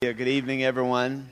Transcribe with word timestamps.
Good 0.00 0.20
evening, 0.20 0.62
everyone. 0.62 1.28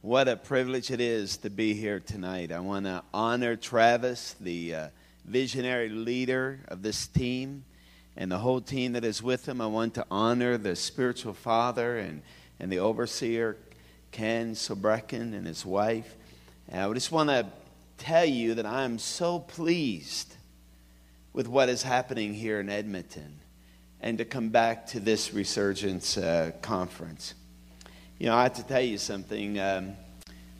What 0.00 0.26
a 0.26 0.34
privilege 0.34 0.90
it 0.90 1.00
is 1.00 1.36
to 1.36 1.50
be 1.50 1.72
here 1.72 2.00
tonight. 2.00 2.50
I 2.50 2.58
want 2.58 2.86
to 2.86 3.04
honor 3.14 3.54
Travis, 3.54 4.34
the 4.40 4.74
uh, 4.74 4.88
visionary 5.24 5.88
leader 5.88 6.58
of 6.66 6.82
this 6.82 7.06
team, 7.06 7.62
and 8.16 8.28
the 8.28 8.38
whole 8.38 8.60
team 8.60 8.94
that 8.94 9.04
is 9.04 9.22
with 9.22 9.46
him. 9.46 9.60
I 9.60 9.66
want 9.66 9.94
to 9.94 10.06
honor 10.10 10.58
the 10.58 10.74
spiritual 10.74 11.32
father 11.32 11.98
and, 11.98 12.22
and 12.58 12.72
the 12.72 12.80
overseer, 12.80 13.56
Ken 14.10 14.56
Sobrekin, 14.56 15.32
and 15.32 15.46
his 15.46 15.64
wife. 15.64 16.16
And 16.68 16.90
I 16.90 16.92
just 16.92 17.12
want 17.12 17.30
to 17.30 17.46
tell 17.98 18.24
you 18.24 18.54
that 18.54 18.66
I 18.66 18.82
am 18.82 18.98
so 18.98 19.38
pleased 19.38 20.34
with 21.32 21.46
what 21.46 21.68
is 21.68 21.84
happening 21.84 22.34
here 22.34 22.58
in 22.58 22.68
Edmonton 22.68 23.38
and 24.00 24.18
to 24.18 24.24
come 24.24 24.48
back 24.48 24.86
to 24.88 25.00
this 25.00 25.34
resurgence 25.34 26.16
uh, 26.16 26.52
conference. 26.62 27.34
You 28.18 28.26
know, 28.26 28.36
I 28.36 28.44
have 28.44 28.54
to 28.54 28.62
tell 28.62 28.80
you 28.80 28.98
something. 28.98 29.58
Um, 29.58 29.96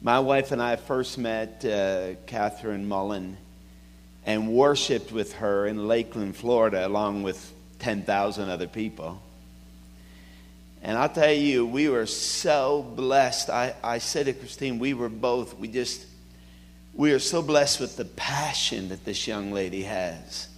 my 0.02 0.20
wife 0.20 0.52
and 0.52 0.62
I 0.62 0.77
first 0.77 1.19
met 1.19 1.65
uh, 1.65 2.15
Catherine 2.27 2.87
Mullen 2.87 3.37
and 4.24 4.52
worshiped 4.52 5.10
with 5.12 5.34
her 5.34 5.66
in 5.66 5.88
Lakeland, 5.88 6.37
Florida, 6.37 6.87
along 6.87 7.23
with 7.23 7.52
10,000 7.79 8.48
other 8.48 8.66
people. 8.66 9.20
And 10.82 10.96
I'll 10.96 11.09
tell 11.09 11.32
you, 11.32 11.66
we 11.66 11.88
were 11.88 12.07
so 12.07 12.82
blessed. 12.95 13.51
I, 13.51 13.74
I 13.82 13.98
said 13.98 14.27
to 14.27 14.32
Christine, 14.32 14.79
we 14.79 14.95
were 14.95 15.09
both, 15.09 15.59
we 15.59 15.68
just, 15.68 16.07
we 16.95 17.12
are 17.12 17.18
so 17.18 17.43
blessed 17.43 17.80
with 17.80 17.96
the 17.96 18.05
passion 18.05 18.91
that 18.91 19.05
this 19.05 19.27
young 19.27 19.52
lady 19.52 19.82
has 19.82 20.48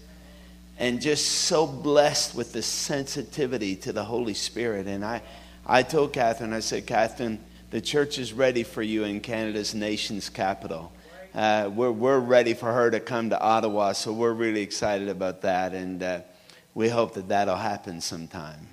and 0.81 0.99
just 0.99 1.27
so 1.27 1.67
blessed 1.67 2.35
with 2.35 2.55
the 2.55 2.63
sensitivity 2.63 3.77
to 3.77 3.93
the 3.93 4.03
Holy 4.03 4.33
Spirit. 4.33 4.87
And 4.87 5.05
I, 5.05 5.21
I 5.67 5.83
told 5.83 6.15
Catherine, 6.15 6.55
I 6.55 6.61
said, 6.61 6.87
Catherine, 6.87 7.39
the 7.71 7.83
church 7.83 8.19
is 8.19 8.33
ready 8.33 8.63
for 8.63 8.81
you 8.83 9.05
in 9.05 9.21
Canada's 9.21 9.75
nation's 9.75 10.31
capital. 10.31 10.91
Uh, 11.35 11.71
we're, 11.73 11.91
we're 11.91 12.19
ready 12.19 12.55
for 12.55 12.73
her 12.73 12.91
to 12.91 12.99
come 12.99 13.29
to 13.29 13.39
Ottawa, 13.39 13.93
so 13.93 14.11
we're 14.11 14.33
really 14.33 14.63
excited 14.63 15.11
about 15.11 15.43
that, 15.43 15.75
and 15.75 16.03
uh, 16.03 16.21
we 16.75 16.89
hope 16.89 17.13
that 17.13 17.29
that'll 17.29 17.57
happen 17.57 18.01
sometime. 18.01 18.67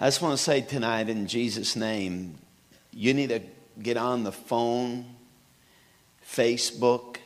I 0.00 0.08
just 0.08 0.20
want 0.20 0.36
to 0.36 0.42
say 0.42 0.62
tonight, 0.62 1.08
in 1.08 1.28
Jesus' 1.28 1.76
name, 1.76 2.34
you 2.92 3.14
need 3.14 3.28
to 3.28 3.40
get 3.80 3.96
on 3.96 4.24
the 4.24 4.32
phone, 4.32 5.06
Facebook, 6.28 7.18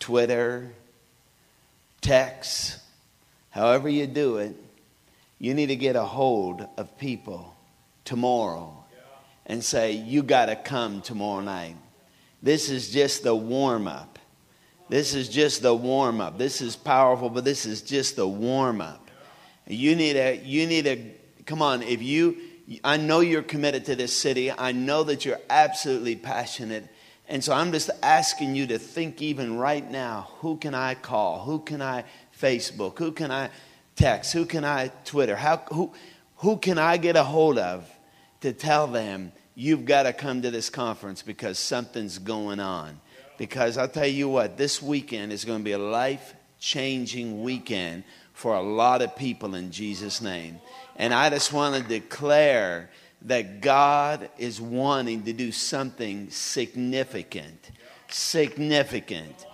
Twitter, 0.00 0.72
text, 2.00 2.80
however 3.58 3.88
you 3.88 4.06
do 4.06 4.38
it, 4.38 4.54
you 5.38 5.54
need 5.54 5.66
to 5.66 5.76
get 5.76 5.96
a 5.96 6.04
hold 6.04 6.66
of 6.76 6.96
people 6.98 7.54
tomorrow 8.04 8.84
and 9.46 9.62
say, 9.64 9.92
You 9.92 10.22
got 10.22 10.46
to 10.46 10.56
come 10.56 11.00
tomorrow 11.00 11.40
night. 11.40 11.76
This 12.42 12.70
is 12.70 12.90
just 12.90 13.24
the 13.24 13.34
warm 13.34 13.88
up. 13.88 14.18
This 14.88 15.14
is 15.14 15.28
just 15.28 15.62
the 15.62 15.74
warm 15.74 16.20
up. 16.20 16.38
This 16.38 16.60
is 16.60 16.76
powerful, 16.76 17.28
but 17.28 17.44
this 17.44 17.66
is 17.66 17.82
just 17.82 18.16
the 18.16 18.26
warm 18.26 18.80
up. 18.80 19.10
You 19.66 19.96
need 19.96 20.16
a, 20.16 20.36
you 20.36 20.66
need 20.66 20.86
a, 20.86 21.14
come 21.44 21.60
on, 21.60 21.82
if 21.82 22.00
you, 22.00 22.38
I 22.84 22.96
know 22.96 23.20
you're 23.20 23.42
committed 23.42 23.84
to 23.86 23.96
this 23.96 24.16
city. 24.16 24.50
I 24.50 24.72
know 24.72 25.02
that 25.04 25.24
you're 25.24 25.40
absolutely 25.50 26.16
passionate. 26.16 26.88
And 27.28 27.44
so 27.44 27.52
I'm 27.52 27.72
just 27.72 27.90
asking 28.02 28.54
you 28.54 28.66
to 28.68 28.78
think 28.78 29.20
even 29.20 29.58
right 29.58 29.88
now 29.90 30.28
who 30.38 30.56
can 30.56 30.74
I 30.74 30.94
call? 30.94 31.40
Who 31.40 31.58
can 31.58 31.82
I 31.82 32.04
Facebook? 32.40 32.98
Who 32.98 33.12
can 33.12 33.30
I 33.30 33.50
text? 33.96 34.32
Who 34.32 34.46
can 34.46 34.64
I 34.64 34.88
Twitter? 35.04 35.36
How, 35.36 35.58
who, 35.72 35.92
who 36.36 36.56
can 36.56 36.78
I 36.78 36.96
get 36.96 37.16
a 37.16 37.24
hold 37.24 37.58
of 37.58 37.88
to 38.40 38.52
tell 38.52 38.86
them 38.86 39.32
you've 39.54 39.84
got 39.84 40.04
to 40.04 40.12
come 40.12 40.42
to 40.42 40.50
this 40.50 40.70
conference 40.70 41.22
because 41.22 41.58
something's 41.58 42.18
going 42.18 42.60
on? 42.60 43.00
Because 43.38 43.76
I'll 43.78 43.88
tell 43.88 44.06
you 44.06 44.28
what, 44.28 44.56
this 44.56 44.82
weekend 44.82 45.32
is 45.32 45.44
going 45.44 45.58
to 45.58 45.64
be 45.64 45.72
a 45.72 45.78
life 45.78 46.34
changing 46.58 47.42
weekend 47.42 48.04
for 48.32 48.54
a 48.54 48.62
lot 48.62 49.02
of 49.02 49.16
people 49.16 49.54
in 49.54 49.70
Jesus' 49.70 50.20
name. 50.20 50.60
And 50.96 51.14
I 51.14 51.30
just 51.30 51.52
want 51.52 51.80
to 51.80 51.88
declare 51.88 52.90
that 53.22 53.60
God 53.60 54.30
is 54.38 54.60
wanting 54.60 55.22
to 55.24 55.32
do 55.32 55.50
something 55.50 56.30
significant. 56.30 57.70
Significant. 58.08 59.44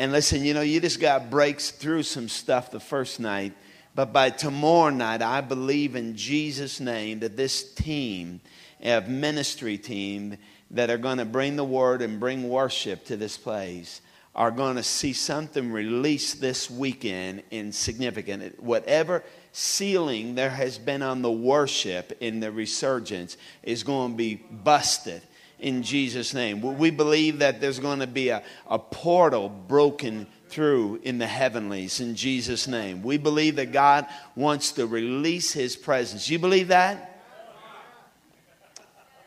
And 0.00 0.12
listen, 0.12 0.42
you 0.42 0.54
know, 0.54 0.62
you 0.62 0.80
just 0.80 0.98
got 0.98 1.28
breaks 1.28 1.70
through 1.70 2.04
some 2.04 2.30
stuff 2.30 2.70
the 2.70 2.80
first 2.80 3.20
night, 3.20 3.52
but 3.94 4.14
by 4.14 4.30
tomorrow 4.30 4.88
night, 4.88 5.20
I 5.20 5.42
believe 5.42 5.94
in 5.94 6.16
Jesus' 6.16 6.80
name 6.80 7.20
that 7.20 7.36
this 7.36 7.74
team, 7.74 8.40
of 8.82 9.10
ministry 9.10 9.76
team 9.76 10.38
that 10.70 10.88
are 10.88 10.96
going 10.96 11.18
to 11.18 11.26
bring 11.26 11.56
the 11.56 11.64
word 11.64 12.00
and 12.00 12.18
bring 12.18 12.48
worship 12.48 13.04
to 13.04 13.18
this 13.18 13.36
place, 13.36 14.00
are 14.34 14.50
going 14.50 14.76
to 14.76 14.82
see 14.82 15.12
something 15.12 15.70
released 15.70 16.40
this 16.40 16.70
weekend 16.70 17.42
in 17.50 17.70
significant. 17.70 18.58
Whatever 18.62 19.22
ceiling 19.52 20.34
there 20.34 20.48
has 20.48 20.78
been 20.78 21.02
on 21.02 21.20
the 21.20 21.30
worship 21.30 22.16
in 22.20 22.40
the 22.40 22.50
resurgence 22.50 23.36
is 23.62 23.82
going 23.82 24.12
to 24.12 24.16
be 24.16 24.36
busted 24.36 25.20
in 25.60 25.82
Jesus' 25.82 26.34
name. 26.34 26.60
We 26.60 26.90
believe 26.90 27.38
that 27.38 27.60
there's 27.60 27.78
going 27.78 28.00
to 28.00 28.06
be 28.06 28.30
a, 28.30 28.42
a 28.66 28.78
portal 28.78 29.48
broken 29.48 30.26
through 30.48 31.00
in 31.02 31.18
the 31.18 31.26
heavenlies 31.26 32.00
in 32.00 32.16
Jesus' 32.16 32.66
name. 32.66 33.02
We 33.02 33.18
believe 33.18 33.56
that 33.56 33.72
God 33.72 34.06
wants 34.34 34.72
to 34.72 34.86
release 34.86 35.52
his 35.52 35.76
presence. 35.76 36.28
You 36.28 36.38
believe 36.38 36.68
that? 36.68 37.22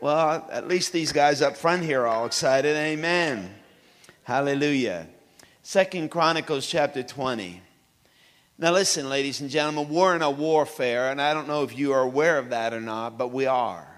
Well, 0.01 0.45
at 0.51 0.67
least 0.67 0.91
these 0.91 1.13
guys 1.13 1.41
up 1.41 1.55
front 1.55 1.83
here 1.83 2.01
are 2.01 2.07
all 2.07 2.25
excited. 2.25 2.75
Amen. 2.75 3.55
Hallelujah. 4.23 5.07
Second 5.61 6.11
Chronicles 6.11 6.67
chapter 6.67 7.03
20. 7.03 7.61
Now, 8.57 8.71
listen, 8.73 9.09
ladies 9.09 9.39
and 9.39 9.49
gentlemen, 9.49 9.87
we're 9.87 10.15
in 10.15 10.21
a 10.21 10.29
warfare, 10.29 11.09
and 11.09 11.21
I 11.21 11.33
don't 11.33 11.47
know 11.47 11.63
if 11.63 11.77
you 11.77 11.93
are 11.93 12.01
aware 12.01 12.37
of 12.37 12.49
that 12.49 12.73
or 12.73 12.81
not, 12.81 13.17
but 13.17 13.29
we 13.31 13.45
are. 13.45 13.92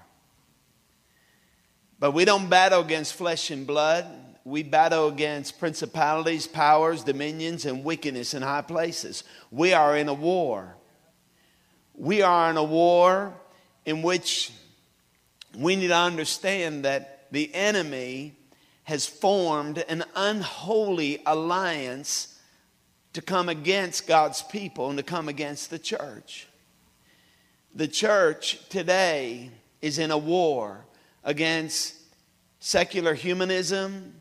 But 2.00 2.12
we 2.12 2.26
don't 2.26 2.50
battle 2.50 2.82
against 2.82 3.14
flesh 3.14 3.52
and 3.52 3.66
blood. 3.66 4.06
We 4.44 4.64
battle 4.64 5.08
against 5.08 5.60
principalities, 5.60 6.46
powers, 6.46 7.04
dominions, 7.04 7.66
and 7.66 7.84
wickedness 7.84 8.34
in 8.34 8.42
high 8.42 8.62
places. 8.62 9.24
We 9.50 9.74
are 9.74 9.98
in 9.98 10.08
a 10.08 10.14
war. 10.14 10.76
We 11.96 12.22
are 12.22 12.50
in 12.50 12.58
a 12.58 12.64
war 12.64 13.34
in 13.86 14.02
which 14.02 14.52
we 15.58 15.76
need 15.76 15.88
to 15.88 15.96
understand 15.96 16.86
that 16.86 17.28
the 17.32 17.54
enemy 17.56 18.34
has 18.84 19.08
formed 19.08 19.80
an 19.90 20.04
unholy 20.16 21.22
alliance 21.26 22.40
to 23.14 23.22
come 23.22 23.50
against 23.50 24.06
God's 24.06 24.44
people 24.44 24.90
and 24.90 24.98
to 24.98 25.04
come 25.04 25.30
against 25.30 25.70
the 25.70 25.80
church. 25.80 26.48
The 27.74 27.88
church 27.88 28.60
today 28.70 29.50
is 29.82 29.98
in 29.98 30.12
a 30.12 30.18
war 30.18 30.86
against 31.26 31.96
secular 32.60 33.14
humanism, 33.14 34.14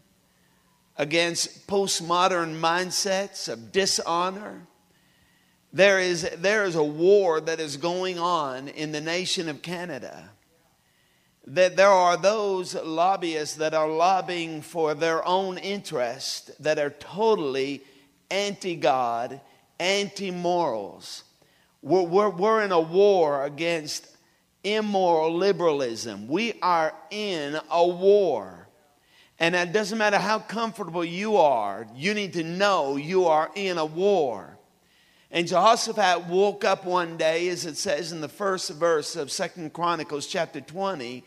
against 0.96 1.68
postmodern 1.68 2.58
mindsets 2.58 3.48
of 3.48 3.70
dishonor. 3.70 4.66
There 5.72 6.00
is, 6.00 6.28
there 6.38 6.64
is 6.64 6.74
a 6.74 6.82
war 6.82 7.40
that 7.40 7.60
is 7.60 7.76
going 7.76 8.18
on 8.18 8.68
in 8.68 8.90
the 8.90 9.00
nation 9.00 9.48
of 9.48 9.62
Canada 9.62 10.30
that 11.46 11.76
there 11.76 11.90
are 11.90 12.16
those 12.16 12.74
lobbyists 12.74 13.56
that 13.56 13.74
are 13.74 13.88
lobbying 13.88 14.62
for 14.62 14.94
their 14.94 15.26
own 15.26 15.58
interest 15.58 16.50
that 16.62 16.78
are 16.78 16.90
totally 16.90 17.82
anti 18.30 18.76
God, 18.76 19.40
anti 19.78 20.30
morals. 20.30 21.24
We're, 21.82 22.02
we're, 22.02 22.30
we're 22.30 22.62
in 22.62 22.72
a 22.72 22.80
war 22.80 23.44
against 23.44 24.08
immoral 24.64 25.34
liberalism. 25.36 26.26
We 26.26 26.54
are 26.60 26.94
in 27.10 27.58
a 27.70 27.86
war. 27.86 28.66
And 29.38 29.54
it 29.54 29.72
doesn't 29.72 29.98
matter 29.98 30.18
how 30.18 30.38
comfortable 30.38 31.04
you 31.04 31.36
are, 31.36 31.86
you 31.94 32.14
need 32.14 32.32
to 32.34 32.42
know 32.42 32.96
you 32.96 33.26
are 33.26 33.50
in 33.54 33.78
a 33.78 33.84
war. 33.84 34.56
And 35.30 35.48
Jehoshaphat 35.48 36.26
woke 36.28 36.64
up 36.64 36.84
one 36.84 37.16
day, 37.16 37.48
as 37.48 37.66
it 37.66 37.76
says 37.76 38.12
in 38.12 38.20
the 38.20 38.28
first 38.28 38.70
verse 38.70 39.16
of 39.16 39.32
Second 39.32 39.72
Chronicles 39.72 40.28
chapter 40.28 40.60
20, 40.60 41.24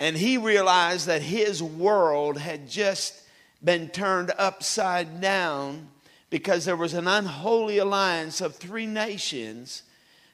and 0.00 0.16
he 0.16 0.38
realized 0.38 1.06
that 1.06 1.22
his 1.22 1.62
world 1.62 2.38
had 2.38 2.68
just 2.68 3.22
been 3.62 3.88
turned 3.88 4.32
upside 4.38 5.20
down 5.20 5.88
because 6.30 6.64
there 6.64 6.76
was 6.76 6.94
an 6.94 7.08
unholy 7.08 7.78
alliance 7.78 8.40
of 8.40 8.56
three 8.56 8.86
nations 8.86 9.84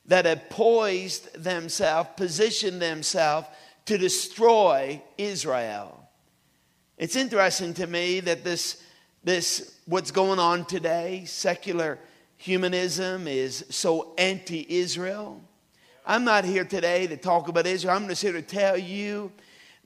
that 0.07 0.27
had 0.27 0.51
poised 0.51 1.35
themselves, 1.35 2.11
positioned 2.17 2.81
themselves 2.81 3.47
to 3.87 3.99
destroy 3.99 5.03
Israel. 5.19 6.09
It's 6.97 7.17
interesting 7.17 7.75
to 7.75 7.87
me 7.87 8.21
that 8.21 8.45
this, 8.45 8.83
this 9.23 9.79
what's 9.87 10.11
going 10.11 10.39
on 10.39 10.65
today, 10.65 11.25
secular 11.27 11.99
humanism 12.37 13.27
is 13.27 13.65
so 13.71 14.15
anti-Israel. 14.17 15.41
I'm 16.07 16.25
not 16.25 16.45
here 16.45 16.65
today 16.65 17.07
to 17.07 17.17
talk 17.17 17.49
about 17.49 17.67
Israel. 17.67 17.97
I'm 17.97 18.09
just 18.09 18.23
here 18.23 18.33
to 18.33 18.43
tell 18.43 18.77
you 18.77 19.33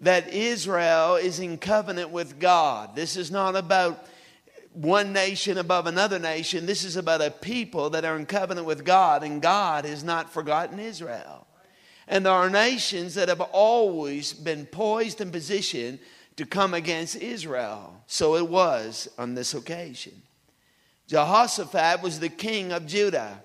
that 0.00 0.32
Israel 0.32 1.16
is 1.16 1.40
in 1.40 1.58
covenant 1.58 2.10
with 2.10 2.38
God. 2.38 2.94
This 2.94 3.16
is 3.16 3.30
not 3.30 3.56
about 3.56 4.06
one 4.78 5.12
nation 5.12 5.58
above 5.58 5.86
another 5.86 6.20
nation. 6.20 6.64
This 6.64 6.84
is 6.84 6.96
about 6.96 7.20
a 7.20 7.32
people 7.32 7.90
that 7.90 8.04
are 8.04 8.16
in 8.16 8.26
covenant 8.26 8.64
with 8.64 8.84
God, 8.84 9.24
and 9.24 9.42
God 9.42 9.84
has 9.84 10.04
not 10.04 10.32
forgotten 10.32 10.78
Israel. 10.78 11.46
And 12.06 12.24
there 12.24 12.32
are 12.32 12.48
nations 12.48 13.14
that 13.16 13.28
have 13.28 13.40
always 13.40 14.32
been 14.32 14.66
poised 14.66 15.20
and 15.20 15.32
positioned 15.32 15.98
to 16.36 16.46
come 16.46 16.74
against 16.74 17.16
Israel. 17.16 18.02
So 18.06 18.36
it 18.36 18.48
was 18.48 19.08
on 19.18 19.34
this 19.34 19.52
occasion. 19.52 20.22
Jehoshaphat 21.08 22.00
was 22.00 22.20
the 22.20 22.28
king 22.28 22.70
of 22.70 22.86
Judah, 22.86 23.42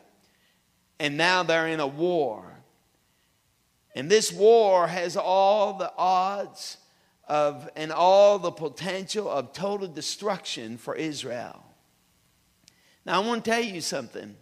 and 1.00 1.18
now 1.18 1.41
they're 1.41 1.68
in 1.68 1.80
a 1.80 1.88
war. 1.88 2.45
And 3.95 4.09
this 4.09 4.31
war 4.31 4.88
has 4.88 5.18
all 5.18 5.74
the 5.74 5.91
odds 5.97 6.77
of 7.27 7.69
and 7.75 7.91
all 7.91 8.39
the 8.39 8.51
potential 8.51 9.29
of 9.29 9.53
total 9.53 9.87
destruction 9.87 10.77
for 10.77 10.95
Israel. 10.95 11.63
Now, 13.05 13.21
I 13.21 13.25
want 13.25 13.43
to 13.43 13.51
tell 13.51 13.63
you 13.63 13.81
something. 13.81 14.35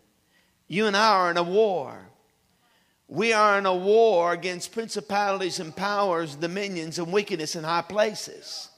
You 0.67 0.85
and 0.87 0.95
I 0.95 1.09
are 1.09 1.31
in 1.31 1.37
a 1.37 1.43
war. 1.43 2.07
We 3.07 3.33
are 3.33 3.57
in 3.57 3.65
a 3.65 3.75
war 3.75 4.31
against 4.31 4.71
principalities 4.71 5.59
and 5.59 5.75
powers, 5.75 6.35
dominions, 6.35 6.97
and 6.97 7.11
wickedness 7.11 7.55
in 7.55 7.63
high 7.63 7.81
places. 7.81 8.69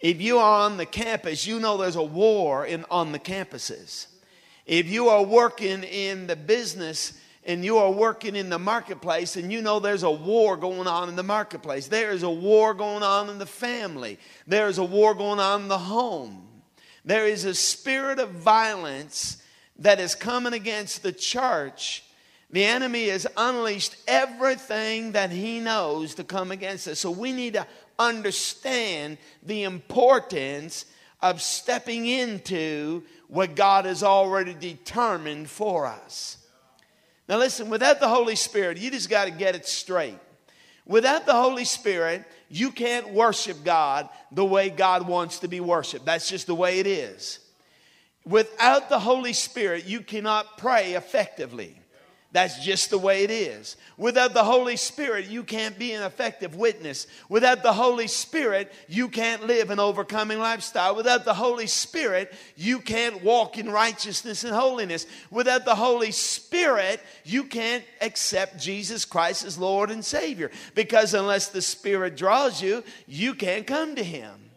If 0.00 0.20
you 0.20 0.38
are 0.38 0.62
on 0.62 0.76
the 0.76 0.86
campus, 0.86 1.46
you 1.46 1.60
know 1.60 1.76
there's 1.76 1.96
a 1.96 2.02
war 2.02 2.66
in, 2.66 2.84
on 2.90 3.12
the 3.12 3.18
campuses. 3.18 4.06
If 4.64 4.88
you 4.88 5.08
are 5.08 5.22
working 5.22 5.84
in 5.84 6.26
the 6.26 6.36
business 6.36 7.20
and 7.46 7.64
you 7.64 7.78
are 7.78 7.90
working 7.90 8.34
in 8.34 8.50
the 8.50 8.58
marketplace 8.58 9.36
and 9.36 9.52
you 9.52 9.62
know 9.62 9.78
there's 9.78 10.02
a 10.02 10.10
war 10.10 10.56
going 10.56 10.86
on 10.86 11.08
in 11.08 11.16
the 11.16 11.22
marketplace, 11.22 11.86
there 11.86 12.10
is 12.10 12.24
a 12.24 12.30
war 12.30 12.74
going 12.74 13.02
on 13.02 13.30
in 13.30 13.38
the 13.38 13.46
family, 13.46 14.18
there 14.46 14.68
is 14.68 14.78
a 14.78 14.84
war 14.84 15.14
going 15.14 15.38
on 15.38 15.62
in 15.62 15.68
the 15.68 15.78
home. 15.78 16.42
There 17.04 17.26
is 17.26 17.44
a 17.44 17.54
spirit 17.54 18.18
of 18.18 18.30
violence 18.30 19.40
that 19.78 20.00
is 20.00 20.16
coming 20.16 20.54
against 20.54 21.04
the 21.04 21.12
church. 21.12 22.02
The 22.50 22.64
enemy 22.64 23.08
has 23.08 23.28
unleashed 23.36 23.94
everything 24.08 25.12
that 25.12 25.30
he 25.30 25.60
knows 25.60 26.16
to 26.16 26.24
come 26.24 26.50
against 26.50 26.88
us. 26.88 26.98
So 26.98 27.12
we 27.12 27.32
need 27.32 27.54
to 27.54 27.66
understand 27.96 29.18
the 29.44 29.62
importance 29.62 30.86
of 31.22 31.40
stepping 31.40 32.06
into 32.06 33.04
what 33.28 33.54
God 33.54 33.84
has 33.84 34.02
already 34.02 34.54
determined 34.54 35.48
for 35.48 35.86
us. 35.86 36.35
Now, 37.28 37.38
listen, 37.38 37.68
without 37.68 38.00
the 38.00 38.08
Holy 38.08 38.36
Spirit, 38.36 38.78
you 38.78 38.90
just 38.90 39.10
got 39.10 39.24
to 39.24 39.30
get 39.30 39.54
it 39.54 39.66
straight. 39.66 40.18
Without 40.86 41.26
the 41.26 41.34
Holy 41.34 41.64
Spirit, 41.64 42.24
you 42.48 42.70
can't 42.70 43.08
worship 43.10 43.64
God 43.64 44.08
the 44.30 44.44
way 44.44 44.70
God 44.70 45.08
wants 45.08 45.40
to 45.40 45.48
be 45.48 45.58
worshiped. 45.58 46.04
That's 46.04 46.28
just 46.28 46.46
the 46.46 46.54
way 46.54 46.78
it 46.78 46.86
is. 46.86 47.40
Without 48.24 48.88
the 48.88 48.98
Holy 48.98 49.32
Spirit, 49.32 49.86
you 49.86 50.00
cannot 50.00 50.58
pray 50.58 50.94
effectively. 50.94 51.80
That's 52.36 52.62
just 52.62 52.90
the 52.90 52.98
way 52.98 53.24
it 53.24 53.30
is. 53.30 53.78
Without 53.96 54.34
the 54.34 54.44
Holy 54.44 54.76
Spirit, 54.76 55.24
you 55.24 55.42
can't 55.42 55.78
be 55.78 55.92
an 55.92 56.02
effective 56.02 56.54
witness. 56.54 57.06
Without 57.30 57.62
the 57.62 57.72
Holy 57.72 58.08
Spirit, 58.08 58.70
you 58.88 59.08
can't 59.08 59.46
live 59.46 59.70
an 59.70 59.80
overcoming 59.80 60.38
lifestyle. 60.38 60.94
Without 60.94 61.24
the 61.24 61.32
Holy 61.32 61.66
Spirit, 61.66 62.34
you 62.54 62.80
can't 62.80 63.24
walk 63.24 63.56
in 63.56 63.70
righteousness 63.70 64.44
and 64.44 64.54
holiness. 64.54 65.06
Without 65.30 65.64
the 65.64 65.76
Holy 65.76 66.10
Spirit, 66.10 67.00
you 67.24 67.44
can't 67.44 67.84
accept 68.02 68.60
Jesus 68.60 69.06
Christ 69.06 69.46
as 69.46 69.56
Lord 69.56 69.90
and 69.90 70.04
Savior. 70.04 70.50
Because 70.74 71.14
unless 71.14 71.48
the 71.48 71.62
Spirit 71.62 72.18
draws 72.18 72.60
you, 72.60 72.84
you 73.06 73.32
can't 73.32 73.66
come 73.66 73.94
to 73.94 74.04
Him. 74.04 74.50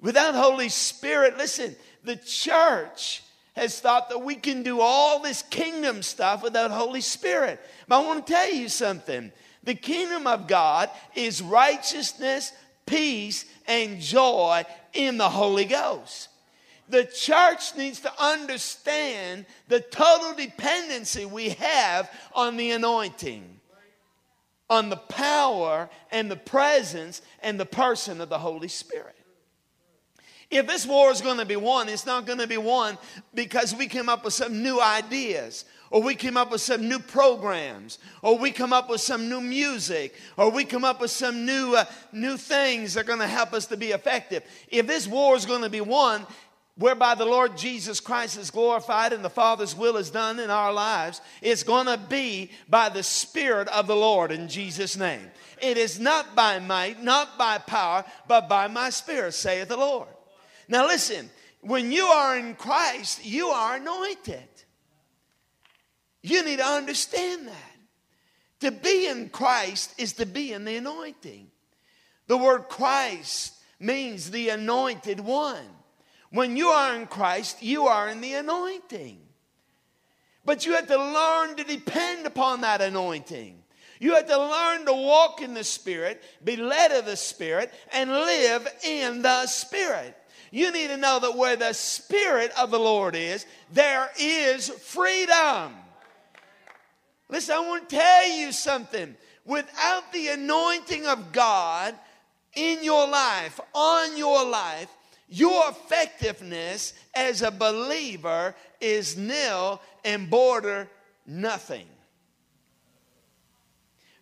Without 0.00 0.34
Holy 0.34 0.68
Spirit, 0.68 1.38
listen, 1.38 1.76
the 2.02 2.16
church 2.16 3.22
has 3.54 3.80
thought 3.80 4.08
that 4.08 4.22
we 4.22 4.34
can 4.34 4.62
do 4.62 4.80
all 4.80 5.20
this 5.20 5.42
kingdom 5.42 6.02
stuff 6.02 6.42
without 6.42 6.70
Holy 6.70 7.00
Spirit. 7.00 7.60
But 7.86 8.00
I 8.00 8.06
want 8.06 8.26
to 8.26 8.32
tell 8.32 8.52
you 8.52 8.68
something. 8.68 9.32
The 9.62 9.74
kingdom 9.74 10.26
of 10.26 10.46
God 10.46 10.90
is 11.14 11.40
righteousness, 11.40 12.52
peace, 12.84 13.44
and 13.66 14.00
joy 14.00 14.64
in 14.92 15.16
the 15.16 15.28
Holy 15.28 15.64
Ghost. 15.64 16.28
The 16.88 17.04
church 17.04 17.76
needs 17.76 18.00
to 18.00 18.12
understand 18.22 19.46
the 19.68 19.80
total 19.80 20.34
dependency 20.34 21.24
we 21.24 21.50
have 21.50 22.10
on 22.34 22.56
the 22.56 22.72
anointing, 22.72 23.60
on 24.68 24.90
the 24.90 24.96
power 24.96 25.88
and 26.10 26.30
the 26.30 26.36
presence 26.36 27.22
and 27.42 27.58
the 27.58 27.64
person 27.64 28.20
of 28.20 28.28
the 28.28 28.38
Holy 28.38 28.68
Spirit. 28.68 29.16
If 30.54 30.68
this 30.68 30.86
war 30.86 31.10
is 31.10 31.20
going 31.20 31.38
to 31.38 31.44
be 31.44 31.56
won, 31.56 31.88
it's 31.88 32.06
not 32.06 32.26
going 32.26 32.38
to 32.38 32.46
be 32.46 32.58
won 32.58 32.96
because 33.34 33.74
we 33.74 33.88
came 33.88 34.08
up 34.08 34.24
with 34.24 34.34
some 34.34 34.62
new 34.62 34.80
ideas, 34.80 35.64
or 35.90 36.00
we 36.00 36.14
came 36.14 36.36
up 36.36 36.52
with 36.52 36.60
some 36.60 36.88
new 36.88 37.00
programs, 37.00 37.98
or 38.22 38.38
we 38.38 38.52
come 38.52 38.72
up 38.72 38.88
with 38.88 39.00
some 39.00 39.28
new 39.28 39.40
music, 39.40 40.14
or 40.36 40.52
we 40.52 40.64
come 40.64 40.84
up 40.84 41.00
with 41.00 41.10
some 41.10 41.44
new 41.44 41.74
uh, 41.74 41.84
new 42.12 42.36
things 42.36 42.94
that 42.94 43.00
are 43.00 43.04
going 43.04 43.18
to 43.18 43.26
help 43.26 43.52
us 43.52 43.66
to 43.66 43.76
be 43.76 43.90
effective. 43.90 44.44
If 44.68 44.86
this 44.86 45.08
war 45.08 45.34
is 45.34 45.44
going 45.44 45.62
to 45.62 45.68
be 45.68 45.80
won, 45.80 46.24
whereby 46.76 47.16
the 47.16 47.24
Lord 47.24 47.56
Jesus 47.56 47.98
Christ 47.98 48.38
is 48.38 48.52
glorified 48.52 49.12
and 49.12 49.24
the 49.24 49.30
Father's 49.30 49.74
will 49.74 49.96
is 49.96 50.10
done 50.10 50.38
in 50.38 50.50
our 50.50 50.72
lives, 50.72 51.20
it's 51.42 51.64
going 51.64 51.86
to 51.86 51.98
be 51.98 52.52
by 52.68 52.90
the 52.90 53.02
Spirit 53.02 53.66
of 53.68 53.88
the 53.88 53.96
Lord 53.96 54.30
in 54.30 54.46
Jesus' 54.46 54.96
name. 54.96 55.32
It 55.60 55.78
is 55.78 55.98
not 55.98 56.36
by 56.36 56.60
might, 56.60 57.02
not 57.02 57.36
by 57.36 57.58
power, 57.58 58.04
but 58.28 58.48
by 58.48 58.68
my 58.68 58.90
Spirit, 58.90 59.34
saith 59.34 59.66
the 59.66 59.76
Lord. 59.76 60.13
Now, 60.68 60.86
listen, 60.86 61.30
when 61.60 61.92
you 61.92 62.04
are 62.04 62.36
in 62.36 62.54
Christ, 62.54 63.24
you 63.24 63.48
are 63.48 63.76
anointed. 63.76 64.48
You 66.22 66.44
need 66.44 66.58
to 66.58 66.66
understand 66.66 67.48
that. 67.48 67.54
To 68.60 68.70
be 68.70 69.06
in 69.06 69.28
Christ 69.28 69.94
is 69.98 70.14
to 70.14 70.26
be 70.26 70.52
in 70.52 70.64
the 70.64 70.76
anointing. 70.76 71.50
The 72.26 72.36
word 72.36 72.68
Christ 72.68 73.54
means 73.78 74.30
the 74.30 74.48
anointed 74.48 75.20
one. 75.20 75.66
When 76.30 76.56
you 76.56 76.68
are 76.68 76.94
in 76.94 77.06
Christ, 77.06 77.62
you 77.62 77.86
are 77.86 78.08
in 78.08 78.20
the 78.20 78.34
anointing. 78.34 79.20
But 80.44 80.66
you 80.66 80.72
have 80.72 80.86
to 80.88 80.96
learn 80.96 81.56
to 81.56 81.64
depend 81.64 82.26
upon 82.26 82.62
that 82.62 82.80
anointing. 82.80 83.62
You 84.00 84.14
have 84.14 84.26
to 84.26 84.38
learn 84.38 84.86
to 84.86 84.92
walk 84.92 85.40
in 85.40 85.54
the 85.54 85.64
Spirit, 85.64 86.22
be 86.42 86.56
led 86.56 86.92
of 86.92 87.06
the 87.06 87.16
Spirit, 87.16 87.72
and 87.92 88.10
live 88.10 88.66
in 88.82 89.22
the 89.22 89.46
Spirit 89.46 90.16
you 90.54 90.70
need 90.70 90.86
to 90.86 90.96
know 90.96 91.18
that 91.18 91.36
where 91.36 91.56
the 91.56 91.72
Spirit 91.72 92.52
of 92.56 92.70
the 92.70 92.78
Lord 92.78 93.16
is, 93.16 93.44
there 93.72 94.08
is 94.16 94.68
freedom. 94.68 95.74
Listen, 97.28 97.56
I 97.56 97.58
want 97.58 97.88
to 97.88 97.96
tell 97.96 98.28
you 98.28 98.52
something. 98.52 99.16
Without 99.44 100.12
the 100.12 100.28
anointing 100.28 101.06
of 101.06 101.32
God 101.32 101.96
in 102.54 102.84
your 102.84 103.08
life, 103.08 103.58
on 103.74 104.16
your 104.16 104.48
life, 104.48 104.88
your 105.28 105.70
effectiveness 105.70 106.94
as 107.16 107.42
a 107.42 107.50
believer 107.50 108.54
is 108.80 109.16
nil 109.16 109.82
and 110.04 110.30
border 110.30 110.88
nothing. 111.26 111.86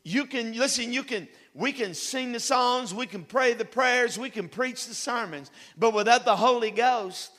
You 0.03 0.25
can, 0.25 0.55
listen, 0.55 0.95
you 0.95 1.03
can 1.03 1.29
we 1.55 1.73
can 1.73 1.95
sing 1.95 2.33
the 2.33 2.41
songs, 2.41 2.95
we 2.95 3.07
can 3.07 3.25
pray 3.25 3.55
the 3.55 3.65
prayers, 3.65 4.19
we 4.19 4.31
can 4.31 4.49
preach 4.49 4.87
the 4.87 4.95
sermons, 4.95 5.51
but 5.77 5.93
without 5.93 6.25
the 6.25 6.37
Holy 6.37 6.71
Ghost, 6.71 7.31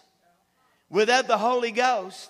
without 0.89 1.27
the 1.27 1.37
Holy 1.37 1.71
Ghost, 1.71 2.29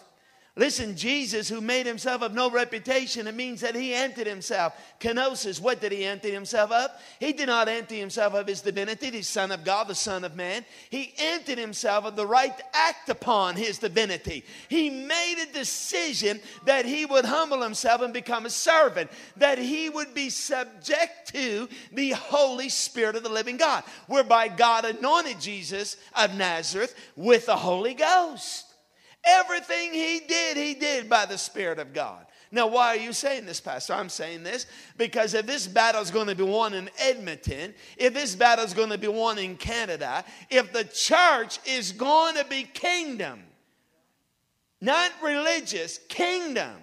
Listen, 0.55 0.95
Jesus, 0.95 1.49
who 1.49 1.61
made 1.61 1.87
himself 1.87 2.21
of 2.21 2.35
no 2.35 2.47
reputation, 2.47 3.25
it 3.25 3.33
means 3.33 3.61
that 3.61 3.73
he 3.73 3.91
emptied 3.91 4.27
himself. 4.27 4.75
Kenosis, 4.99 5.59
what 5.59 5.81
did 5.81 5.91
he 5.91 6.05
empty 6.05 6.29
himself 6.29 6.71
of? 6.71 6.91
He 7.19 7.33
did 7.33 7.47
not 7.47 7.67
empty 7.67 7.99
himself 7.99 8.35
of 8.35 8.45
his 8.45 8.61
divinity, 8.61 9.09
the 9.09 9.23
Son 9.23 9.51
of 9.51 9.63
God, 9.63 9.87
the 9.87 9.95
Son 9.95 10.23
of 10.23 10.35
Man. 10.35 10.63
He 10.91 11.15
emptied 11.17 11.57
himself 11.57 12.05
of 12.05 12.15
the 12.15 12.27
right 12.27 12.55
to 12.55 12.63
act 12.71 13.09
upon 13.09 13.55
his 13.55 13.79
divinity. 13.79 14.45
He 14.69 14.91
made 14.91 15.43
a 15.43 15.53
decision 15.53 16.39
that 16.65 16.85
he 16.85 17.07
would 17.07 17.25
humble 17.25 17.63
himself 17.63 18.03
and 18.03 18.13
become 18.13 18.45
a 18.45 18.51
servant, 18.51 19.09
that 19.37 19.57
he 19.57 19.89
would 19.89 20.13
be 20.13 20.29
subject 20.29 21.33
to 21.33 21.67
the 21.91 22.11
Holy 22.11 22.69
Spirit 22.69 23.15
of 23.15 23.23
the 23.23 23.29
living 23.29 23.57
God, 23.57 23.83
whereby 24.05 24.49
God 24.49 24.85
anointed 24.85 25.41
Jesus 25.41 25.97
of 26.15 26.35
Nazareth 26.35 26.93
with 27.15 27.47
the 27.47 27.55
Holy 27.55 27.95
Ghost. 27.95 28.62
Everything 29.25 29.93
he 29.93 30.21
did, 30.27 30.57
he 30.57 30.73
did 30.73 31.09
by 31.09 31.25
the 31.25 31.37
Spirit 31.37 31.79
of 31.79 31.93
God. 31.93 32.25
Now, 32.51 32.67
why 32.67 32.89
are 32.89 32.99
you 32.99 33.13
saying 33.13 33.45
this, 33.45 33.59
Pastor? 33.59 33.93
I'm 33.93 34.09
saying 34.09 34.43
this 34.43 34.67
because 34.97 35.33
if 35.33 35.45
this 35.45 35.65
battle 35.65 36.01
is 36.01 36.11
going 36.11 36.27
to 36.27 36.35
be 36.35 36.43
won 36.43 36.73
in 36.73 36.89
Edmonton, 36.99 37.73
if 37.97 38.13
this 38.13 38.35
battle 38.35 38.65
is 38.65 38.73
going 38.73 38.89
to 38.89 38.97
be 38.97 39.07
won 39.07 39.39
in 39.39 39.55
Canada, 39.55 40.23
if 40.49 40.71
the 40.71 40.83
church 40.83 41.59
is 41.65 41.91
going 41.91 42.35
to 42.35 42.45
be 42.45 42.63
kingdom, 42.63 43.41
not 44.81 45.11
religious, 45.23 45.99
kingdom, 46.09 46.75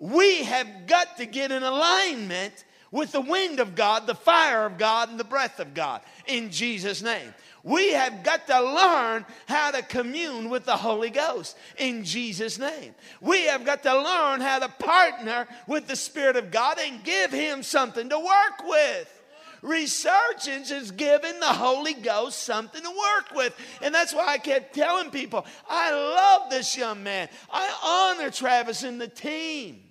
We 0.00 0.44
have 0.44 0.86
got 0.86 1.16
to 1.16 1.26
get 1.26 1.50
in 1.50 1.62
alignment 1.62 2.64
with 2.90 3.12
the 3.12 3.20
wind 3.20 3.60
of 3.60 3.74
God, 3.74 4.06
the 4.06 4.14
fire 4.14 4.64
of 4.64 4.78
God, 4.78 5.10
and 5.10 5.20
the 5.20 5.24
breath 5.24 5.60
of 5.60 5.74
God 5.74 6.00
in 6.26 6.50
Jesus' 6.50 7.02
name. 7.02 7.34
We 7.64 7.92
have 7.92 8.22
got 8.22 8.46
to 8.46 8.60
learn 8.62 9.26
how 9.46 9.72
to 9.72 9.82
commune 9.82 10.48
with 10.48 10.64
the 10.64 10.76
Holy 10.76 11.10
Ghost 11.10 11.56
in 11.76 12.04
Jesus' 12.04 12.58
name. 12.58 12.94
We 13.20 13.46
have 13.46 13.64
got 13.64 13.82
to 13.82 13.94
learn 13.94 14.40
how 14.40 14.60
to 14.60 14.68
partner 14.68 15.46
with 15.66 15.86
the 15.86 15.96
Spirit 15.96 16.36
of 16.36 16.50
God 16.50 16.78
and 16.78 17.02
give 17.04 17.32
Him 17.32 17.62
something 17.62 18.08
to 18.08 18.18
work 18.18 18.64
with. 18.66 19.14
Resurgence 19.60 20.70
is 20.70 20.92
giving 20.92 21.40
the 21.40 21.46
Holy 21.46 21.94
Ghost 21.94 22.44
something 22.44 22.80
to 22.80 22.90
work 22.90 23.34
with. 23.34 23.54
And 23.82 23.92
that's 23.92 24.14
why 24.14 24.28
I 24.28 24.38
kept 24.38 24.74
telling 24.74 25.10
people 25.10 25.44
I 25.68 25.90
love 25.90 26.50
this 26.50 26.76
young 26.76 27.02
man. 27.02 27.28
I 27.50 28.14
honor 28.16 28.30
Travis 28.30 28.84
and 28.84 29.00
the 29.00 29.08
team 29.08 29.82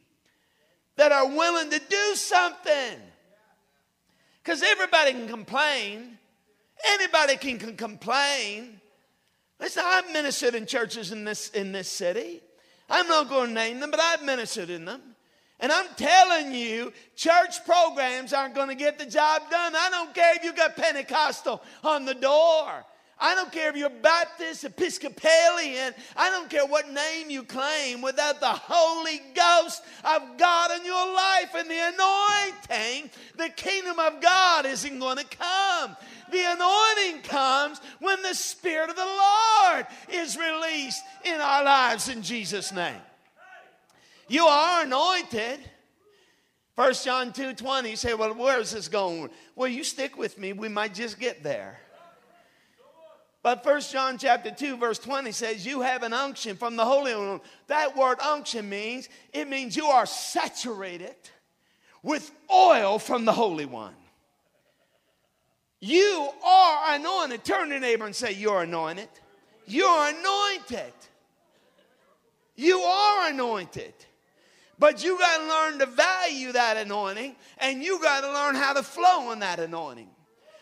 that 0.97 1.11
are 1.11 1.27
willing 1.27 1.69
to 1.69 1.79
do 1.79 2.15
something. 2.15 2.99
Because 4.43 4.61
everybody 4.61 5.11
can 5.11 5.27
complain, 5.27 6.17
anybody 6.85 7.37
can, 7.37 7.57
can 7.59 7.75
complain. 7.75 8.81
Listen, 9.59 9.83
I've 9.85 10.11
ministered 10.11 10.55
in 10.55 10.65
churches 10.65 11.11
in 11.11 11.23
this, 11.23 11.49
in 11.49 11.71
this 11.71 11.89
city. 11.89 12.41
I'm 12.89 13.07
not 13.07 13.29
going 13.29 13.49
to 13.49 13.53
name 13.53 13.79
them, 13.79 13.91
but 13.91 13.99
I've 13.99 14.23
ministered 14.23 14.69
in 14.69 14.85
them. 14.85 15.01
And 15.59 15.71
I'm 15.71 15.87
telling 15.95 16.53
you, 16.53 16.93
church 17.15 17.65
programs 17.65 18.31
aren't 18.31 18.53
going 18.53 18.69
to 18.69 18.75
get 18.75 18.99
the 18.99 19.05
job 19.05 19.49
done. 19.49 19.75
I 19.75 19.89
don't 19.89 20.13
care 20.13 20.35
if 20.35 20.43
you 20.43 20.53
got 20.53 20.75
Pentecostal 20.75 21.61
on 21.83 22.05
the 22.05 22.13
door. 22.13 22.85
I 23.19 23.33
don't 23.33 23.51
care 23.51 23.69
if 23.69 23.75
you're 23.75 23.89
Baptist, 23.89 24.63
Episcopalian. 24.63 25.93
I 26.15 26.29
don't 26.29 26.49
care 26.49 26.67
what 26.67 26.91
name 26.91 27.31
you 27.31 27.43
claim. 27.43 28.01
Without 28.01 28.39
the 28.39 28.45
Holy 28.47 29.21
Ghost 29.33 29.81
of 30.03 30.37
God 30.37 30.71
in 30.79 30.85
your 30.85 31.15
life 31.15 31.55
and 31.55 31.69
the 31.69 31.93
anointing, 31.93 33.09
the 33.35 33.49
kingdom 33.49 33.97
of 33.97 34.21
God 34.21 34.67
isn't 34.67 34.99
going 34.99 35.17
to 35.17 35.25
come. 35.25 35.97
The 36.31 36.43
anointing 36.43 37.23
comes 37.23 37.81
when 37.99 38.21
the 38.21 38.35
Spirit 38.35 38.91
of 38.91 38.95
the 38.95 39.05
Lord 39.05 39.87
is 40.09 40.37
released 40.37 41.03
in 41.25 41.41
our 41.41 41.63
lives 41.63 42.09
in 42.09 42.21
Jesus' 42.21 42.71
name. 42.71 43.01
You 44.27 44.45
are 44.45 44.83
anointed. 44.83 45.59
1 46.75 46.93
John 47.03 47.33
2 47.33 47.53
20, 47.53 47.89
you 47.89 47.95
say, 47.95 48.13
Well, 48.13 48.35
where 48.35 48.59
is 48.59 48.71
this 48.71 48.87
going? 48.87 49.31
Well, 49.55 49.69
you 49.69 49.83
stick 49.83 50.15
with 50.15 50.37
me, 50.37 50.53
we 50.53 50.69
might 50.69 50.93
just 50.93 51.19
get 51.19 51.41
there. 51.41 51.79
But 53.43 53.65
1 53.65 53.81
John 53.81 54.17
chapter 54.17 54.51
2, 54.51 54.77
verse 54.77 54.99
20 54.99 55.31
says, 55.31 55.65
You 55.65 55.81
have 55.81 56.03
an 56.03 56.13
unction 56.13 56.57
from 56.57 56.75
the 56.75 56.85
Holy 56.85 57.15
One. 57.15 57.41
That 57.67 57.95
word 57.95 58.19
unction 58.19 58.67
means 58.67 59.09
it 59.31 59.47
means 59.47 59.75
you 59.75 59.85
are 59.85 60.05
saturated 60.05 61.15
with 62.03 62.31
oil 62.53 62.99
from 62.99 63.25
the 63.25 63.31
Holy 63.31 63.65
One. 63.65 63.93
You 65.79 66.29
are 66.43 66.95
anointed. 66.95 67.43
Turn 67.43 67.69
to 67.69 67.79
neighbor 67.79 68.05
and 68.05 68.15
say, 68.15 68.31
You're 68.31 68.63
anointed. 68.63 69.09
You're 69.65 70.07
anointed. 70.09 70.93
You 72.55 72.79
are 72.79 73.29
anointed. 73.29 73.93
But 74.79 75.03
you 75.03 75.17
got 75.17 75.37
to 75.37 75.47
learn 75.47 75.79
to 75.79 75.85
value 75.85 76.51
that 76.51 76.77
anointing 76.77 77.35
and 77.57 77.83
you 77.83 77.99
got 78.01 78.21
to 78.21 78.31
learn 78.31 78.55
how 78.55 78.73
to 78.73 78.83
flow 78.83 79.31
in 79.31 79.39
that 79.39 79.59
anointing. 79.59 80.09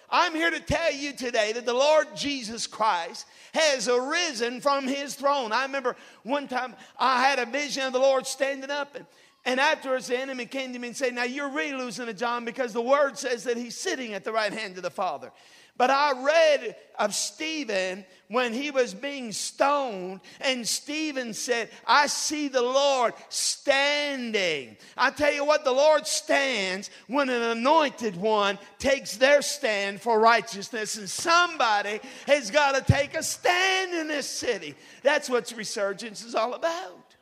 I'm 0.10 0.34
here 0.34 0.52
to 0.52 0.60
tell 0.60 0.94
you 0.94 1.14
today 1.14 1.54
that 1.54 1.66
the 1.66 1.74
Lord 1.74 2.08
Jesus 2.16 2.68
Christ 2.68 3.26
has 3.54 3.88
arisen 3.88 4.62
from 4.62 4.88
his 4.88 5.16
throne. 5.16 5.52
I 5.52 5.64
remember 5.64 5.96
one 6.24 6.48
time 6.48 6.76
I 6.98 7.22
had 7.24 7.40
a 7.40 7.46
vision 7.46 7.84
of 7.84 7.94
the 7.94 8.00
Lord 8.00 8.28
standing 8.28 8.70
up, 8.70 8.96
and, 8.96 9.06
and 9.46 9.60
afterwards 9.60 10.08
the 10.08 10.20
enemy 10.20 10.46
came 10.46 10.74
to 10.74 10.80
me 10.80 10.90
and 10.90 10.98
said, 10.98 11.14
Now 11.14 11.24
you're 11.24 11.50
really 11.50 11.78
losing 11.78 12.08
it, 12.08 12.18
John, 12.18 12.46
because 12.46 12.74
the 12.74 12.82
word 12.82 13.18
says 13.18 13.44
that 13.46 13.58
he's 13.58 13.78
sitting 13.78 14.14
at 14.14 14.24
the 14.24 14.32
right 14.32 14.54
hand 14.54 14.78
of 14.78 14.84
the 14.84 14.92
Father. 14.92 15.32
But 15.78 15.90
I 15.90 16.24
read 16.24 16.76
of 16.98 17.14
Stephen 17.14 18.06
when 18.30 18.54
he 18.54 18.72
was 18.72 18.94
being 18.94 19.32
stoned, 19.32 20.22
and 20.40 20.68
Stephen 20.68 21.34
said, 21.34 21.70
I 21.86 22.08
see 22.08 22.48
the 22.48 22.62
Lord 22.62 23.14
standing. 23.30 24.78
I 24.98 25.12
tell 25.12 25.34
you 25.34 25.44
what, 25.44 25.64
the 25.66 25.74
Lord 25.74 26.08
stands 26.08 26.90
when 27.08 27.30
an 27.30 27.42
anointed 27.42 28.16
one 28.16 28.58
takes 28.80 29.18
their 29.18 29.42
stand 29.42 30.02
for 30.02 30.20
righteousness, 30.20 30.98
and 30.98 31.10
somebody 31.10 32.00
has 32.26 32.50
got 32.52 32.76
to 32.76 32.94
take 32.94 33.14
a 33.14 33.22
stand 33.22 33.94
in 33.94 34.08
this 34.08 34.30
city. 34.30 34.76
That's 35.04 35.30
what 35.30 35.54
resurgence 35.56 36.24
is 36.24 36.36
all 36.36 36.54
about. 36.54 37.16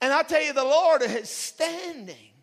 And 0.00 0.12
I 0.12 0.22
tell 0.22 0.42
you, 0.42 0.52
the 0.52 0.64
Lord 0.64 1.02
is 1.02 1.28
standing. 1.28 2.33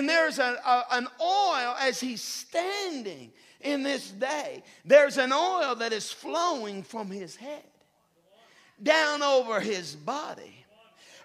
And 0.00 0.08
there's 0.08 0.38
a, 0.38 0.58
a, 0.64 0.84
an 0.92 1.08
oil 1.20 1.76
as 1.78 2.00
he's 2.00 2.22
standing 2.22 3.30
in 3.60 3.82
this 3.82 4.10
day. 4.10 4.62
There's 4.82 5.18
an 5.18 5.30
oil 5.30 5.74
that 5.74 5.92
is 5.92 6.10
flowing 6.10 6.82
from 6.82 7.10
his 7.10 7.36
head 7.36 7.66
down 8.82 9.22
over 9.22 9.60
his 9.60 9.94
body. 9.94 10.64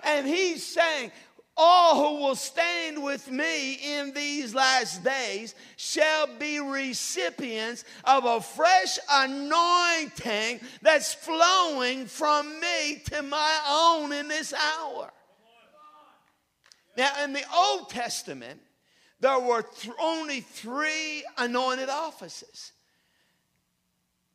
And 0.03 0.27
he's 0.27 0.65
saying, 0.65 1.13
all 1.55 1.95
who 1.95 2.23
will 2.25 2.35
stand 2.35 3.01
with 3.01 3.31
me 3.31 3.75
in 3.75 4.13
these 4.13 4.53
last 4.53 5.05
days 5.05 5.55
shall 5.77 6.27
be 6.37 6.59
recipients 6.59 7.85
of 8.03 8.25
a 8.25 8.41
fresh 8.41 8.99
anointing 9.09 10.59
that's 10.81 11.13
flowing 11.13 12.07
from 12.07 12.59
me 12.59 13.01
to 13.05 13.21
my 13.21 13.57
own 13.69 14.11
in 14.11 14.27
this 14.27 14.53
hour. 14.53 15.13
Now, 16.97 17.23
in 17.25 17.33
the 17.33 17.43
Old 17.53 17.89
Testament, 17.89 18.61
there 19.19 19.39
were 19.39 19.61
th- 19.61 19.93
only 19.99 20.41
three 20.41 21.23
anointed 21.37 21.89
offices. 21.89 22.71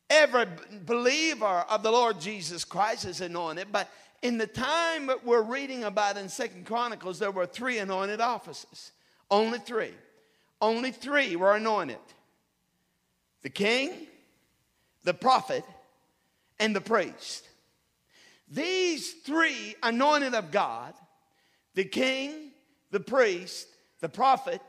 Every 0.08 0.46
believer 0.84 1.64
of 1.68 1.82
the 1.82 1.90
Lord 1.92 2.20
Jesus 2.20 2.64
Christ 2.64 3.04
is 3.04 3.20
anointed, 3.20 3.68
but 3.70 3.88
in 4.22 4.38
the 4.38 4.46
time 4.46 5.06
that 5.06 5.24
we're 5.24 5.42
reading 5.42 5.84
about 5.84 6.16
in 6.16 6.28
Second 6.28 6.66
Chronicles, 6.66 7.18
there 7.18 7.30
were 7.30 7.46
three 7.46 7.78
anointed 7.78 8.20
offices. 8.20 8.92
Only 9.30 9.58
three. 9.58 9.94
Only 10.60 10.90
three 10.90 11.36
were 11.36 11.54
anointed 11.54 11.98
the 13.42 13.48
king, 13.48 14.06
the 15.04 15.14
prophet, 15.14 15.64
and 16.58 16.76
the 16.76 16.80
priest. 16.80 17.48
These 18.50 19.12
three 19.24 19.76
anointed 19.82 20.34
of 20.34 20.50
God, 20.50 20.92
the 21.74 21.84
king, 21.84 22.50
the 22.90 23.00
priest, 23.00 23.66
the 24.00 24.08
prophet, 24.08 24.62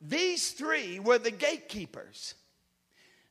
these 0.00 0.50
three 0.52 0.98
were 0.98 1.18
the 1.18 1.30
gatekeepers. 1.30 2.34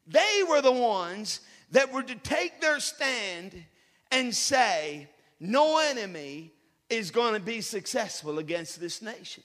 They 0.08 0.44
were 0.48 0.62
the 0.62 0.72
ones 0.72 1.42
that 1.72 1.92
were 1.92 2.04
to 2.04 2.16
take 2.16 2.62
their 2.62 2.80
stand 2.80 3.66
and 4.12 4.36
say, 4.36 5.10
No 5.40 5.80
enemy 5.80 6.52
is 6.90 7.12
going 7.12 7.34
to 7.34 7.40
be 7.40 7.62
successful 7.62 8.40
against 8.40 8.80
this 8.80 9.02
nation. 9.02 9.44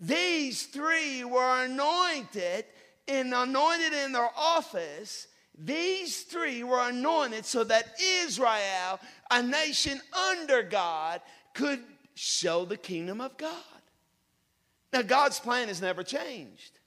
These 0.00 0.66
three 0.66 1.24
were 1.24 1.64
anointed 1.64 2.64
and 3.06 3.34
anointed 3.34 3.92
in 3.92 4.12
their 4.12 4.30
office. 4.36 5.26
These 5.56 6.22
three 6.22 6.62
were 6.64 6.88
anointed 6.88 7.44
so 7.44 7.64
that 7.64 8.00
Israel, 8.00 8.98
a 9.30 9.42
nation 9.42 10.00
under 10.30 10.62
God, 10.62 11.20
could 11.54 11.80
show 12.14 12.64
the 12.64 12.76
kingdom 12.76 13.20
of 13.20 13.36
God. 13.36 13.79
Now, 14.92 15.02
God's 15.02 15.38
plan 15.38 15.68
has 15.68 15.80
never 15.80 16.02
changed. 16.02 16.78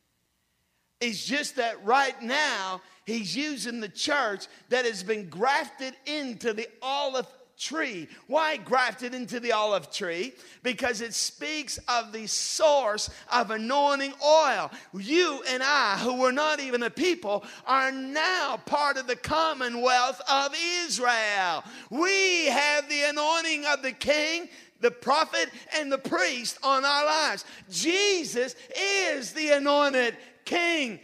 It's 1.00 1.26
just 1.26 1.58
that 1.58 1.84
right 1.84 2.20
now, 2.22 2.82
He's 3.06 3.36
using 3.36 3.82
the 3.82 3.90
church 3.90 4.48
that 4.70 4.86
has 4.86 5.04
been 5.04 5.28
grafted 5.28 5.94
into 6.06 6.54
the 6.54 6.68
olive 6.82 7.28
tree. 7.58 8.08
Why 8.28 8.58
grafted 8.58 9.14
into 9.14 9.40
the 9.40 9.52
olive 9.52 9.92
tree? 9.92 10.34
Because 10.64 11.02
it 11.02 11.14
speaks 11.14 11.78
of 11.88 12.12
the 12.12 12.28
source 12.28 13.10
of 13.32 13.52
anointing 13.52 14.14
oil. 14.26 14.72
You 14.94 15.44
and 15.50 15.62
I, 15.62 15.98
who 15.98 16.20
were 16.20 16.32
not 16.32 16.60
even 16.60 16.84
a 16.84 16.90
people, 16.90 17.44
are 17.66 17.92
now 17.92 18.58
part 18.66 18.98
of 18.98 19.08
the 19.08 19.16
commonwealth 19.16 20.22
of 20.30 20.56
Israel. 20.86 21.64
We 21.90 22.46
have 22.46 22.88
the 22.90 23.10
anointing 23.10 23.66
of 23.66 23.82
the 23.82 23.92
king 23.92 24.50
the 24.84 24.92
prophet 24.92 25.50
and 25.78 25.92
the 25.92 25.98
priest 25.98 26.60
on 26.62 26.86
our 26.86 27.06
lives. 27.06 27.46
Jesus 27.72 28.56
is 28.78 29.34
the 29.34 29.50
anointed 29.52 30.16
king, 30.46 31.00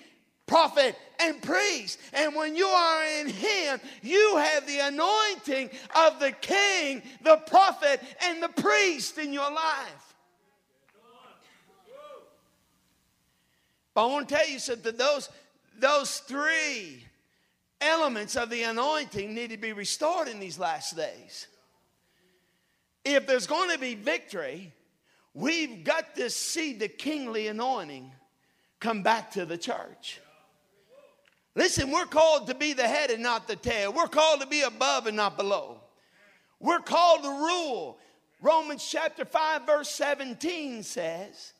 prophet, 0.45 0.95
and 1.19 1.41
priest. 1.41 1.97
And 2.13 2.35
when 2.35 2.55
you 2.55 2.67
are 2.67 3.03
in 3.21 3.29
him, 3.29 3.79
you 4.03 4.37
have 4.37 4.67
the 4.67 4.79
anointing 4.79 5.69
of 5.95 6.19
the 6.19 6.31
king, 6.33 7.01
the 7.23 7.37
prophet, 7.37 8.01
and 8.23 8.43
the 8.43 8.49
priest 8.49 9.17
in 9.17 9.33
your 9.33 9.49
life. 9.49 10.13
But 13.95 14.03
I 14.03 14.11
want 14.11 14.29
to 14.29 14.35
tell 14.35 14.47
you 14.47 14.59
something 14.59 14.95
those, 14.95 15.29
those 15.79 16.19
three 16.19 17.03
elements 17.81 18.35
of 18.35 18.49
the 18.49 18.63
anointing 18.63 19.33
need 19.33 19.49
to 19.51 19.57
be 19.57 19.73
restored 19.73 20.27
in 20.27 20.39
these 20.39 20.59
last 20.59 20.95
days. 20.95 21.47
If 23.05 23.25
there's 23.27 23.47
going 23.47 23.71
to 23.71 23.79
be 23.79 23.95
victory, 23.95 24.73
we've 25.33 25.83
got 25.83 26.15
to 26.15 26.29
see 26.29 26.73
the 26.73 26.87
kingly 26.87 27.47
anointing 27.47 28.11
come 28.79 29.03
back 29.03 29.31
to 29.31 29.45
the 29.45 29.57
church. 29.57 30.19
Listen, 31.55 31.91
we're 31.91 32.05
called 32.05 32.47
to 32.47 32.55
be 32.55 32.73
the 32.73 32.87
head 32.87 33.09
and 33.09 33.23
not 33.23 33.47
the 33.47 33.55
tail. 33.55 33.91
We're 33.91 34.07
called 34.07 34.41
to 34.41 34.47
be 34.47 34.61
above 34.61 35.07
and 35.07 35.17
not 35.17 35.35
below. 35.35 35.81
We're 36.59 36.79
called 36.79 37.23
to 37.23 37.29
rule. 37.29 37.97
Romans 38.41 38.87
chapter 38.89 39.25
5, 39.25 39.65
verse 39.65 39.89
17 39.89 40.83
says, 40.83 41.53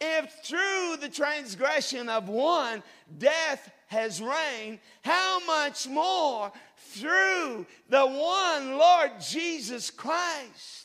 If 0.00 0.30
through 0.44 0.96
the 1.00 1.10
transgression 1.10 2.08
of 2.08 2.28
one 2.28 2.82
death 3.18 3.70
has 3.88 4.22
reigned, 4.22 4.78
how 5.02 5.44
much 5.46 5.86
more 5.86 6.52
through 6.76 7.66
the 7.90 8.06
one 8.06 8.78
Lord 8.78 9.10
Jesus 9.20 9.90
Christ 9.90 10.81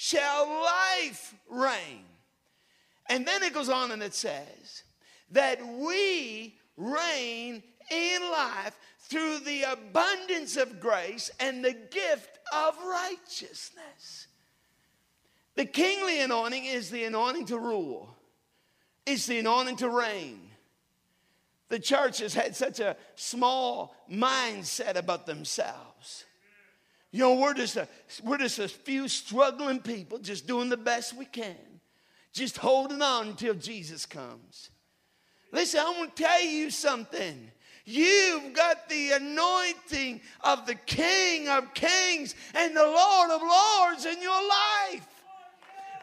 shall 0.00 0.48
life 0.48 1.34
reign? 1.50 2.06
And 3.10 3.26
then 3.26 3.42
it 3.42 3.52
goes 3.52 3.68
on 3.68 3.90
and 3.90 4.02
it 4.02 4.14
says 4.14 4.84
that 5.32 5.60
we 5.62 6.56
reign 6.78 7.62
in 7.90 8.22
life 8.32 8.78
through 9.00 9.40
the 9.40 9.64
abundance 9.64 10.56
of 10.56 10.80
grace 10.80 11.30
and 11.38 11.62
the 11.62 11.74
gift 11.74 12.38
of 12.50 12.78
righteousness. 12.82 14.28
The 15.56 15.66
kingly 15.66 16.20
anointing 16.20 16.64
is 16.64 16.88
the 16.88 17.04
anointing 17.04 17.44
to 17.46 17.58
rule, 17.58 18.16
it's 19.04 19.26
the 19.26 19.40
anointing 19.40 19.76
to 19.76 19.90
reign. 19.90 20.40
The 21.68 21.78
church 21.78 22.20
has 22.20 22.32
had 22.32 22.56
such 22.56 22.80
a 22.80 22.96
small 23.16 23.94
mindset 24.10 24.96
about 24.96 25.26
themselves. 25.26 25.89
You 27.12 27.20
know, 27.20 27.34
we're 27.34 27.54
just 27.54 27.76
a, 27.76 27.88
we're 28.22 28.38
just 28.38 28.58
a 28.58 28.68
few 28.68 29.08
struggling 29.08 29.80
people 29.80 30.18
just 30.18 30.46
doing 30.46 30.68
the 30.68 30.76
best 30.76 31.14
we 31.16 31.24
can, 31.24 31.56
just 32.32 32.56
holding 32.56 33.02
on 33.02 33.28
until 33.28 33.54
Jesus 33.54 34.06
comes. 34.06 34.70
Listen, 35.52 35.80
I 35.80 35.90
want 35.98 36.14
to 36.14 36.22
tell 36.22 36.42
you 36.42 36.70
something. 36.70 37.50
You've 37.84 38.52
got 38.52 38.88
the 38.88 39.12
anointing 39.12 40.20
of 40.42 40.66
the 40.66 40.76
King 40.76 41.48
of 41.48 41.74
Kings 41.74 42.36
and 42.54 42.76
the 42.76 42.84
Lord 42.84 43.30
of 43.30 43.42
Lords 43.42 44.06
in 44.06 44.22
your 44.22 44.48
life. 44.48 45.06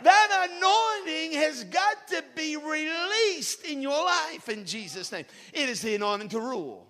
That 0.04 0.50
anointing 0.52 1.40
has 1.40 1.64
got 1.64 2.08
to 2.10 2.24
be 2.36 2.58
released 2.58 3.64
in 3.66 3.82
your 3.82 4.04
life 4.04 4.50
in 4.50 4.66
Jesus' 4.66 5.12
name. 5.12 5.26
It 5.54 5.70
is 5.70 5.82
the 5.82 5.96
anointing 5.96 6.30
to 6.30 6.40
rule. 6.42 6.86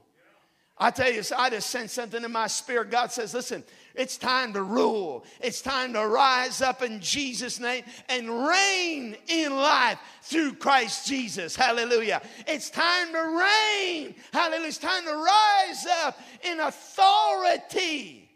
I 0.77 0.91
tell 0.91 1.12
you, 1.12 1.21
I 1.36 1.50
just 1.50 1.69
sense 1.69 1.93
something 1.93 2.24
in 2.24 2.31
my 2.31 2.47
spirit. 2.47 2.91
God 2.91 3.12
says, 3.12 3.33
listen, 3.33 3.63
it's 3.97 4.17
time 4.17 4.53
to 4.53 4.63
rule. 4.63 5.25
It's 5.41 5.61
time 5.61 5.93
to 5.93 6.07
rise 6.07 6.61
up 6.61 6.81
in 6.81 6.99
Jesus' 6.99 7.59
name 7.59 7.83
and 8.09 8.47
reign 8.47 9.17
in 9.27 9.55
life 9.55 9.99
through 10.21 10.53
Christ 10.53 11.07
Jesus. 11.07 11.55
Hallelujah. 11.55 12.21
It's 12.47 12.69
time 12.69 13.11
to 13.11 13.19
reign. 13.19 14.15
Hallelujah. 14.31 14.67
It's 14.67 14.77
time 14.77 15.03
to 15.05 15.15
rise 15.15 15.87
up 16.03 16.19
in 16.43 16.59
authority 16.59 18.29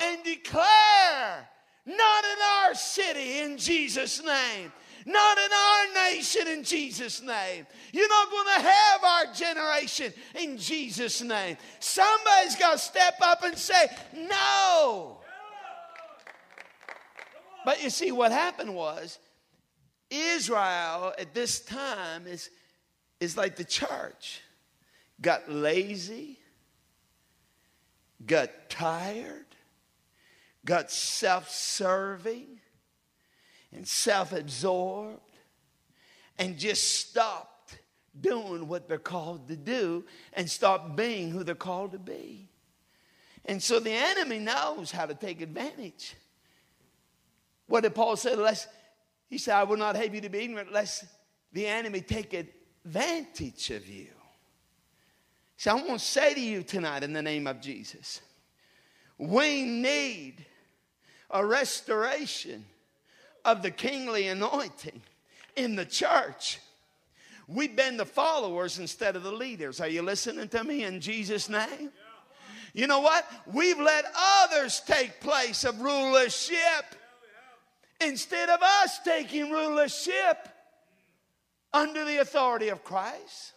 and 0.00 0.22
declare, 0.24 1.48
not 1.86 2.24
in 2.24 2.38
our 2.64 2.74
city, 2.74 3.40
in 3.40 3.58
Jesus' 3.58 4.22
name 4.24 4.72
not 5.06 5.38
in 5.38 5.50
our 5.52 6.10
nation 6.10 6.48
in 6.48 6.64
Jesus' 6.64 7.22
name. 7.22 7.66
You're 7.92 8.08
not 8.08 8.30
going 8.30 8.46
to 8.56 8.62
have 8.62 9.04
our 9.04 9.34
generation 9.34 10.12
in 10.40 10.58
Jesus' 10.58 11.22
name. 11.22 11.56
Somebody's 11.80 12.56
got 12.56 12.72
to 12.72 12.78
step 12.78 13.14
up 13.22 13.42
and 13.42 13.56
say, 13.56 13.86
No. 14.14 15.18
But 17.64 17.82
you 17.82 17.90
see, 17.90 18.10
what 18.10 18.32
happened 18.32 18.74
was 18.74 19.18
Israel 20.10 21.14
at 21.16 21.32
this 21.32 21.60
time 21.60 22.26
is, 22.26 22.50
is 23.20 23.36
like 23.36 23.56
the 23.56 23.64
church 23.64 24.40
got 25.20 25.50
lazy, 25.50 26.38
got 28.26 28.50
tired, 28.68 29.46
got 30.64 30.90
self 30.90 31.50
serving 31.50 32.60
and 33.74 33.86
self 33.86 34.32
absorbed 34.32 35.20
and 36.38 36.58
just 36.58 37.08
stopped 37.08 37.78
doing 38.20 38.68
what 38.68 38.88
they're 38.88 38.98
called 38.98 39.48
to 39.48 39.56
do 39.56 40.04
and 40.34 40.48
stopped 40.48 40.96
being 40.96 41.30
who 41.30 41.44
they're 41.44 41.54
called 41.54 41.92
to 41.92 41.98
be. 41.98 42.48
And 43.44 43.62
so 43.62 43.80
the 43.80 43.92
enemy 43.92 44.38
knows 44.38 44.90
how 44.90 45.06
to 45.06 45.14
take 45.14 45.40
advantage. 45.40 46.14
What 47.66 47.82
did 47.82 47.94
Paul 47.94 48.16
say? 48.16 48.36
Lest, 48.36 48.68
he 49.28 49.38
said, 49.38 49.54
I 49.54 49.64
will 49.64 49.76
not 49.76 49.96
have 49.96 50.14
you 50.14 50.20
to 50.20 50.28
be 50.28 50.40
ignorant 50.40 50.72
lest 50.72 51.04
the 51.52 51.66
enemy 51.66 52.00
take 52.00 52.34
advantage 52.34 53.70
of 53.70 53.88
you. 53.88 54.08
So 55.56 55.70
I 55.70 55.74
want 55.74 56.00
to 56.00 56.06
say 56.06 56.34
to 56.34 56.40
you 56.40 56.62
tonight 56.62 57.02
in 57.02 57.12
the 57.12 57.22
name 57.22 57.46
of 57.46 57.60
Jesus, 57.60 58.20
we 59.18 59.62
need 59.62 60.44
a 61.30 61.44
restoration 61.44 62.64
of 63.44 63.62
the 63.62 63.70
kingly 63.70 64.28
anointing 64.28 65.02
in 65.56 65.76
the 65.76 65.84
church. 65.84 66.58
We've 67.48 67.74
been 67.74 67.96
the 67.96 68.06
followers 68.06 68.78
instead 68.78 69.16
of 69.16 69.22
the 69.22 69.32
leaders. 69.32 69.80
Are 69.80 69.88
you 69.88 70.02
listening 70.02 70.48
to 70.48 70.64
me 70.64 70.84
in 70.84 71.00
Jesus' 71.00 71.48
name? 71.48 71.90
You 72.72 72.86
know 72.86 73.00
what? 73.00 73.26
We've 73.46 73.78
let 73.78 74.06
others 74.16 74.80
take 74.86 75.20
place 75.20 75.64
of 75.64 75.80
rulership 75.80 76.56
instead 78.00 78.48
of 78.48 78.62
us 78.62 78.98
taking 79.04 79.50
rulership 79.50 80.48
under 81.72 82.04
the 82.04 82.18
authority 82.18 82.68
of 82.68 82.82
Christ. 82.84 83.52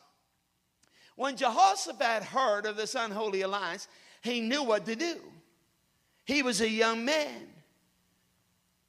When 1.16 1.38
Jehoshaphat 1.38 2.24
heard 2.24 2.66
of 2.66 2.76
this 2.76 2.96
unholy 2.96 3.42
alliance, 3.42 3.88
he 4.22 4.42
knew 4.42 4.64
what 4.64 4.86
to 4.86 4.96
do. 4.96 5.16
He 6.26 6.44
was 6.44 6.60
a 6.60 6.70
young 6.70 7.06
man. 7.06 7.48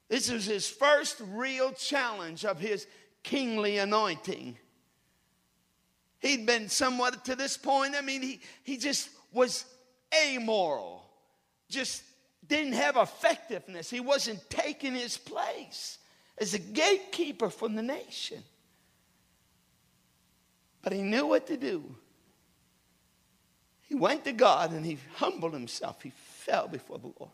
This 0.09 0.31
was 0.31 0.45
his 0.45 0.69
first 0.69 1.21
real 1.31 1.71
challenge 1.73 2.45
of 2.45 2.59
his 2.59 2.87
kingly 3.23 3.77
anointing. 3.77 4.57
He'd 6.19 6.45
been 6.45 6.69
somewhat 6.69 7.25
to 7.25 7.35
this 7.35 7.57
point, 7.57 7.95
I 7.95 8.01
mean, 8.01 8.21
he, 8.21 8.39
he 8.63 8.77
just 8.77 9.09
was 9.33 9.65
amoral, 10.13 11.05
just 11.69 12.03
didn't 12.47 12.73
have 12.73 12.95
effectiveness. 12.95 13.89
He 13.89 13.99
wasn't 13.99 14.49
taking 14.49 14.95
his 14.95 15.17
place 15.17 15.99
as 16.37 16.53
a 16.53 16.59
gatekeeper 16.59 17.49
from 17.49 17.75
the 17.75 17.81
nation. 17.81 18.43
But 20.81 20.93
he 20.93 21.01
knew 21.01 21.27
what 21.27 21.47
to 21.47 21.57
do. 21.57 21.95
He 23.81 23.95
went 23.95 24.23
to 24.25 24.31
God 24.31 24.71
and 24.71 24.85
he 24.85 24.97
humbled 25.15 25.53
himself. 25.53 26.01
He 26.01 26.11
fell 26.11 26.67
before 26.67 26.99
the 26.99 27.11
Lord. 27.19 27.31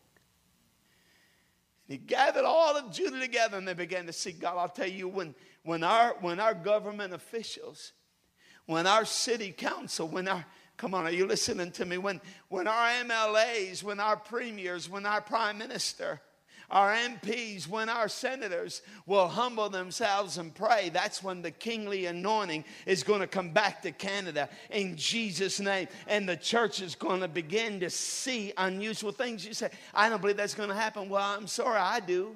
He 1.85 1.97
gathered 1.97 2.45
all 2.45 2.77
of 2.77 2.91
Judah 2.91 3.19
together 3.19 3.57
and 3.57 3.67
they 3.67 3.73
began 3.73 4.05
to 4.05 4.13
seek 4.13 4.39
God. 4.39 4.57
I'll 4.57 4.69
tell 4.69 4.87
you, 4.87 5.07
when, 5.07 5.35
when, 5.63 5.83
our, 5.83 6.15
when 6.21 6.39
our 6.39 6.53
government 6.53 7.13
officials, 7.13 7.91
when 8.65 8.87
our 8.87 9.05
city 9.05 9.51
council, 9.51 10.07
when 10.07 10.27
our, 10.27 10.45
come 10.77 10.93
on, 10.93 11.05
are 11.05 11.11
you 11.11 11.25
listening 11.27 11.71
to 11.71 11.85
me? 11.85 11.97
When, 11.97 12.21
when 12.47 12.67
our 12.67 12.89
MLAs, 13.03 13.83
when 13.83 13.99
our 13.99 14.15
premiers, 14.15 14.89
when 14.89 15.05
our 15.05 15.21
prime 15.21 15.57
minister, 15.57 16.21
our 16.69 16.93
MPs, 16.93 17.67
when 17.67 17.89
our 17.89 18.07
senators 18.07 18.81
will 19.05 19.27
humble 19.27 19.69
themselves 19.69 20.37
and 20.37 20.53
pray, 20.53 20.89
that's 20.89 21.23
when 21.23 21.41
the 21.41 21.51
kingly 21.51 22.05
anointing 22.05 22.65
is 22.85 23.03
going 23.03 23.21
to 23.21 23.27
come 23.27 23.49
back 23.49 23.81
to 23.83 23.91
Canada 23.91 24.49
in 24.69 24.95
Jesus' 24.95 25.59
name. 25.59 25.87
And 26.07 26.27
the 26.27 26.37
church 26.37 26.81
is 26.81 26.95
going 26.95 27.21
to 27.21 27.27
begin 27.27 27.79
to 27.81 27.89
see 27.89 28.53
unusual 28.57 29.11
things. 29.11 29.45
You 29.45 29.53
say, 29.53 29.69
I 29.93 30.09
don't 30.09 30.21
believe 30.21 30.37
that's 30.37 30.55
going 30.55 30.69
to 30.69 30.75
happen. 30.75 31.09
Well, 31.09 31.23
I'm 31.23 31.47
sorry, 31.47 31.79
I 31.79 31.99
do. 31.99 32.35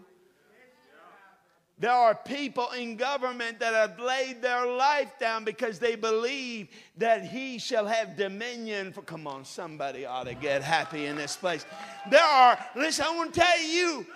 There 1.80 1.92
are 1.92 2.16
people 2.16 2.72
in 2.72 2.96
government 2.96 3.60
that 3.60 3.76
have 3.76 4.00
laid 4.00 4.42
their 4.42 4.66
life 4.66 5.12
down 5.20 5.44
because 5.44 5.78
they 5.78 5.96
believe 5.96 6.70
that 6.98 7.24
he 7.24 7.60
shall 7.60 7.86
have 7.86 8.18
dominion. 8.18 8.92
For 8.92 9.04
come 9.04 9.28
on, 9.28 9.46
somebody 9.46 10.04
ought 10.04 10.26
to 10.26 10.34
get 10.34 10.64
happy 10.64 11.06
in 11.06 11.16
this 11.16 11.36
place. 11.36 11.68
There 12.10 12.20
are, 12.20 12.58
listen, 12.76 13.06
I 13.08 13.16
want 13.16 13.32
to 13.32 13.40
tell 13.40 13.62
you, 13.62 14.08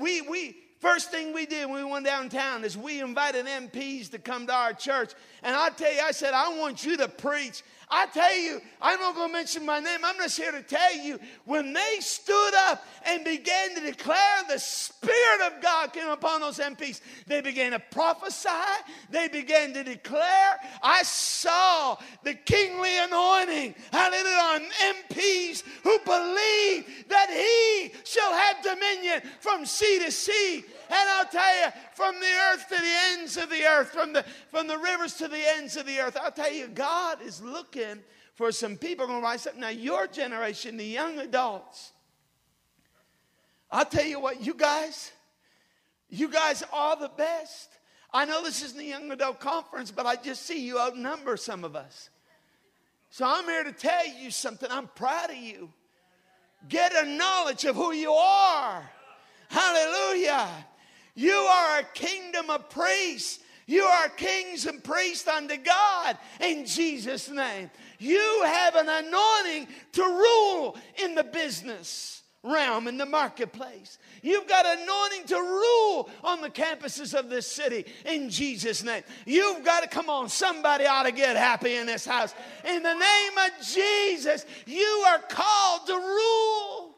we, 0.00 0.22
we, 0.22 0.56
First 0.80 1.10
thing 1.10 1.34
we 1.34 1.44
did 1.44 1.68
when 1.68 1.84
we 1.84 1.90
went 1.90 2.06
downtown 2.06 2.64
is 2.64 2.74
we 2.76 3.02
invited 3.02 3.44
MPs 3.44 4.10
to 4.12 4.18
come 4.18 4.46
to 4.46 4.54
our 4.54 4.72
church. 4.72 5.12
And 5.42 5.54
I 5.54 5.68
tell 5.68 5.92
you, 5.92 6.00
I 6.00 6.10
said, 6.10 6.32
I 6.32 6.56
want 6.56 6.86
you 6.86 6.96
to 6.96 7.06
preach. 7.06 7.62
I 7.90 8.06
tell 8.06 8.34
you, 8.38 8.60
I'm 8.80 9.00
not 9.00 9.16
going 9.16 9.28
to 9.28 9.32
mention 9.32 9.66
my 9.66 9.80
name. 9.80 9.98
I'm 10.04 10.16
just 10.16 10.38
here 10.38 10.52
to 10.52 10.62
tell 10.62 10.96
you, 10.96 11.18
when 11.44 11.72
they 11.72 11.96
stood 11.98 12.54
up 12.68 12.86
and 13.04 13.24
began 13.24 13.74
to 13.74 13.80
declare 13.80 14.42
the 14.48 14.58
Spirit 14.58 15.40
of 15.48 15.60
God 15.60 15.92
came 15.92 16.08
upon 16.08 16.40
those 16.40 16.58
MPs, 16.58 17.00
they 17.26 17.40
began 17.40 17.72
to 17.72 17.80
prophesy. 17.80 18.48
They 19.10 19.26
began 19.26 19.74
to 19.74 19.82
declare. 19.82 20.60
I 20.82 21.02
saw 21.02 21.96
the 22.22 22.34
kingly 22.34 22.96
anointing, 22.96 23.74
hallelujah, 23.92 24.36
on 24.36 24.60
MPs 25.10 25.64
who 25.82 25.98
believe 26.06 26.99
dominion 29.10 29.36
from 29.40 29.66
sea 29.66 30.00
to 30.04 30.10
sea. 30.10 30.56
And 30.56 31.08
I'll 31.10 31.26
tell 31.26 31.56
you, 31.60 31.72
from 31.94 32.14
the 32.20 32.26
earth 32.52 32.68
to 32.68 32.76
the 32.76 32.94
ends 33.12 33.36
of 33.36 33.50
the 33.50 33.64
earth, 33.64 33.90
from 33.90 34.12
the, 34.12 34.24
from 34.50 34.66
the 34.66 34.78
rivers 34.78 35.14
to 35.14 35.28
the 35.28 35.42
ends 35.56 35.76
of 35.76 35.86
the 35.86 35.98
earth, 36.00 36.16
I'll 36.20 36.32
tell 36.32 36.52
you, 36.52 36.68
God 36.68 37.22
is 37.22 37.40
looking 37.42 38.00
for 38.34 38.52
some 38.52 38.76
people 38.76 39.06
going 39.06 39.20
to 39.20 39.24
rise 39.24 39.46
up. 39.46 39.56
Now, 39.56 39.68
your 39.68 40.06
generation, 40.06 40.76
the 40.76 40.84
young 40.84 41.18
adults, 41.18 41.92
I'll 43.70 43.84
tell 43.84 44.06
you 44.06 44.18
what, 44.18 44.44
you 44.44 44.54
guys, 44.54 45.12
you 46.08 46.28
guys 46.28 46.64
are 46.72 46.96
the 46.96 47.10
best. 47.16 47.70
I 48.12 48.24
know 48.24 48.42
this 48.42 48.62
isn't 48.64 48.78
the 48.78 48.84
young 48.84 49.12
adult 49.12 49.38
conference, 49.38 49.92
but 49.92 50.06
I 50.06 50.16
just 50.16 50.44
see 50.44 50.66
you 50.66 50.80
outnumber 50.80 51.36
some 51.36 51.62
of 51.62 51.76
us. 51.76 52.10
So 53.10 53.24
I'm 53.24 53.44
here 53.44 53.64
to 53.64 53.72
tell 53.72 54.06
you 54.06 54.30
something. 54.30 54.68
I'm 54.70 54.88
proud 54.88 55.30
of 55.30 55.36
you. 55.36 55.70
Get 56.68 56.92
a 56.94 57.08
knowledge 57.08 57.64
of 57.64 57.76
who 57.76 57.92
you 57.92 58.12
are. 58.12 58.90
Hallelujah. 59.50 60.48
You 61.14 61.32
are 61.32 61.80
a 61.80 61.84
kingdom 61.92 62.50
of 62.50 62.70
priests. 62.70 63.40
You 63.66 63.82
are 63.82 64.08
kings 64.08 64.66
and 64.66 64.82
priests 64.82 65.28
unto 65.28 65.56
God 65.56 66.18
in 66.40 66.66
Jesus' 66.66 67.28
name. 67.28 67.70
You 67.98 68.42
have 68.44 68.74
an 68.76 68.88
anointing 68.88 69.68
to 69.92 70.02
rule 70.02 70.76
in 71.04 71.14
the 71.14 71.24
business 71.24 72.22
realm, 72.42 72.88
in 72.88 72.96
the 72.96 73.06
marketplace. 73.06 73.98
You've 74.22 74.48
got 74.48 74.66
anointing 74.66 75.26
to 75.26 75.36
rule 75.36 76.10
on 76.24 76.40
the 76.40 76.48
campuses 76.48 77.12
of 77.12 77.28
this 77.28 77.46
city 77.46 77.84
in 78.06 78.30
Jesus' 78.30 78.82
name. 78.82 79.02
You've 79.26 79.64
got 79.64 79.82
to, 79.82 79.88
come 79.88 80.08
on, 80.08 80.28
somebody 80.28 80.86
ought 80.86 81.04
to 81.04 81.12
get 81.12 81.36
happy 81.36 81.76
in 81.76 81.86
this 81.86 82.06
house. 82.06 82.34
In 82.64 82.82
the 82.82 82.94
name 82.94 83.32
of 83.38 83.66
Jesus, 83.66 84.46
you 84.66 85.04
are 85.08 85.18
called 85.28 85.86
to 85.86 85.94
rule. 85.94 86.89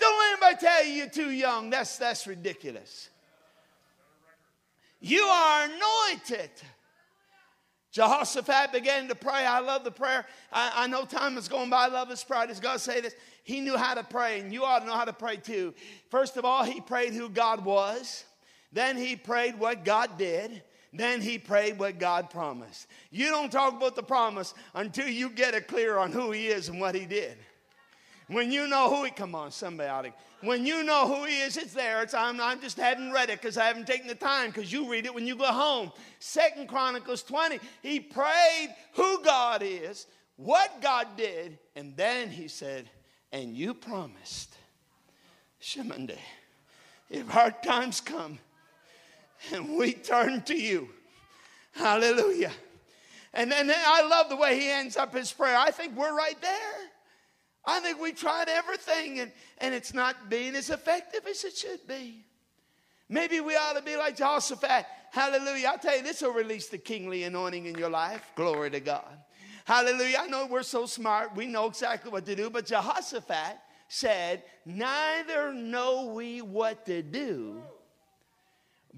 Don't 0.00 0.18
let 0.18 0.32
anybody 0.32 0.66
tell 0.66 0.84
you 0.84 0.92
you're 0.94 1.08
too 1.08 1.30
young. 1.30 1.70
That's, 1.70 1.98
that's 1.98 2.26
ridiculous. 2.26 3.10
You 5.00 5.20
are 5.22 5.64
anointed. 5.64 6.50
Jehoshaphat 7.92 8.72
began 8.72 9.08
to 9.08 9.14
pray. 9.14 9.44
I 9.46 9.60
love 9.60 9.84
the 9.84 9.90
prayer. 9.90 10.24
I, 10.52 10.72
I 10.76 10.86
know 10.86 11.04
time 11.04 11.36
is 11.36 11.48
going 11.48 11.70
by. 11.70 11.84
I 11.84 11.88
love 11.88 12.08
his 12.08 12.22
prayer. 12.22 12.46
Does 12.46 12.60
God 12.60 12.80
say 12.80 13.00
this? 13.00 13.14
He 13.42 13.60
knew 13.60 13.76
how 13.76 13.94
to 13.94 14.04
pray, 14.04 14.38
and 14.38 14.52
you 14.52 14.64
ought 14.64 14.80
to 14.80 14.86
know 14.86 14.94
how 14.94 15.04
to 15.04 15.12
pray 15.12 15.36
too. 15.36 15.74
First 16.10 16.36
of 16.36 16.44
all, 16.44 16.62
he 16.62 16.80
prayed 16.80 17.14
who 17.14 17.28
God 17.28 17.64
was. 17.64 18.24
Then 18.72 18.96
he 18.96 19.16
prayed 19.16 19.58
what 19.58 19.84
God 19.84 20.16
did. 20.18 20.62
Then 20.92 21.20
he 21.20 21.38
prayed 21.38 21.78
what 21.78 21.98
God 21.98 22.30
promised. 22.30 22.86
You 23.10 23.28
don't 23.28 23.50
talk 23.50 23.74
about 23.74 23.96
the 23.96 24.02
promise 24.02 24.54
until 24.74 25.08
you 25.08 25.30
get 25.30 25.54
it 25.54 25.68
clear 25.68 25.98
on 25.98 26.12
who 26.12 26.30
he 26.30 26.48
is 26.48 26.68
and 26.68 26.80
what 26.80 26.94
he 26.94 27.06
did. 27.06 27.36
When 28.30 28.52
you 28.52 28.68
know 28.68 28.88
who 28.88 29.04
he, 29.04 29.10
come 29.10 29.34
on, 29.34 29.50
somebody. 29.50 30.12
When 30.40 30.64
you 30.64 30.84
know 30.84 31.08
who 31.08 31.24
he 31.24 31.40
is, 31.40 31.56
it's 31.56 31.72
there. 31.72 32.02
It's, 32.02 32.14
I'm, 32.14 32.40
I 32.40 32.54
just 32.54 32.76
haven't 32.76 33.10
read 33.10 33.28
it 33.28 33.42
because 33.42 33.58
I 33.58 33.64
haven't 33.64 33.88
taken 33.88 34.06
the 34.06 34.14
time 34.14 34.50
because 34.50 34.72
you 34.72 34.88
read 34.88 35.04
it 35.04 35.12
when 35.12 35.26
you 35.26 35.34
go 35.34 35.46
home. 35.46 35.90
Second 36.20 36.68
Chronicles 36.68 37.24
20, 37.24 37.58
he 37.82 37.98
prayed 37.98 38.72
who 38.92 39.20
God 39.24 39.62
is, 39.64 40.06
what 40.36 40.80
God 40.80 41.08
did, 41.16 41.58
and 41.74 41.96
then 41.96 42.30
he 42.30 42.46
said, 42.46 42.88
and 43.32 43.56
you 43.56 43.74
promised, 43.74 44.54
Shemande, 45.60 46.16
if 47.10 47.26
hard 47.28 47.60
times 47.64 48.00
come 48.00 48.38
and 49.52 49.76
we 49.76 49.92
turn 49.92 50.42
to 50.42 50.54
you, 50.56 50.88
hallelujah. 51.72 52.52
And 53.34 53.50
then 53.50 53.72
I 53.74 54.06
love 54.06 54.28
the 54.28 54.36
way 54.36 54.58
he 54.58 54.70
ends 54.70 54.96
up 54.96 55.14
his 55.14 55.32
prayer. 55.32 55.56
I 55.56 55.72
think 55.72 55.96
we're 55.96 56.16
right 56.16 56.40
there. 56.40 56.89
I 57.64 57.80
think 57.80 58.00
we 58.00 58.12
tried 58.12 58.48
everything 58.48 59.20
and, 59.20 59.32
and 59.58 59.74
it's 59.74 59.92
not 59.92 60.30
being 60.30 60.54
as 60.56 60.70
effective 60.70 61.26
as 61.26 61.44
it 61.44 61.56
should 61.56 61.86
be. 61.86 62.24
Maybe 63.08 63.40
we 63.40 63.56
ought 63.56 63.76
to 63.76 63.82
be 63.82 63.96
like 63.96 64.16
Jehoshaphat. 64.16 64.86
Hallelujah. 65.10 65.68
I'll 65.68 65.78
tell 65.78 65.96
you, 65.96 66.02
this 66.02 66.22
will 66.22 66.32
release 66.32 66.68
the 66.68 66.78
kingly 66.78 67.24
anointing 67.24 67.66
in 67.66 67.76
your 67.76 67.90
life. 67.90 68.32
Glory 68.36 68.70
to 68.70 68.80
God. 68.80 69.18
Hallelujah. 69.64 70.18
I 70.20 70.26
know 70.28 70.46
we're 70.46 70.62
so 70.62 70.86
smart. 70.86 71.34
We 71.34 71.46
know 71.46 71.66
exactly 71.66 72.10
what 72.10 72.24
to 72.26 72.36
do. 72.36 72.50
But 72.50 72.66
Jehoshaphat 72.66 73.58
said, 73.88 74.44
Neither 74.64 75.52
know 75.52 76.06
we 76.06 76.40
what 76.40 76.86
to 76.86 77.02
do, 77.02 77.62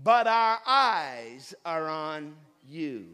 but 0.03 0.27
our 0.27 0.59
eyes 0.67 1.55
are 1.65 1.89
on 1.89 2.35
you. 2.69 3.09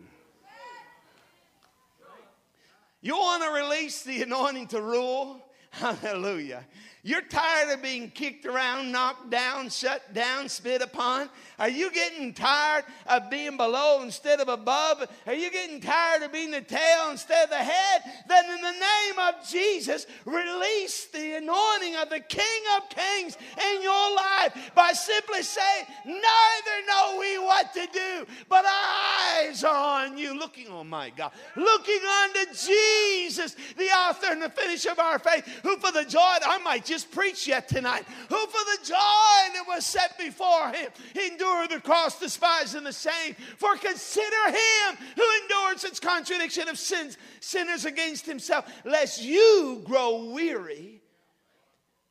You 3.01 3.17
want 3.17 3.43
to 3.45 3.51
release 3.51 4.03
the 4.03 4.23
anointing 4.23 4.69
to 4.69 4.83
rule? 4.83 5.41
Hallelujah. 5.71 6.67
You're 7.09 7.23
tired 7.23 7.71
of 7.71 7.81
being 7.81 8.11
kicked 8.11 8.45
around, 8.45 8.93
knocked 8.93 9.31
down, 9.31 9.71
shut 9.71 10.13
down, 10.13 10.47
spit 10.51 10.83
upon. 10.83 11.31
Are 11.59 11.71
you 11.71 11.91
getting 11.91 12.35
tired 12.35 12.85
of 13.07 13.31
being 13.31 13.57
below 13.57 14.03
instead 14.03 14.41
of 14.41 14.49
above? 14.49 15.09
Are 15.27 15.33
you 15.33 15.51
getting 15.51 15.81
tired 15.81 16.23
of 16.23 16.33
being 16.33 16.51
the 16.51 16.61
tail 16.61 17.11
instead 17.11 17.45
of 17.45 17.51
the 17.51 17.57
head? 17.57 18.03
Then, 18.29 18.45
in 18.51 18.61
the 18.61 18.73
name 18.73 19.19
of 19.21 19.49
Jesus, 19.49 20.07
release 20.27 21.07
the 21.07 21.39
anointing 21.39 21.97
of 21.97 22.11
the 22.11 22.21
King 22.21 22.63
of 22.77 22.91
Kings 22.91 23.39
in 23.73 23.83
your 23.83 24.15
life 24.15 24.71
by 24.75 24.93
simply 24.93 25.43
saying, 25.43 25.87
Neither 26.05 26.87
know 26.87 27.17
we 27.19 27.39
what 27.39 27.73
to 27.73 27.89
do, 27.91 28.27
but 28.51 28.67
our 28.67 29.47
eyes 29.47 29.65
are 29.65 30.05
on 30.05 30.19
you, 30.19 30.39
looking, 30.39 30.67
oh 30.69 30.85
my 30.85 31.09
God, 31.09 31.33
looking 31.57 32.01
unto 32.23 32.55
Jesus, 32.55 33.57
the 33.79 33.87
author 33.87 34.27
and 34.31 34.43
the 34.43 34.51
finish 34.51 34.85
of 34.85 34.99
our 34.99 35.19
faith, 35.19 35.47
who 35.63 35.79
for 35.79 35.91
the 35.91 36.05
joy, 36.05 36.19
that 36.19 36.43
I 36.47 36.59
might 36.59 36.85
just 36.85 36.98
preach 37.05 37.47
yet 37.47 37.69
tonight, 37.69 38.05
who 38.29 38.47
for 38.47 38.65
the 38.65 38.79
joy 38.85 38.95
that 39.55 39.65
was 39.67 39.85
set 39.85 40.19
before 40.19 40.71
him 40.71 40.91
endured 41.15 41.71
the 41.71 41.81
cross, 41.81 42.19
despising 42.19 42.85
the 42.85 42.93
same. 42.93 43.35
For 43.57 43.77
consider 43.77 44.47
him 44.47 44.97
who 45.17 45.25
endured 45.43 45.81
such 45.81 46.01
contradiction 46.01 46.69
of 46.69 46.79
sins, 46.79 47.19
sinners 47.41 47.85
against 47.85 48.27
himself, 48.27 48.71
lest 48.85 49.23
you 49.23 49.83
grow 49.85 50.33
weary 50.33 51.01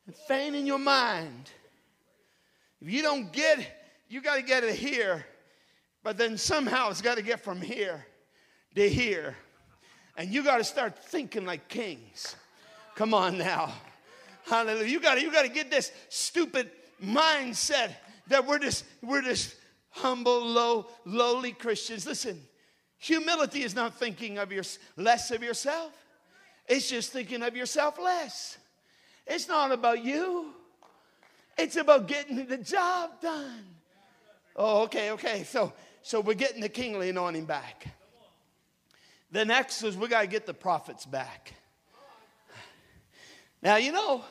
and 0.06 0.15
faint 0.28 0.56
in 0.56 0.65
your 0.65 0.80
mind. 0.80 1.50
If 2.82 2.91
you 2.91 3.02
don't 3.02 3.32
get 3.34 3.78
you 4.10 4.21
got 4.21 4.36
to 4.36 4.41
get 4.41 4.63
it 4.63 4.76
here. 4.76 5.26
But 6.04 6.17
then 6.17 6.38
somehow 6.38 6.89
it's 6.89 7.02
got 7.02 7.17
to 7.17 7.23
get 7.23 7.41
from 7.41 7.62
here 7.62 8.06
to 8.76 8.89
here. 8.89 9.36
And 10.15 10.32
you 10.34 10.43
got 10.43 10.58
to 10.58 10.63
start 10.63 10.97
thinking 10.97 11.45
like 11.45 11.67
kings. 11.67 12.36
Come 12.95 13.13
on 13.13 13.38
now. 13.38 13.73
Hallelujah. 14.48 14.88
You 14.88 15.00
gotta, 15.00 15.22
you 15.22 15.32
got 15.32 15.44
to 15.44 15.50
get 15.50 15.70
this 15.70 15.92
stupid 16.10 16.72
mindset 17.04 17.92
that 18.28 18.46
we're 18.46 18.60
just, 18.60 18.86
we're 19.02 19.22
just 19.22 19.56
humble, 19.90 20.46
low, 20.46 20.88
lowly 21.06 21.52
Christians. 21.52 22.06
Listen, 22.06 22.42
humility 22.98 23.64
is 23.64 23.76
not 23.76 23.96
thinking 23.96 24.38
of 24.38 24.52
your, 24.52 24.64
less 24.96 25.32
of 25.32 25.44
yourself. 25.44 25.92
It's 26.68 26.90
just 26.90 27.12
thinking 27.12 27.44
of 27.44 27.56
yourself 27.56 28.00
less. 28.00 28.58
It's 29.26 29.48
not 29.48 29.72
about 29.72 30.04
you. 30.04 30.54
It's 31.58 31.76
about 31.76 32.08
getting 32.08 32.46
the 32.46 32.58
job 32.58 33.20
done. 33.22 33.66
Oh, 34.56 34.84
okay, 34.84 35.12
okay. 35.12 35.44
So, 35.44 35.74
so 36.02 36.22
we're 36.22 36.36
getting 36.36 36.62
the 36.62 36.70
kingly 36.70 37.10
anointing 37.10 37.46
back. 37.46 37.88
The 39.32 39.44
next 39.44 39.84
is 39.84 39.98
we 39.98 40.08
got 40.08 40.22
to 40.22 40.28
get 40.28 40.46
the 40.46 40.54
prophets 40.54 41.06
back. 41.06 41.54
Now, 43.62 43.78
you 43.78 43.92
know, 43.92 44.24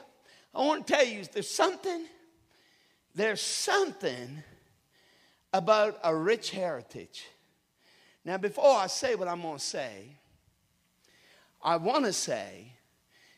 I 0.56 0.64
want 0.64 0.86
to 0.86 0.92
tell 0.92 1.04
you, 1.04 1.22
there's 1.32 1.50
something 1.50 2.06
there's 3.16 3.40
something 3.40 4.42
about 5.52 5.98
a 6.04 6.14
rich 6.14 6.50
heritage. 6.50 7.26
Now, 8.26 8.36
before 8.36 8.76
I 8.76 8.88
say 8.88 9.14
what 9.14 9.26
I'm 9.26 9.40
going 9.40 9.56
to 9.56 9.64
say, 9.64 10.18
I 11.62 11.76
want 11.76 12.04
to 12.04 12.12
say 12.12 12.72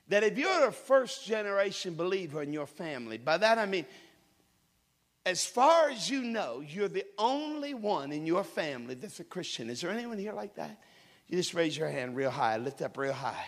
that 0.09 0.25
if 0.25 0.37
you're 0.37 0.67
a 0.67 0.73
first 0.73 1.25
generation 1.25 1.95
believer 1.95 2.43
in 2.43 2.53
your 2.53 2.67
family, 2.67 3.19
by 3.19 3.39
that 3.39 3.59
I 3.59 3.67
mean, 3.67 3.87
as 5.25 5.47
far 5.47 5.91
as 5.91 6.11
you 6.11 6.23
know, 6.23 6.61
you're 6.61 6.89
the 6.89 7.05
only 7.17 7.75
one 7.75 8.11
in 8.11 8.27
your 8.27 8.43
family 8.43 8.95
that's 8.95 9.21
a 9.21 9.25
Christian. 9.25 9.71
Is 9.71 9.83
there 9.83 9.91
anyone 9.91 10.19
here 10.19 10.33
like 10.33 10.57
that? 10.57 10.81
You 11.29 11.37
just 11.37 11.55
raise 11.55 11.77
your 11.77 11.89
hand 11.89 12.17
real 12.17 12.31
high, 12.31 12.57
lift 12.57 12.83
up 12.83 12.97
real 12.97 13.13
high. 13.13 13.45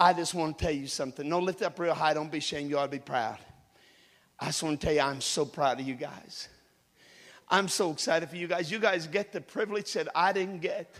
I 0.00 0.12
just 0.12 0.34
want 0.34 0.58
to 0.58 0.64
tell 0.64 0.74
you 0.74 0.86
something. 0.86 1.28
No, 1.28 1.40
lift 1.40 1.62
up 1.62 1.78
real 1.78 1.94
high. 1.94 2.14
Don't 2.14 2.30
be 2.30 2.38
ashamed. 2.38 2.70
You 2.70 2.78
ought 2.78 2.84
to 2.84 2.90
be 2.90 2.98
proud. 2.98 3.38
I 4.38 4.46
just 4.46 4.62
want 4.62 4.80
to 4.80 4.86
tell 4.86 4.94
you, 4.94 5.00
I'm 5.00 5.20
so 5.20 5.44
proud 5.44 5.80
of 5.80 5.86
you 5.86 5.94
guys. 5.94 6.48
I'm 7.48 7.66
so 7.66 7.90
excited 7.90 8.28
for 8.28 8.36
you 8.36 8.46
guys. 8.46 8.70
You 8.70 8.78
guys 8.78 9.06
get 9.06 9.32
the 9.32 9.40
privilege 9.40 9.92
that 9.94 10.08
I 10.14 10.32
didn't 10.32 10.60
get. 10.60 10.94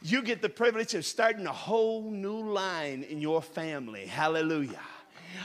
You 0.00 0.22
get 0.22 0.40
the 0.40 0.48
privilege 0.48 0.94
of 0.94 1.04
starting 1.04 1.46
a 1.46 1.52
whole 1.52 2.10
new 2.10 2.40
line 2.40 3.02
in 3.02 3.20
your 3.20 3.42
family. 3.42 4.06
Hallelujah. 4.06 4.80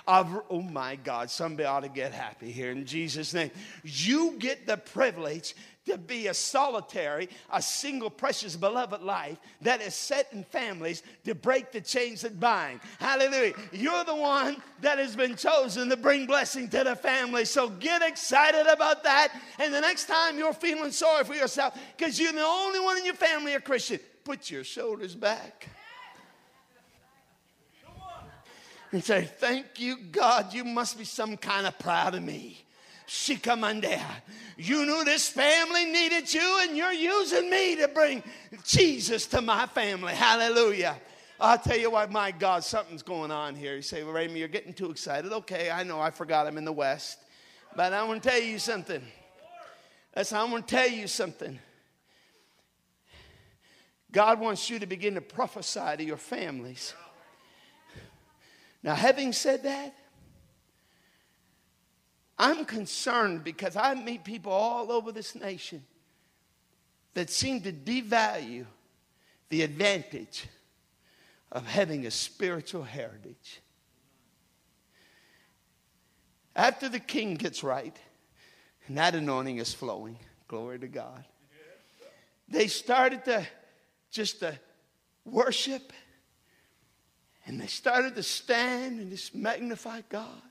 Of, 0.07 0.41
oh 0.49 0.61
my 0.61 0.95
God, 0.95 1.29
somebody 1.29 1.65
ought 1.65 1.81
to 1.81 1.89
get 1.89 2.13
happy 2.13 2.51
here 2.51 2.71
in 2.71 2.85
Jesus' 2.85 3.33
name. 3.33 3.51
You 3.83 4.35
get 4.39 4.65
the 4.65 4.77
privilege 4.77 5.55
to 5.85 5.97
be 5.97 6.27
a 6.27 6.33
solitary, 6.33 7.29
a 7.51 7.61
single, 7.61 8.09
precious, 8.09 8.55
beloved 8.55 9.01
life 9.01 9.37
that 9.61 9.81
is 9.81 9.93
set 9.93 10.27
in 10.31 10.43
families 10.43 11.03
to 11.23 11.35
break 11.35 11.71
the 11.71 11.81
chains 11.81 12.21
that 12.21 12.39
bind. 12.39 12.79
Hallelujah. 12.99 13.53
You're 13.71 14.03
the 14.03 14.15
one 14.15 14.57
that 14.81 14.97
has 14.97 15.15
been 15.15 15.35
chosen 15.35 15.89
to 15.89 15.97
bring 15.97 16.25
blessing 16.25 16.69
to 16.69 16.83
the 16.83 16.95
family. 16.95 17.45
So 17.45 17.69
get 17.69 18.01
excited 18.01 18.67
about 18.67 19.03
that. 19.03 19.29
And 19.59 19.73
the 19.73 19.81
next 19.81 20.05
time 20.05 20.37
you're 20.37 20.53
feeling 20.53 20.91
sorry 20.91 21.23
for 21.23 21.35
yourself 21.35 21.77
because 21.95 22.19
you're 22.19 22.33
the 22.33 22.43
only 22.43 22.79
one 22.79 22.97
in 22.97 23.05
your 23.05 23.13
family 23.13 23.53
a 23.53 23.59
Christian, 23.59 23.99
put 24.23 24.49
your 24.49 24.63
shoulders 24.63 25.15
back. 25.15 25.69
And 28.91 29.03
say, 29.03 29.25
Thank 29.25 29.79
you, 29.79 29.97
God. 29.97 30.53
You 30.53 30.63
must 30.63 30.97
be 30.97 31.03
some 31.03 31.35
kind 31.35 31.67
of 31.67 31.77
proud 31.77 32.15
of 32.15 32.23
me. 32.23 32.64
Shikamandea. 33.07 34.03
You 34.57 34.85
knew 34.85 35.03
this 35.03 35.27
family 35.27 35.85
needed 35.85 36.33
you, 36.33 36.59
and 36.61 36.75
you're 36.77 36.93
using 36.93 37.49
me 37.49 37.75
to 37.77 37.87
bring 37.87 38.23
Jesus 38.63 39.27
to 39.27 39.41
my 39.41 39.65
family. 39.67 40.13
Hallelujah. 40.13 40.97
I'll 41.39 41.57
tell 41.57 41.77
you 41.77 41.91
what, 41.91 42.11
my 42.11 42.31
God, 42.31 42.63
something's 42.63 43.03
going 43.03 43.29
on 43.29 43.55
here. 43.55 43.75
You 43.75 43.81
say, 43.81 44.03
well, 44.03 44.13
Raymer, 44.13 44.37
you're 44.37 44.47
getting 44.47 44.73
too 44.73 44.89
excited. 44.89 45.33
Okay, 45.33 45.69
I 45.69 45.83
know 45.83 45.99
I 45.99 46.09
forgot 46.09 46.47
I'm 46.47 46.57
in 46.57 46.65
the 46.65 46.71
West. 46.71 47.19
But 47.75 47.91
I 47.91 48.03
want 48.03 48.23
to 48.23 48.29
tell 48.29 48.41
you 48.41 48.57
something. 48.57 49.01
Listen, 50.15 50.37
I 50.37 50.45
want 50.45 50.65
to 50.65 50.75
tell 50.75 50.87
you 50.87 51.07
something. 51.07 51.59
God 54.13 54.39
wants 54.39 54.69
you 54.69 54.79
to 54.79 54.85
begin 54.85 55.15
to 55.15 55.21
prophesy 55.21 55.97
to 55.97 56.03
your 56.03 56.15
families. 56.15 56.93
Now, 58.81 58.95
having 58.95 59.33
said 59.33 59.63
that, 59.63 59.93
I'm 62.37 62.65
concerned 62.65 63.43
because 63.43 63.75
I 63.75 63.93
meet 63.95 64.23
people 64.23 64.51
all 64.51 64.91
over 64.91 65.11
this 65.11 65.35
nation 65.35 65.83
that 67.13 67.29
seem 67.29 67.61
to 67.61 67.71
devalue 67.71 68.65
the 69.49 69.61
advantage 69.61 70.47
of 71.51 71.65
having 71.65 72.05
a 72.05 72.11
spiritual 72.11 72.83
heritage. 72.83 73.61
After 76.55 76.89
the 76.89 76.99
king 76.99 77.35
gets 77.35 77.63
right, 77.63 77.95
and 78.87 78.97
that 78.97 79.15
anointing 79.15 79.57
is 79.57 79.73
flowing, 79.73 80.17
glory 80.47 80.79
to 80.79 80.87
God, 80.87 81.23
they 82.47 82.67
started 82.67 83.25
to 83.25 83.45
just 84.11 84.39
to 84.39 84.57
worship 85.25 85.91
and 87.45 87.59
they 87.59 87.67
started 87.67 88.15
to 88.15 88.23
stand 88.23 88.99
and 88.99 89.11
just 89.11 89.35
magnify 89.35 90.01
God. 90.09 90.41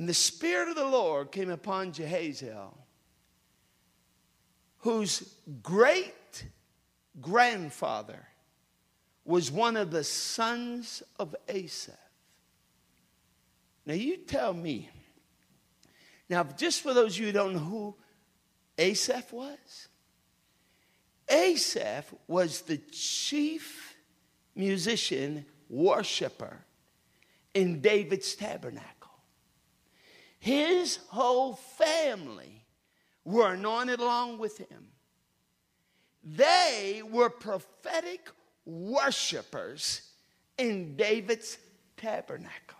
And 0.00 0.08
the 0.08 0.14
Spirit 0.14 0.70
of 0.70 0.76
the 0.76 0.86
Lord 0.86 1.30
came 1.30 1.50
upon 1.50 1.92
Jahaziel, 1.92 2.72
whose 4.78 5.34
great 5.62 6.46
grandfather 7.20 8.26
was 9.26 9.50
one 9.50 9.76
of 9.76 9.90
the 9.90 10.02
sons 10.02 11.02
of 11.18 11.36
Asaph. 11.50 11.98
Now, 13.84 13.92
you 13.92 14.16
tell 14.16 14.54
me. 14.54 14.88
Now, 16.30 16.44
just 16.44 16.80
for 16.80 16.94
those 16.94 17.16
of 17.16 17.20
you 17.20 17.26
who 17.26 17.32
don't 17.32 17.52
know 17.52 17.58
who 17.58 17.94
Asaph 18.78 19.30
was, 19.34 19.88
Asaph 21.28 22.14
was 22.26 22.62
the 22.62 22.78
chief 22.90 23.94
musician, 24.54 25.44
worshiper 25.68 26.56
in 27.52 27.82
David's 27.82 28.34
tabernacle. 28.34 28.99
His 30.40 30.98
whole 31.08 31.54
family 31.54 32.64
were 33.24 33.52
anointed 33.52 34.00
along 34.00 34.38
with 34.38 34.58
him. 34.58 34.88
They 36.24 37.02
were 37.08 37.30
prophetic 37.30 38.30
worshipers 38.64 40.02
in 40.58 40.96
David's 40.96 41.58
tabernacle. 41.96 42.78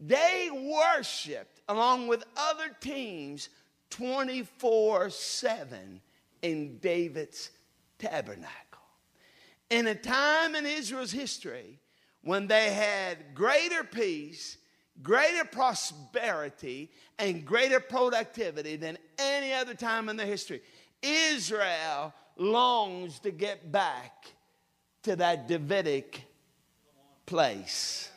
They 0.00 0.50
worshiped 0.52 1.60
along 1.68 2.08
with 2.08 2.24
other 2.36 2.76
teams 2.80 3.48
24 3.90 5.10
7 5.10 6.00
in 6.42 6.78
David's 6.78 7.50
tabernacle. 7.98 8.50
In 9.70 9.86
a 9.86 9.94
time 9.94 10.56
in 10.56 10.66
Israel's 10.66 11.12
history 11.12 11.78
when 12.22 12.48
they 12.48 12.72
had 12.72 13.34
greater 13.34 13.84
peace 13.84 14.58
greater 15.02 15.44
prosperity 15.44 16.90
and 17.18 17.44
greater 17.44 17.80
productivity 17.80 18.76
than 18.76 18.98
any 19.18 19.52
other 19.52 19.74
time 19.74 20.08
in 20.08 20.16
their 20.16 20.26
history. 20.26 20.60
Israel 21.02 22.12
longs 22.36 23.18
to 23.20 23.30
get 23.30 23.70
back 23.70 24.32
to 25.02 25.16
that 25.16 25.48
Davidic 25.48 26.22
place 27.26 28.10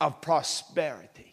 of 0.00 0.20
prosperity. 0.20 1.32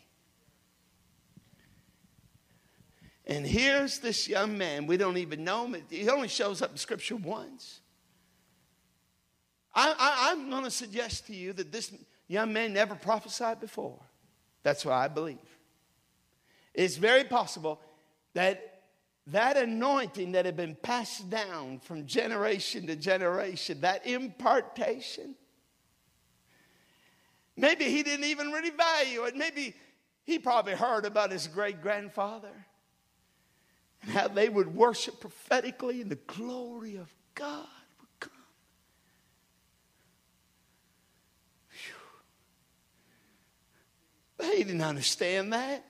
And 3.25 3.45
here's 3.45 3.99
this 3.99 4.27
young 4.27 4.57
man. 4.57 4.87
We 4.87 4.97
don't 4.97 5.17
even 5.17 5.43
know 5.43 5.67
him. 5.67 5.83
He 5.89 6.09
only 6.09 6.27
shows 6.27 6.61
up 6.61 6.71
in 6.71 6.77
Scripture 6.77 7.15
once. 7.15 7.81
I, 9.73 10.31
am 10.31 10.49
going 10.49 10.63
to 10.63 10.71
suggest 10.71 11.27
to 11.27 11.35
you 11.35 11.53
that 11.53 11.71
this 11.71 11.93
young 12.27 12.51
man 12.51 12.73
never 12.73 12.95
prophesied 12.95 13.59
before. 13.59 13.99
That's 14.63 14.85
what 14.85 14.93
I 14.93 15.07
believe. 15.07 15.37
It's 16.73 16.97
very 16.97 17.23
possible 17.23 17.79
that 18.33 18.81
that 19.27 19.57
anointing 19.57 20.31
that 20.31 20.45
had 20.45 20.57
been 20.57 20.75
passed 20.75 21.29
down 21.29 21.79
from 21.79 22.05
generation 22.05 22.87
to 22.87 22.95
generation, 22.95 23.81
that 23.81 24.07
impartation, 24.07 25.35
maybe 27.55 27.85
he 27.85 28.01
didn't 28.01 28.25
even 28.25 28.51
really 28.51 28.71
value 28.71 29.23
it. 29.25 29.35
Maybe 29.35 29.75
he 30.23 30.39
probably 30.39 30.73
heard 30.73 31.05
about 31.05 31.31
his 31.31 31.47
great 31.47 31.81
grandfather 31.81 32.65
and 34.01 34.11
how 34.11 34.27
they 34.27 34.49
would 34.49 34.73
worship 34.73 35.19
prophetically 35.19 36.01
in 36.01 36.09
the 36.09 36.15
glory 36.15 36.95
of 36.95 37.13
God. 37.35 37.67
He 44.41 44.63
didn't 44.63 44.81
understand 44.81 45.53
that. 45.53 45.85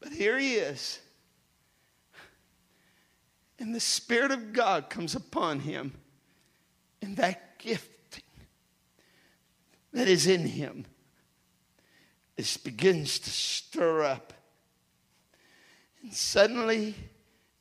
But 0.00 0.12
here 0.12 0.38
he 0.38 0.54
is. 0.54 0.98
And 3.58 3.74
the 3.74 3.80
Spirit 3.80 4.30
of 4.30 4.52
God 4.52 4.88
comes 4.88 5.14
upon 5.14 5.60
him. 5.60 5.92
And 7.02 7.16
that 7.16 7.58
gifting 7.58 8.24
that 9.92 10.08
is 10.08 10.26
in 10.26 10.46
him 10.46 10.86
is 12.36 12.56
begins 12.56 13.18
to 13.18 13.30
stir 13.30 14.02
up. 14.02 14.32
And 16.02 16.12
suddenly, 16.12 16.94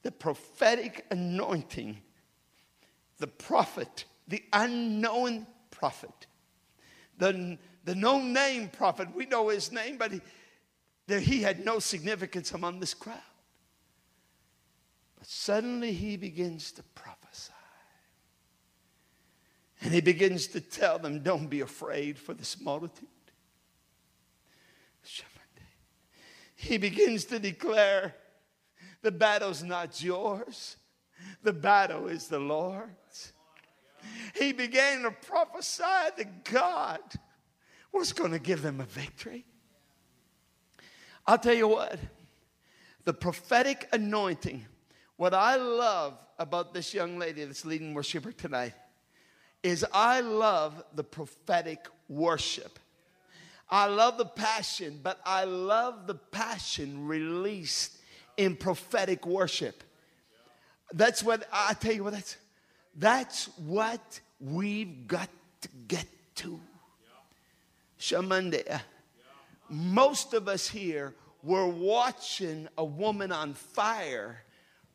the 0.04 0.12
prophetic 0.12 1.06
anointing, 1.12 1.98
the 3.18 3.28
prophet, 3.28 4.06
the 4.28 4.44
unknown 4.54 5.48
prophet, 5.72 6.28
the 7.18 7.58
the 7.90 7.96
no 7.96 8.22
name 8.22 8.70
prophet, 8.70 9.08
we 9.16 9.26
know 9.26 9.50
his 9.50 9.72
name, 9.72 9.98
but 9.98 10.12
he, 10.12 10.22
he 11.08 11.42
had 11.42 11.66
no 11.66 11.80
significance 11.80 12.52
among 12.52 12.80
this 12.80 12.94
crowd. 12.94 13.18
But 15.18 15.28
suddenly 15.28 15.92
he 15.92 16.16
begins 16.16 16.72
to 16.74 16.84
prophesy. 16.94 17.52
And 19.82 19.92
he 19.92 20.02
begins 20.02 20.46
to 20.50 20.62
tell 20.62 21.00
them, 21.00 21.24
Don't 21.24 21.48
be 21.48 21.62
afraid 21.62 22.20
for 22.20 22.36
this 22.36 22.62
multitude. 22.62 23.08
He 26.56 26.78
begins 26.78 27.26
to 27.26 27.40
declare, 27.40 28.14
The 29.02 29.12
battle's 29.12 29.64
not 29.64 30.04
yours, 30.04 30.78
the 31.42 31.54
battle 31.54 32.08
is 32.08 32.28
the 32.28 32.38
Lord's. 32.38 33.34
He 34.36 34.54
began 34.54 35.02
to 35.02 35.12
prophesy 35.12 35.84
that 36.18 36.46
God 36.46 37.02
was 37.94 38.14
going 38.14 38.32
to 38.32 38.40
give 38.40 38.62
them 38.62 38.80
a 38.80 38.86
victory. 38.86 39.46
I'll 41.26 41.38
tell 41.38 41.54
you 41.54 41.68
what, 41.68 42.00
the 43.06 43.14
prophetic 43.14 43.88
anointing, 43.92 44.66
what 45.18 45.34
I 45.34 45.56
love 45.56 46.18
about 46.38 46.74
this 46.74 46.94
young 46.94 47.20
lady 47.20 47.44
that's 47.44 47.66
leading 47.66 47.94
worshiper 47.94 48.32
tonight 48.32 48.74
is 49.62 49.86
I 49.94 50.22
love 50.22 50.84
the 50.96 51.04
prophetic 51.04 51.88
worship. 52.08 52.80
I 53.70 53.86
love 53.86 54.18
the 54.18 54.26
passion, 54.26 55.00
but 55.04 55.20
I 55.26 55.44
love 55.44 56.08
the 56.08 56.16
passion 56.16 57.08
released 57.08 57.98
in 58.38 58.56
prophetic 58.56 59.28
worship. 59.28 59.84
That's 60.94 61.22
what 61.22 61.48
I 61.52 61.74
tell 61.74 61.94
you 61.94 62.04
what 62.04 62.14
that's 62.14 62.38
that's 62.96 63.46
what 63.58 64.20
we've 64.40 65.08
got 65.08 65.30
to 65.62 65.70
get 65.88 66.08
to. 66.36 66.60
Shamande. 68.00 68.82
Most 69.70 70.34
of 70.34 70.48
us 70.48 70.68
here 70.68 71.14
were 71.44 71.68
watching 71.68 72.68
a 72.78 72.84
woman 72.84 73.32
on 73.32 73.54
fire 73.54 74.44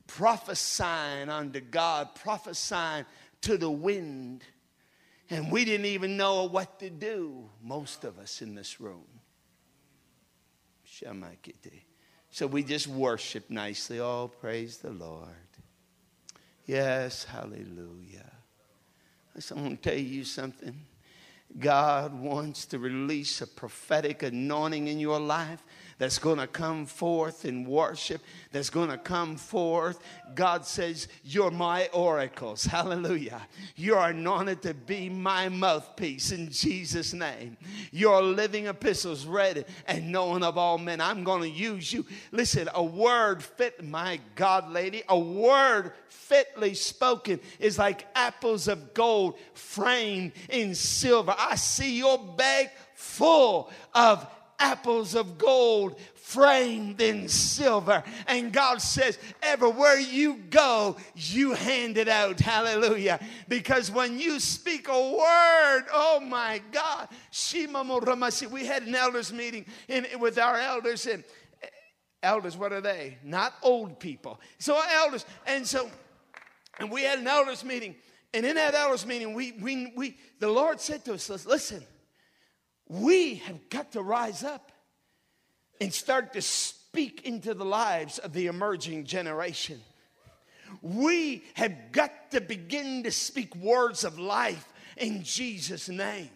prophesying 0.07 1.29
unto 1.29 1.61
God, 1.61 2.14
prophesying 2.14 3.05
to 3.43 3.57
the 3.57 3.71
wind. 3.71 4.43
And 5.31 5.51
we 5.51 5.64
didn't 5.64 5.87
even 5.87 6.17
know 6.17 6.45
what 6.45 6.79
to 6.81 6.90
do, 6.90 7.49
most 7.62 8.05
of 8.05 8.19
us 8.19 8.43
in 8.43 8.55
this 8.55 8.81
room. 8.81 9.07
So 12.31 12.47
we 12.47 12.62
just 12.62 12.87
worship 12.87 13.49
nicely. 13.49 14.01
Oh, 14.01 14.31
praise 14.40 14.79
the 14.79 14.90
Lord. 14.90 15.29
Yes, 16.67 17.25
hallelujah. 17.25 18.31
I'm 19.51 19.59
going 19.59 19.77
to 19.77 19.83
tell 19.83 19.99
you 19.99 20.25
something. 20.25 20.81
God 21.59 22.15
wants 22.15 22.67
to 22.67 22.79
release 22.79 23.41
a 23.41 23.47
prophetic 23.47 24.23
anointing 24.23 24.89
in 24.89 24.99
your 24.99 25.21
life 25.21 25.63
that's 25.99 26.19
going 26.19 26.39
to 26.39 26.47
come 26.47 26.87
forth 26.87 27.45
in 27.45 27.65
worship, 27.65 28.21
that's 28.53 28.71
going 28.71 28.91
to 28.91 28.99
come 28.99 29.37
forth. 29.37 29.99
God 30.35 30.65
says, 30.67 31.09
You're 31.23 31.51
my 31.51 31.89
oracles. 31.93 32.65
Hallelujah. 32.75 33.43
You're 33.77 34.07
anointed 34.07 34.63
to 34.63 34.75
be 34.75 35.09
my 35.09 35.49
mouthpiece 35.49 36.33
in 36.33 36.51
Jesus' 36.51 37.13
name. 37.13 37.57
Your 37.91 38.23
living 38.23 38.67
epistles 38.67 39.27
read 39.27 39.67
and 39.87 40.11
known 40.11 40.43
of 40.43 40.59
all 40.59 40.79
men. 40.79 41.01
I'm 41.01 41.25
going 41.25 41.43
to 41.43 41.49
use 41.49 41.93
you. 41.93 42.05
Listen, 42.33 42.69
a 42.75 42.83
word 42.83 43.43
fit, 43.43 43.85
my 43.85 44.21
God, 44.35 44.71
lady, 44.71 45.03
a 45.09 45.19
word 45.19 45.93
fitly 46.09 46.75
spoken 46.75 47.39
is 47.61 47.79
like 47.79 48.07
apples 48.15 48.67
of 48.69 48.95
gold 48.95 49.39
framed 49.53 50.33
in 50.49 50.75
silver. 50.75 51.35
I 51.37 51.57
see 51.57 51.99
your 51.99 52.19
bag 52.19 52.71
full 52.95 53.71
of 53.95 54.27
apples 54.59 55.14
of 55.14 55.38
gold 55.38 55.99
framed 56.14 57.01
in 57.01 57.29
silver. 57.29 58.03
And 58.27 58.53
God 58.53 58.81
says, 58.81 59.19
everywhere 59.43 59.99
you 59.99 60.37
go, 60.49 60.97
you 61.14 61.53
hand 61.53 61.99
it 61.99 62.09
out. 62.09 62.40
Hallelujah. 62.40 63.21
Because 63.47 63.90
when 63.90 64.19
you 64.19 64.40
speak 64.40 64.88
a 64.88 64.93
word, 64.93 65.85
oh 65.93 66.21
my 66.27 66.62
God, 66.73 67.09
we 68.51 68.67
had 68.67 68.85
an 68.85 68.95
elders 68.95 69.33
meeting 69.33 69.67
in, 69.88 70.07
with 70.19 70.38
our 70.38 70.59
elders 70.59 71.07
and 71.07 71.25
eh, 71.62 71.67
elders, 72.23 72.57
what 72.57 72.73
are 72.73 72.81
they? 72.81 73.19
Not 73.23 73.55
old 73.62 74.01
people. 74.01 74.40
So 74.59 74.81
elders, 74.95 75.27
and 75.47 75.67
so, 75.67 75.90
and 76.79 76.90
we 76.90 77.03
had 77.03 77.19
an 77.19 77.27
elders 77.27 77.64
meeting. 77.64 77.97
And 78.33 78.45
in 78.45 78.57
that 78.57 78.75
elders 78.75 79.07
meeting, 79.07 79.35
we, 79.35 79.53
we, 79.53 79.93
we, 79.95 80.17
the 80.40 80.49
Lord 80.49 80.81
said 80.81 81.05
to 81.05 81.14
us, 81.14 81.29
listen, 81.47 81.85
we 82.88 83.37
have 83.37 83.68
got 83.68 83.92
to 83.92 84.03
rise 84.03 84.42
up 84.42 84.70
and 85.81 85.92
start 85.92 86.33
to 86.35 86.42
speak 86.42 87.27
into 87.27 87.55
the 87.55 87.64
lives 87.64 88.18
of 88.18 88.33
the 88.33 88.47
emerging 88.47 89.05
generation. 89.05 89.81
We 90.83 91.44
have 91.55 91.92
got 91.92 92.31
to 92.33 92.40
begin 92.40 93.05
to 93.05 93.11
speak 93.11 93.55
words 93.57 94.05
of 94.05 94.18
life 94.18 94.73
in 94.97 95.23
Jesus' 95.23 95.88
name. 95.88 96.31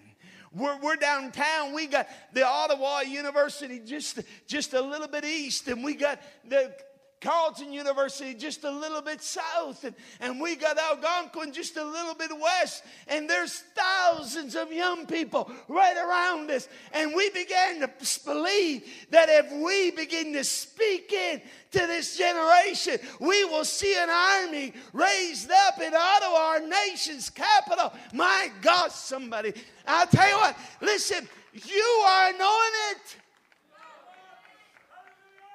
We're, 0.53 0.79
we're 0.79 0.97
downtown. 0.97 1.75
We 1.75 1.87
got 1.87 2.09
the 2.33 2.47
Ottawa 2.47 3.01
University 3.01 3.81
just, 3.81 4.21
just 4.47 4.73
a 4.73 4.81
little 4.81 5.09
bit 5.09 5.25
east, 5.25 5.69
and 5.69 5.85
we 5.85 5.95
got 5.95 6.21
the 6.49 6.75
Carleton 7.21 7.73
University 7.73 8.33
just 8.35 8.63
a 8.65 8.71
little 8.71 9.03
bit 9.03 9.21
south, 9.21 9.83
and, 9.85 9.95
and 10.21 10.41
we 10.41 10.55
got 10.55 10.79
Algonquin 10.79 11.53
just 11.53 11.77
a 11.77 11.85
little 11.85 12.15
bit 12.15 12.31
west, 12.41 12.85
and 13.09 13.29
there's 13.29 13.65
thousands 13.75 14.55
of 14.55 14.73
young 14.73 15.05
people 15.05 15.51
right 15.67 15.97
around 15.97 16.51
us. 16.51 16.69
And 16.93 17.13
we 17.15 17.31
began 17.31 17.81
to 17.81 17.91
believe 18.25 18.85
that 19.11 19.29
if 19.29 19.51
we 19.53 19.91
begin 19.91 20.33
to 20.35 20.45
speak 20.45 21.13
in 21.13 21.43
to 21.73 21.79
this 21.79 22.17
generation, 22.17 22.99
we 23.21 23.45
will 23.45 23.65
see 23.65 23.97
an 23.99 24.11
army 24.11 24.73
raised 24.93 25.51
up 25.51 25.81
in 25.81 25.93
Ottawa, 25.95 26.39
our 26.39 26.61
nation's 26.61 27.31
capital. 27.31 27.93
My 28.13 28.51
God, 28.63 28.93
somebody, 28.93 29.55
I'll 29.87 30.07
tell 30.07 30.29
you 30.29 30.37
what, 30.37 30.57
listen, 30.81 31.29
you 31.53 32.05
are 32.07 32.29
anointed. 32.29 33.23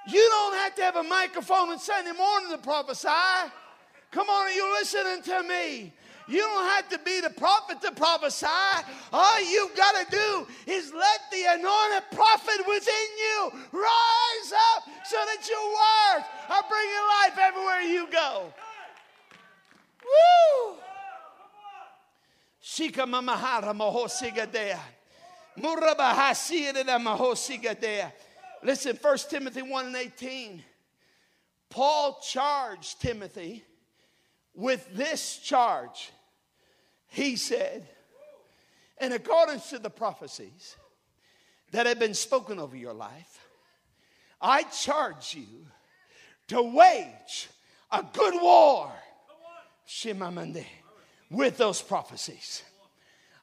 You 0.07 0.27
don't 0.29 0.55
have 0.55 0.75
to 0.75 0.81
have 0.81 0.95
a 0.97 1.03
microphone 1.03 1.69
on 1.69 1.79
Sunday 1.79 2.11
morning 2.11 2.49
to 2.51 2.57
prophesy. 2.57 3.07
Come 4.11 4.29
on, 4.29 4.47
are 4.47 4.51
you 4.51 4.73
listening 4.79 5.21
to 5.23 5.43
me? 5.43 5.93
You 6.27 6.39
don't 6.39 6.65
have 6.65 6.89
to 6.89 6.99
be 6.99 7.19
the 7.21 7.29
prophet 7.31 7.81
to 7.81 7.91
prophesy. 7.91 8.47
All 9.11 9.41
you've 9.41 9.75
got 9.75 10.05
to 10.05 10.11
do 10.11 10.47
is 10.67 10.93
let 10.93 11.19
the 11.31 11.43
anointed 11.49 12.03
prophet 12.11 12.65
within 12.67 13.07
you 13.17 13.51
rise 13.71 14.53
up 14.75 14.83
so 15.05 15.17
that 15.25 15.49
your 15.49 15.67
words 15.67 16.25
are 16.49 16.63
bringing 16.69 17.05
life 17.21 17.37
everywhere 17.41 17.81
you 17.81 18.07
go. 18.11 18.53
Woo! 20.03 20.75
Shika 22.63 23.05
mamahara 23.05 23.73
mahosigadea. 23.73 24.79
Murabahasira 25.57 26.99
mahosigadea. 26.99 28.11
Listen, 28.63 28.97
1 28.99 29.17
Timothy 29.29 29.61
1 29.61 29.87
and 29.87 29.95
18. 29.95 30.63
Paul 31.69 32.19
charged 32.25 33.01
Timothy 33.01 33.63
with 34.53 34.87
this 34.93 35.37
charge. 35.37 36.11
He 37.07 37.35
said, 37.35 37.87
in 39.01 39.11
accordance 39.11 39.69
to 39.71 39.79
the 39.79 39.89
prophecies 39.89 40.75
that 41.71 41.87
have 41.87 41.99
been 41.99 42.13
spoken 42.13 42.59
over 42.59 42.77
your 42.77 42.93
life, 42.93 43.47
I 44.39 44.63
charge 44.63 45.35
you 45.35 45.65
to 46.47 46.61
wage 46.61 47.49
a 47.91 48.05
good 48.13 48.41
war 48.41 48.91
with 51.29 51.57
those 51.57 51.81
prophecies. 51.81 52.63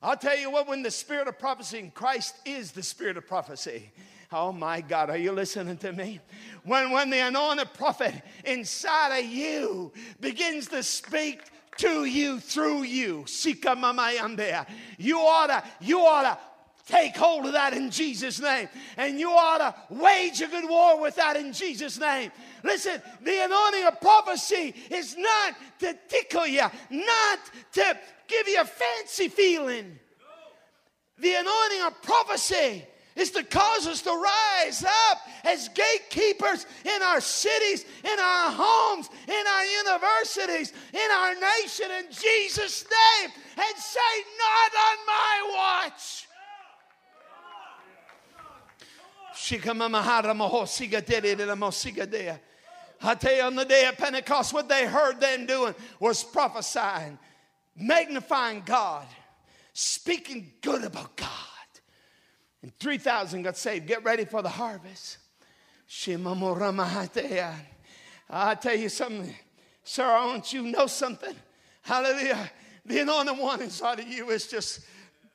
I'll 0.03 0.17
tell 0.17 0.39
you 0.39 0.51
what, 0.51 0.67
when 0.67 0.83
the 0.83 0.91
spirit 0.91 1.29
of 1.29 1.39
prophecy 1.39 1.79
in 1.79 1.91
Christ 1.91 2.37
is 2.47 2.73
the 2.73 2.83
spirit 2.83 3.17
of 3.17 3.27
prophecy, 3.27 3.91
Oh 4.33 4.53
my 4.53 4.81
God, 4.81 5.11
are 5.11 5.17
you 5.17 5.33
listening 5.33 5.77
to 5.79 5.93
me? 5.93 6.21
When, 6.63 6.93
when 6.93 7.11
the 7.11 7.19
anointed 7.19 7.75
prophet 7.75 8.15
inside 8.45 9.19
of 9.19 9.25
you 9.25 9.93
begins 10.21 10.69
to 10.69 10.85
speak 10.85 11.41
to 11.79 12.05
you 12.05 12.39
through 12.39 12.83
you, 12.83 13.25
you 14.99 15.19
ought 15.19 15.47
to, 15.49 15.65
you 15.81 16.01
ought 16.01 16.23
to 16.23 16.39
take 16.87 17.17
hold 17.17 17.47
of 17.47 17.53
that 17.55 17.73
in 17.73 17.91
Jesus' 17.91 18.41
name. 18.41 18.69
And 18.97 19.19
you 19.19 19.31
ought 19.31 19.59
to 19.59 19.75
wage 19.95 20.41
a 20.43 20.47
good 20.47 20.69
war 20.69 21.01
with 21.01 21.17
that 21.17 21.37
in 21.37 21.53
Jesus' 21.53 21.99
name. 21.99 22.31
Listen, 22.63 23.03
the 23.23 23.45
anointing 23.45 23.85
of 23.85 24.01
prophecy 24.01 24.75
is 24.91 25.17
not 25.17 25.55
to 25.81 25.99
tickle 26.09 26.47
you, 26.47 26.67
not 26.91 27.39
to 27.73 27.99
give 28.29 28.47
you 28.47 28.61
a 28.61 28.65
fancy 28.65 29.29
feeling. 29.29 29.99
The 31.19 31.35
anointing 31.35 31.83
of 31.87 32.03
prophecy 32.03 32.87
is 33.17 33.31
to 33.33 33.43
cause 33.43 33.87
us 33.87 34.03
to 34.03 34.11
rise 34.11 34.85
up 34.85 35.19
as 35.45 35.69
gatekeepers 35.69 36.67
in 36.85 37.03
our 37.03 37.21
cities, 37.21 37.85
in 38.05 38.19
our 38.19 38.51
homes, 38.51 39.09
in 39.27 39.47
our 39.47 39.65
universities, 39.65 40.73
in 40.93 41.11
our 41.15 41.35
nation, 41.35 41.87
in 41.99 42.05
Jesus' 42.11 42.85
name, 42.85 43.31
and 43.57 43.77
say, 43.77 43.99
Not 44.39 44.73
on 44.81 45.07
my 45.07 45.55
watch. 45.57 46.27
I 53.03 53.15
tell 53.15 53.35
you, 53.35 53.43
on 53.43 53.57
the 53.57 53.65
day 53.65 53.87
of 53.87 53.97
Pentecost, 53.97 54.53
what 54.53 54.69
they 54.69 54.87
heard 54.87 55.21
them 55.21 55.47
doing 55.47 55.75
was 55.99 56.23
prophesying, 56.23 57.19
magnifying 57.75 58.63
God, 58.65 59.07
speaking 59.73 60.53
good 60.61 60.85
about 60.85 61.17
God. 61.17 61.50
And 62.63 62.79
3,000 62.79 63.43
got 63.43 63.57
saved. 63.57 63.87
Get 63.87 64.05
ready 64.05 64.25
for 64.25 64.43
the 64.43 64.49
harvest. 64.49 65.19
I 68.29 68.55
tell 68.55 68.77
you 68.77 68.89
something, 68.89 69.35
sir, 69.83 70.05
I 70.05 70.27
want 70.27 70.53
you 70.53 70.63
know 70.63 70.87
something. 70.87 71.35
Hallelujah. 71.83 72.51
The 72.85 73.01
anointed 73.01 73.39
one 73.39 73.63
inside 73.63 74.01
of 74.01 74.09
you 74.09 74.31
is 74.31 74.47
just 74.47 74.81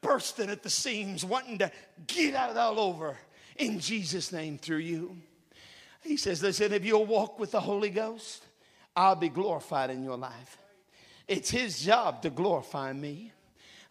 bursting 0.01 0.49
at 0.49 0.63
the 0.63 0.69
seams, 0.69 1.25
wanting 1.25 1.57
to 1.57 1.71
get 2.07 2.35
out 2.35 2.55
all 2.55 2.79
over 2.79 3.17
in 3.57 3.79
Jesus' 3.79 4.31
name 4.31 4.57
through 4.57 4.77
you. 4.77 5.17
He 6.01 6.17
says, 6.17 6.41
Listen, 6.43 6.71
if 6.73 6.85
you'll 6.85 7.05
walk 7.05 7.39
with 7.39 7.51
the 7.51 7.59
Holy 7.59 7.89
Ghost, 7.89 8.43
I'll 8.95 9.15
be 9.15 9.29
glorified 9.29 9.89
in 9.89 10.03
your 10.03 10.17
life. 10.17 10.57
It's 11.27 11.49
His 11.49 11.81
job 11.81 12.21
to 12.21 12.29
glorify 12.29 12.93
me. 12.93 13.31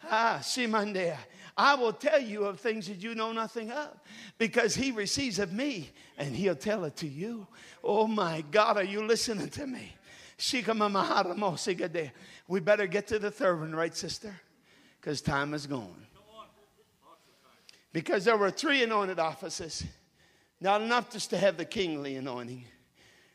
Ah, 0.09 0.39
Simandea. 0.41 1.17
I 1.57 1.75
will 1.75 1.93
tell 1.93 2.19
you 2.19 2.43
of 2.45 2.59
things 2.59 2.87
that 2.87 3.01
you 3.01 3.15
know 3.15 3.31
nothing 3.31 3.71
of 3.71 3.97
because 4.37 4.75
he 4.75 4.91
receives 4.91 5.39
of 5.39 5.53
me 5.53 5.89
and 6.17 6.35
he'll 6.35 6.55
tell 6.55 6.83
it 6.83 6.97
to 6.97 7.07
you. 7.07 7.47
Oh 7.83 8.07
my 8.07 8.43
God, 8.51 8.77
are 8.77 8.83
you 8.83 9.05
listening 9.05 9.49
to 9.49 9.65
me? 9.65 9.95
We 12.47 12.59
better 12.59 12.87
get 12.87 13.07
to 13.07 13.19
the 13.19 13.31
third 13.31 13.61
one, 13.61 13.73
right, 13.73 13.95
sister? 13.95 14.35
Because 14.99 15.21
time 15.21 15.53
is 15.53 15.65
gone. 15.65 16.05
Because 17.93 18.25
there 18.25 18.35
were 18.35 18.51
three 18.51 18.83
anointed 18.83 19.19
offices, 19.19 19.85
not 20.59 20.81
enough 20.81 21.09
just 21.09 21.29
to 21.29 21.37
have 21.37 21.55
the 21.55 21.63
kingly 21.63 22.17
anointing. 22.17 22.65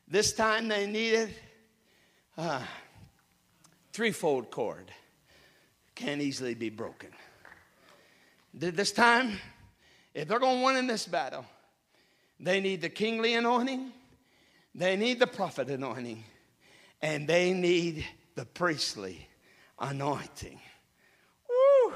This 0.06 0.34
time 0.34 0.68
they 0.68 0.86
needed 0.86 1.34
a 2.36 2.60
threefold 3.94 4.50
cord, 4.50 4.92
can't 5.94 6.20
easily 6.20 6.52
be 6.52 6.68
broken. 6.68 7.08
This 8.52 8.92
time, 8.92 9.38
if 10.14 10.26
they're 10.26 10.40
going 10.40 10.58
to 10.58 10.64
win 10.64 10.76
in 10.76 10.86
this 10.86 11.06
battle, 11.06 11.44
they 12.38 12.60
need 12.60 12.80
the 12.80 12.88
kingly 12.88 13.34
anointing, 13.34 13.92
they 14.74 14.96
need 14.96 15.20
the 15.20 15.26
prophet 15.26 15.68
anointing, 15.68 16.24
and 17.02 17.28
they 17.28 17.52
need 17.52 18.04
the 18.34 18.44
priestly 18.44 19.28
anointing. 19.78 20.60
Woo! 21.48 21.94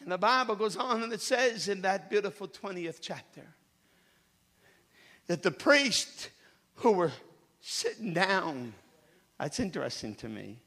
And 0.00 0.12
the 0.12 0.18
Bible 0.18 0.54
goes 0.54 0.76
on 0.76 1.02
and 1.02 1.12
it 1.12 1.20
says 1.20 1.68
in 1.68 1.82
that 1.82 2.10
beautiful 2.10 2.46
20th 2.46 2.98
chapter 3.00 3.44
that 5.26 5.42
the 5.42 5.50
priests 5.50 6.28
who 6.76 6.92
were 6.92 7.12
sitting 7.60 8.12
down, 8.12 8.72
that's 9.38 9.58
interesting 9.58 10.14
to 10.16 10.28
me. 10.28 10.60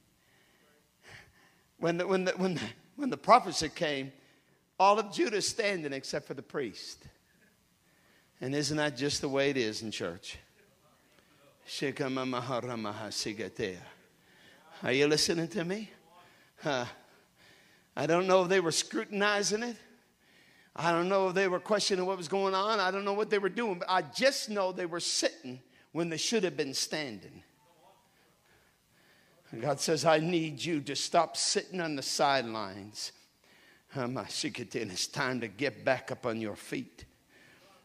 When 1.78 1.98
the, 1.98 2.08
when 2.08 2.26
the, 2.26 2.32
when 2.34 2.56
the, 2.56 2.62
when 2.98 3.10
the 3.10 3.18
prophecy 3.18 3.70
came, 3.70 4.12
all 4.80 4.98
of 4.98 5.12
Judah 5.12 5.42
standing 5.42 5.92
except 5.94 6.26
for 6.28 6.34
the 6.34 6.42
priest. 6.42 7.06
And 8.42 8.56
isn't 8.56 8.78
that 8.78 8.96
just 8.96 9.20
the 9.22 9.28
way 9.28 9.50
it 9.50 9.58
is 9.58 9.82
in 9.82 9.92
church? 9.92 10.38
Are 14.82 14.92
you 14.94 15.08
listening 15.08 15.48
to 15.50 15.66
me? 15.66 15.92
I 16.66 18.06
don't 18.08 18.28
know 18.28 18.44
if 18.44 18.50
they 18.50 18.62
were 18.62 18.72
scrutinizing 18.72 19.64
it. 19.64 19.76
I 20.76 20.92
don't 20.92 21.10
know 21.10 21.28
if 21.28 21.36
they 21.36 21.50
were 21.50 21.60
questioning 21.60 22.06
what 22.06 22.16
was 22.16 22.30
going 22.30 22.54
on. 22.56 22.80
I 22.80 22.92
don't 22.92 23.04
know 23.04 23.14
what 23.14 23.30
they 23.30 23.40
were 23.40 23.50
doing, 23.50 23.80
but 23.80 23.90
I 23.90 24.02
just 24.02 24.50
know 24.50 24.72
they 24.72 24.86
were 24.86 25.02
sitting 25.02 25.60
when 25.92 26.10
they 26.10 26.18
should 26.18 26.46
have 26.46 26.56
been 26.56 26.74
standing. 26.74 27.44
And 29.52 29.62
God 29.62 29.82
says, 29.82 30.06
I 30.06 30.20
need 30.20 30.64
you 30.64 30.80
to 30.82 30.96
stop 30.96 31.36
sitting 31.36 31.82
on 31.82 31.98
the 31.98 32.04
sidelines. 32.04 33.12
Um, 33.96 34.18
in 34.18 34.92
it's 34.92 35.08
time 35.08 35.42
to 35.42 35.48
get 35.48 35.84
back 35.84 36.12
up 36.12 36.26
on 36.26 36.40
your 36.40 36.56
feet. 36.56 37.06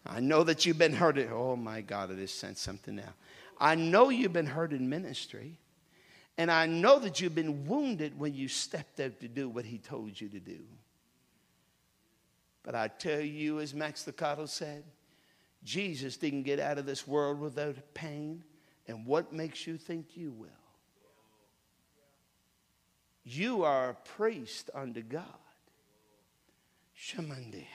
I 0.06 0.20
know 0.20 0.44
that 0.44 0.66
you've 0.66 0.78
been 0.78 0.92
hurt. 0.92 1.18
Oh 1.32 1.56
my 1.56 1.80
God, 1.80 2.10
it 2.10 2.18
has 2.18 2.30
sent 2.30 2.58
something 2.58 2.96
now. 2.96 3.14
I 3.58 3.74
know 3.74 4.10
you've 4.10 4.32
been 4.32 4.46
hurt 4.46 4.72
in 4.72 4.88
ministry. 4.88 5.58
And 6.36 6.50
I 6.50 6.66
know 6.66 6.98
that 6.98 7.20
you've 7.20 7.34
been 7.34 7.66
wounded 7.66 8.18
when 8.18 8.34
you 8.34 8.48
stepped 8.48 8.98
out 8.98 9.20
to 9.20 9.28
do 9.28 9.48
what 9.48 9.64
he 9.64 9.78
told 9.78 10.20
you 10.20 10.28
to 10.28 10.40
do. 10.40 10.58
But 12.64 12.74
I 12.74 12.88
tell 12.88 13.20
you, 13.20 13.60
as 13.60 13.72
Max 13.72 14.04
Lucado 14.04 14.48
said, 14.48 14.82
Jesus 15.62 16.16
didn't 16.16 16.42
get 16.42 16.58
out 16.58 16.78
of 16.78 16.86
this 16.86 17.06
world 17.06 17.38
without 17.38 17.76
pain. 17.94 18.42
And 18.88 19.06
what 19.06 19.32
makes 19.32 19.66
you 19.66 19.76
think 19.76 20.16
you 20.16 20.32
will? 20.32 20.48
You 23.22 23.62
are 23.62 23.90
a 23.90 23.94
priest 23.94 24.70
unto 24.74 25.02
God. 25.02 25.24
Shamandia. 26.98 27.66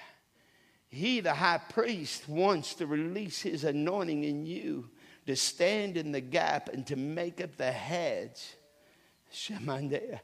He, 0.89 1.20
the 1.20 1.34
high 1.34 1.59
priest, 1.70 2.28
wants 2.28 2.74
to 2.76 2.88
release 2.88 3.41
his 3.41 3.63
anointing 3.63 4.24
in 4.24 4.45
you 4.45 4.89
to 5.28 5.36
stand 5.36 5.97
in 5.97 6.11
the 6.11 6.22
gap 6.22 6.70
and 6.70 6.86
to 6.88 6.95
make 6.95 7.39
up 7.39 7.55
the 7.55 7.72
hedge, 7.72 8.55
Shemandea, 9.32 10.20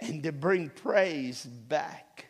and 0.00 0.22
to 0.22 0.32
bring 0.32 0.68
praise 0.68 1.44
back 1.44 2.26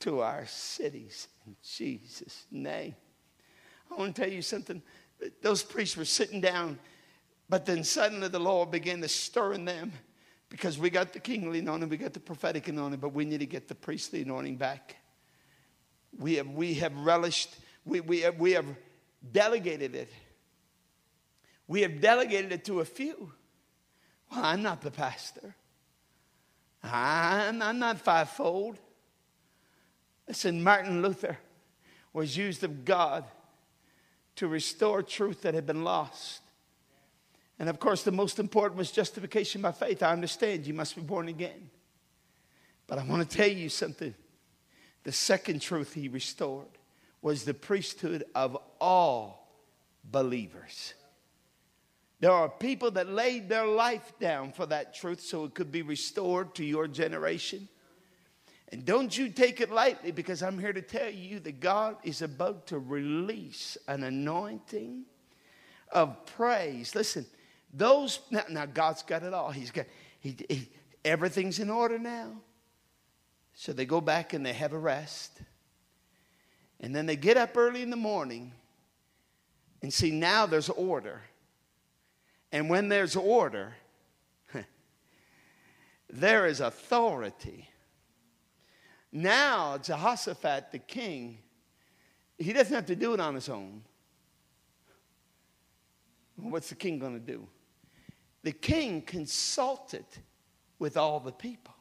to 0.00 0.20
our 0.20 0.46
cities 0.46 1.26
in 1.46 1.56
Jesus' 1.64 2.46
name. 2.52 2.94
I 3.90 3.94
want 3.96 4.14
to 4.14 4.22
tell 4.22 4.32
you 4.32 4.42
something. 4.42 4.80
Those 5.42 5.64
priests 5.64 5.96
were 5.96 6.04
sitting 6.04 6.40
down, 6.40 6.78
but 7.48 7.66
then 7.66 7.82
suddenly 7.82 8.28
the 8.28 8.38
Lord 8.38 8.70
began 8.70 9.00
to 9.00 9.08
stir 9.08 9.54
in 9.54 9.64
them 9.64 9.92
because 10.48 10.78
we 10.78 10.90
got 10.90 11.12
the 11.12 11.20
kingly 11.20 11.58
anointing, 11.58 11.88
we 11.88 11.96
got 11.96 12.12
the 12.12 12.20
prophetic 12.20 12.68
anointing, 12.68 13.00
but 13.00 13.12
we 13.12 13.24
need 13.24 13.40
to 13.40 13.46
get 13.46 13.68
the 13.68 13.74
priestly 13.74 14.22
anointing 14.22 14.56
back. 14.56 14.96
We 16.18 16.36
have, 16.36 16.48
we 16.48 16.74
have 16.74 16.96
relished, 16.96 17.54
we, 17.84 18.00
we, 18.00 18.20
have, 18.20 18.38
we 18.38 18.52
have 18.52 18.66
delegated 19.32 19.94
it 19.94 20.10
we 21.68 21.82
have 21.82 22.00
delegated 22.00 22.50
it 22.50 22.64
to 22.64 22.80
a 22.80 22.84
few. 22.84 23.32
Well, 24.32 24.44
I'm 24.44 24.62
not 24.62 24.80
the 24.80 24.90
pastor. 24.90 25.54
I'm, 26.82 27.60
I'm 27.62 27.78
not 27.78 28.00
fivefold. 28.00 28.78
Listen, 30.26 30.62
Martin 30.62 31.02
Luther 31.02 31.38
was 32.12 32.36
used 32.36 32.64
of 32.64 32.84
God 32.84 33.24
to 34.36 34.48
restore 34.48 35.02
truth 35.02 35.42
that 35.42 35.54
had 35.54 35.66
been 35.66 35.84
lost. 35.84 36.40
And 37.58 37.68
of 37.68 37.80
course, 37.80 38.04
the 38.04 38.12
most 38.12 38.38
important 38.38 38.78
was 38.78 38.92
justification 38.92 39.62
by 39.62 39.72
faith. 39.72 40.02
I 40.02 40.12
understand 40.12 40.66
you 40.66 40.74
must 40.74 40.94
be 40.94 41.02
born 41.02 41.28
again. 41.28 41.70
But 42.86 42.98
I 42.98 43.04
want 43.04 43.28
to 43.28 43.36
tell 43.36 43.48
you 43.48 43.68
something. 43.68 44.14
The 45.04 45.12
second 45.12 45.60
truth 45.60 45.94
he 45.94 46.08
restored 46.08 46.66
was 47.20 47.44
the 47.44 47.54
priesthood 47.54 48.24
of 48.34 48.56
all 48.80 49.48
believers. 50.04 50.94
There 52.20 52.32
are 52.32 52.48
people 52.48 52.90
that 52.92 53.08
laid 53.08 53.48
their 53.48 53.66
life 53.66 54.12
down 54.18 54.52
for 54.52 54.66
that 54.66 54.94
truth 54.94 55.20
so 55.20 55.44
it 55.44 55.54
could 55.54 55.70
be 55.70 55.82
restored 55.82 56.54
to 56.56 56.64
your 56.64 56.88
generation. 56.88 57.68
And 58.70 58.84
don't 58.84 59.16
you 59.16 59.28
take 59.28 59.60
it 59.60 59.70
lightly 59.70 60.10
because 60.10 60.42
I'm 60.42 60.58
here 60.58 60.72
to 60.72 60.82
tell 60.82 61.10
you 61.10 61.40
that 61.40 61.60
God 61.60 61.96
is 62.02 62.20
about 62.20 62.66
to 62.68 62.78
release 62.78 63.78
an 63.86 64.02
anointing 64.02 65.04
of 65.90 66.26
praise. 66.26 66.94
Listen, 66.94 67.24
those, 67.72 68.20
now, 68.30 68.44
now 68.48 68.66
God's 68.66 69.02
got 69.02 69.22
it 69.22 69.34
all. 69.34 69.50
He's 69.50 69.70
got, 69.70 69.86
he, 70.20 70.36
he, 70.48 70.68
everything's 71.04 71.58
in 71.58 71.70
order 71.70 71.98
now. 71.98 72.32
So 73.54 73.72
they 73.72 73.84
go 73.84 74.00
back 74.00 74.32
and 74.34 74.44
they 74.46 74.52
have 74.52 74.72
a 74.72 74.78
rest. 74.78 75.40
And 76.80 76.94
then 76.94 77.06
they 77.06 77.16
get 77.16 77.36
up 77.36 77.56
early 77.56 77.82
in 77.82 77.90
the 77.90 77.96
morning 77.96 78.52
and 79.82 79.92
see 79.92 80.10
now 80.10 80.46
there's 80.46 80.68
order. 80.68 81.22
And 82.52 82.70
when 82.70 82.88
there's 82.88 83.16
order, 83.16 83.74
there 86.10 86.46
is 86.46 86.60
authority. 86.60 87.68
Now, 89.10 89.78
Jehoshaphat, 89.78 90.72
the 90.72 90.78
king, 90.78 91.38
he 92.38 92.52
doesn't 92.52 92.74
have 92.74 92.86
to 92.86 92.96
do 92.96 93.14
it 93.14 93.20
on 93.20 93.34
his 93.34 93.48
own. 93.48 93.82
What's 96.36 96.68
the 96.68 96.74
king 96.76 96.98
going 96.98 97.14
to 97.14 97.32
do? 97.32 97.46
The 98.48 98.54
king 98.54 99.02
consulted 99.02 100.06
with 100.78 100.96
all 100.96 101.20
the 101.20 101.32
people. 101.32 101.74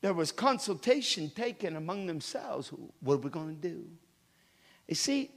There 0.00 0.12
was 0.12 0.32
consultation 0.32 1.30
taken 1.30 1.76
among 1.76 2.06
themselves. 2.06 2.72
What 2.98 3.14
are 3.14 3.18
we 3.18 3.30
going 3.30 3.54
to 3.54 3.68
do? 3.68 3.84
You 4.88 4.96
see, 4.96 5.30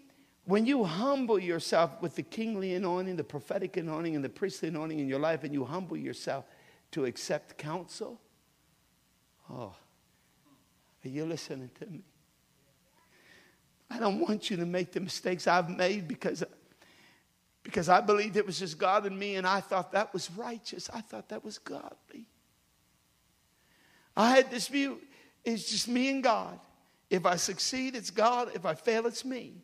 when 0.46 0.66
you 0.66 0.84
humble 0.86 1.38
yourself 1.38 2.02
with 2.02 2.16
the 2.16 2.24
kingly 2.24 2.74
anointing, 2.74 3.16
the 3.16 3.24
prophetic 3.24 3.78
anointing, 3.78 4.16
and 4.16 4.26
the 4.26 4.30
priestly 4.30 4.70
anointing 4.70 4.98
in 4.98 5.08
your 5.08 5.20
life, 5.20 5.44
and 5.44 5.54
you 5.54 5.64
humble 5.64 5.98
yourself 5.98 6.46
to 6.94 7.06
accept 7.06 7.60
counsel, 7.60 8.20
oh, 9.52 9.76
are 11.06 11.08
you 11.08 11.26
listening 11.26 11.70
to 11.80 11.86
me? 11.86 12.02
I 13.88 14.00
don't 14.00 14.20
want 14.20 14.50
you 14.50 14.58
to 14.58 14.66
make 14.66 14.94
the 14.94 15.00
mistakes 15.00 15.46
I've 15.46 15.70
made 15.70 16.08
because, 16.08 16.44
because 17.68 17.90
I 17.90 18.00
believed 18.00 18.38
it 18.38 18.46
was 18.46 18.60
just 18.60 18.78
God 18.78 19.06
and 19.06 19.20
me, 19.20 19.36
and 19.36 19.46
I 19.46 19.60
thought 19.60 19.92
that 19.92 20.14
was 20.14 20.32
righteous. 20.32 20.90
I 20.94 21.02
thought 21.02 21.28
that 21.28 21.44
was 21.44 21.58
godly. 21.58 22.26
I 24.16 24.30
had 24.30 24.50
this 24.50 24.70
view 24.70 25.02
it's 25.44 25.70
just 25.70 25.90
me 25.90 26.10
and 26.10 26.24
God. 26.24 26.60
If 27.10 27.26
I 27.26 27.36
succeed, 27.36 27.94
it's 27.94 28.10
God. 28.10 28.52
If 28.54 28.66
I 28.66 28.74
fail, 28.74 29.06
it's 29.06 29.26
me. 29.26 29.56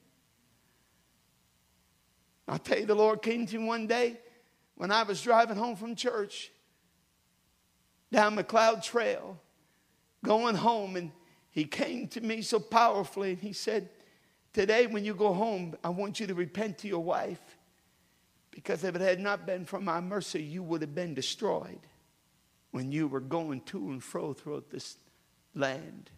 I'll 2.46 2.60
tell 2.60 2.80
you, 2.80 2.86
the 2.86 2.94
Lord 2.94 3.22
came 3.22 3.46
to 3.46 3.58
me 3.58 3.66
one 3.66 3.88
day 3.88 4.20
when 4.76 4.92
I 4.92 5.04
was 5.04 5.22
driving 5.22 5.56
home 5.56 5.78
from 5.78 5.96
church 5.96 6.52
down 8.12 8.36
Macleod 8.36 8.84
Trail, 8.84 9.40
going 10.26 10.56
home, 10.56 10.98
and 10.98 11.12
He 11.52 11.64
came 11.64 12.10
to 12.10 12.20
me 12.20 12.42
so 12.42 12.60
powerfully, 12.60 13.32
and 13.32 13.40
He 13.40 13.54
said, 13.54 13.88
Today, 14.52 14.88
when 14.88 15.06
you 15.06 15.14
go 15.16 15.34
home, 15.34 15.76
I 15.86 15.90
want 15.90 16.20
you 16.20 16.28
to 16.28 16.36
repent 16.36 16.80
to 16.80 16.88
your 16.90 17.04
wife 17.04 17.42
because 18.54 18.84
if 18.84 18.96
it 18.96 19.02
had 19.02 19.20
not 19.20 19.46
been 19.46 19.66
for 19.66 19.82
my 19.82 20.00
mercy, 20.00 20.42
you 20.42 20.62
would 20.64 20.82
have 20.82 20.96
been 20.96 21.14
destroyed. 21.14 21.80
when 22.72 22.92
you 22.92 23.08
were 23.08 23.20
going 23.20 23.62
to 23.62 23.92
and 23.92 24.04
fro 24.04 24.34
throughout 24.34 24.72
this 24.72 24.98
land. 25.54 26.10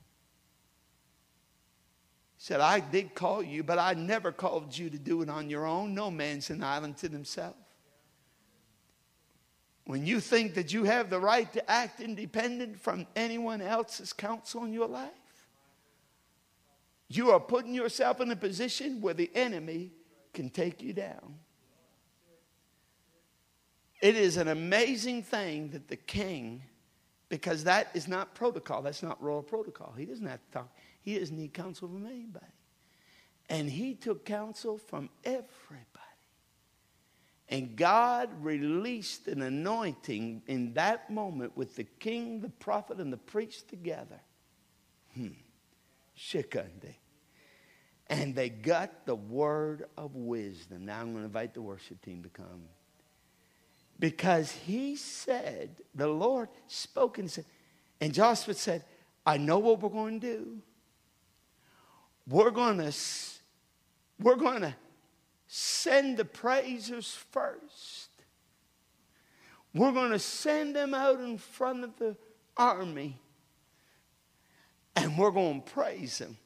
He 2.37 2.43
said, 2.45 2.61
I 2.61 2.79
did 2.79 3.13
call 3.13 3.43
you, 3.43 3.61
but 3.61 3.77
I 3.77 3.93
never 3.93 4.31
called 4.31 4.77
you 4.77 4.89
to 4.89 4.97
do 4.97 5.21
it 5.21 5.29
on 5.29 5.49
your 5.49 5.65
own. 5.65 5.93
No 5.93 6.09
man's 6.09 6.49
an 6.49 6.63
island 6.63 6.95
to 6.99 7.09
himself. 7.09 7.57
When 9.83 10.05
you 10.05 10.21
think 10.21 10.53
that 10.53 10.71
you 10.71 10.85
have 10.85 11.09
the 11.09 11.19
right 11.19 11.51
to 11.51 11.69
act 11.69 11.99
independent 11.99 12.79
from 12.79 13.05
anyone 13.17 13.61
else's 13.61 14.13
counsel 14.13 14.63
in 14.63 14.71
your 14.71 14.87
life, 14.87 15.11
you 17.09 17.31
are 17.31 17.39
putting 17.39 17.73
yourself 17.73 18.21
in 18.21 18.31
a 18.31 18.35
position 18.37 19.01
where 19.01 19.13
the 19.13 19.29
enemy 19.35 19.91
can 20.33 20.49
take 20.49 20.81
you 20.81 20.93
down. 20.93 21.35
It 24.05 24.17
is 24.17 24.37
an 24.37 24.49
amazing 24.49 25.23
thing 25.23 25.69
that 25.69 25.87
the 25.87 25.95
king, 25.95 26.61
because 27.27 27.63
that 27.63 27.89
is 27.95 28.07
not 28.07 28.35
protocol, 28.35 28.83
that's 28.83 29.01
not 29.01 29.19
royal 29.19 29.41
protocol. 29.41 29.95
He 29.97 30.05
doesn't 30.05 30.27
have 30.27 30.45
to 30.45 30.51
talk, 30.51 30.69
he 31.01 31.17
doesn't 31.17 31.35
need 31.35 31.55
counsel 31.55 31.87
from 31.87 32.05
anybody. 32.05 32.45
And 33.49 33.67
he 33.67 33.95
took 33.95 34.23
counsel 34.23 34.77
from 34.77 35.09
everybody. 35.23 35.49
And 37.49 37.75
God 37.75 38.29
released 38.43 39.27
an 39.27 39.41
anointing 39.41 40.43
in 40.45 40.75
that 40.75 41.09
moment 41.09 41.57
with 41.57 41.75
the 41.75 41.85
king, 41.85 42.41
the 42.41 42.49
prophet, 42.49 42.99
and 42.99 43.11
the 43.11 43.17
priest 43.17 43.69
together. 43.69 44.21
Hmm. 45.15 45.29
And 48.07 48.35
they 48.35 48.49
got 48.49 49.07
the 49.07 49.15
word 49.15 49.85
of 49.97 50.15
wisdom. 50.15 50.85
Now 50.85 50.99
I'm 50.99 51.13
going 51.13 51.23
to 51.23 51.25
invite 51.25 51.55
the 51.55 51.63
worship 51.63 52.03
team 52.03 52.21
to 52.21 52.29
come. 52.29 52.65
Because 53.99 54.51
he 54.51 54.95
said, 54.95 55.69
the 55.93 56.07
Lord 56.07 56.49
spoke 56.67 57.17
and 57.17 57.29
said, 57.29 57.45
and 58.01 58.13
Joshua 58.13 58.53
said, 58.53 58.83
I 59.25 59.37
know 59.37 59.59
what 59.59 59.81
we're 59.81 59.89
going 59.89 60.19
to 60.19 60.27
do. 60.27 60.57
We're 62.27 62.51
going 62.51 62.79
to, 62.79 62.93
we're 64.19 64.35
going 64.35 64.61
to 64.61 64.75
send 65.47 66.17
the 66.17 66.25
praisers 66.25 67.13
first. 67.31 68.09
We're 69.73 69.91
going 69.91 70.11
to 70.11 70.19
send 70.19 70.75
them 70.75 70.93
out 70.93 71.19
in 71.19 71.37
front 71.37 71.83
of 71.83 71.97
the 71.97 72.15
army 72.57 73.19
and 74.95 75.17
we're 75.17 75.31
going 75.31 75.61
to 75.61 75.71
praise 75.71 76.17
them. 76.17 76.37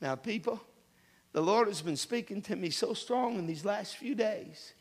Now, 0.00 0.14
people, 0.14 0.60
the 1.32 1.40
Lord 1.40 1.68
has 1.68 1.82
been 1.82 1.96
speaking 1.96 2.42
to 2.42 2.56
me 2.56 2.70
so 2.70 2.94
strong 2.94 3.38
in 3.38 3.46
these 3.46 3.64
last 3.64 3.96
few 3.96 4.14
days. 4.14 4.74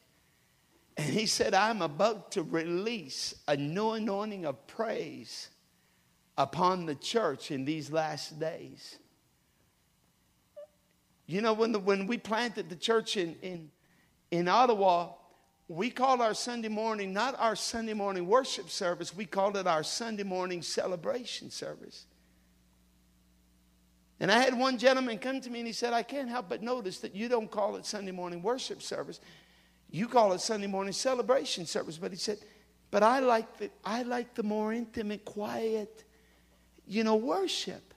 And 1.00 1.14
He 1.14 1.28
said, 1.28 1.54
I'm 1.54 1.82
about 1.82 2.34
to 2.34 2.44
release 2.44 3.34
a 3.48 3.56
new 3.56 3.92
anointing 3.92 4.46
of 4.46 4.68
praise 4.68 5.48
upon 6.38 6.86
the 6.86 6.96
church 6.96 7.52
in 7.52 7.64
these 7.64 7.90
last 7.90 8.38
days. 8.38 8.98
You 11.26 11.40
know, 11.40 11.54
when, 11.54 11.72
the, 11.72 11.80
when 11.80 12.06
we 12.06 12.18
planted 12.18 12.70
the 12.70 12.76
church 12.76 13.16
in, 13.16 13.38
in, 13.42 13.72
in 14.30 14.50
Ottawa, 14.50 15.12
we 15.70 15.90
called 15.90 16.20
our 16.20 16.34
Sunday 16.34 16.68
morning 16.68 17.14
not 17.14 17.34
our 17.40 17.56
Sunday 17.56 17.94
morning 17.94 18.28
worship 18.28 18.70
service, 18.70 19.16
we 19.16 19.24
called 19.24 19.56
it 19.56 19.68
our 19.68 19.84
Sunday 19.84 20.24
morning 20.24 20.62
celebration 20.62 21.50
service. 21.50 22.08
And 24.20 24.30
I 24.30 24.40
had 24.40 24.54
one 24.54 24.78
gentleman 24.78 25.18
come 25.18 25.40
to 25.40 25.50
me 25.50 25.60
and 25.60 25.68
he 25.68 25.72
said, 25.72 25.94
I 25.94 26.04
can't 26.04 26.28
help 26.28 26.50
but 26.50 26.62
notice 26.62 27.00
that 27.00 27.16
you 27.16 27.30
don't 27.30 27.50
call 27.50 27.78
it 27.78 27.86
Sunday 27.86 28.12
morning 28.12 28.42
worship 28.42 28.82
service. 28.82 29.22
You 29.92 30.08
call 30.08 30.34
it 30.34 30.42
Sunday 30.42 30.68
morning 30.68 30.94
celebration 30.94 31.66
service. 31.66 31.98
But 31.98 32.12
he 32.12 32.18
said, 32.18 32.40
but 32.92 33.04
I 33.04 33.20
like 33.20 33.58
the, 33.58 33.70
I 33.84 34.04
like 34.04 34.36
the 34.36 34.44
more 34.44 34.74
intimate, 34.74 35.26
quiet, 35.26 36.04
you 36.88 37.04
know, 37.04 37.16
worship. 37.16 37.94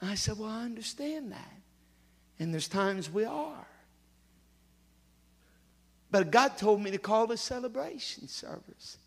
I 0.00 0.14
said, 0.14 0.38
well, 0.38 0.48
I 0.48 0.64
understand 0.64 1.32
that. 1.32 1.52
And 2.38 2.52
there's 2.52 2.68
times 2.68 3.10
we 3.10 3.24
are. 3.24 3.66
But 6.10 6.30
God 6.30 6.56
told 6.56 6.82
me 6.82 6.90
to 6.90 6.98
call 6.98 7.30
it 7.32 7.38
celebration 7.38 8.28
service. 8.28 8.98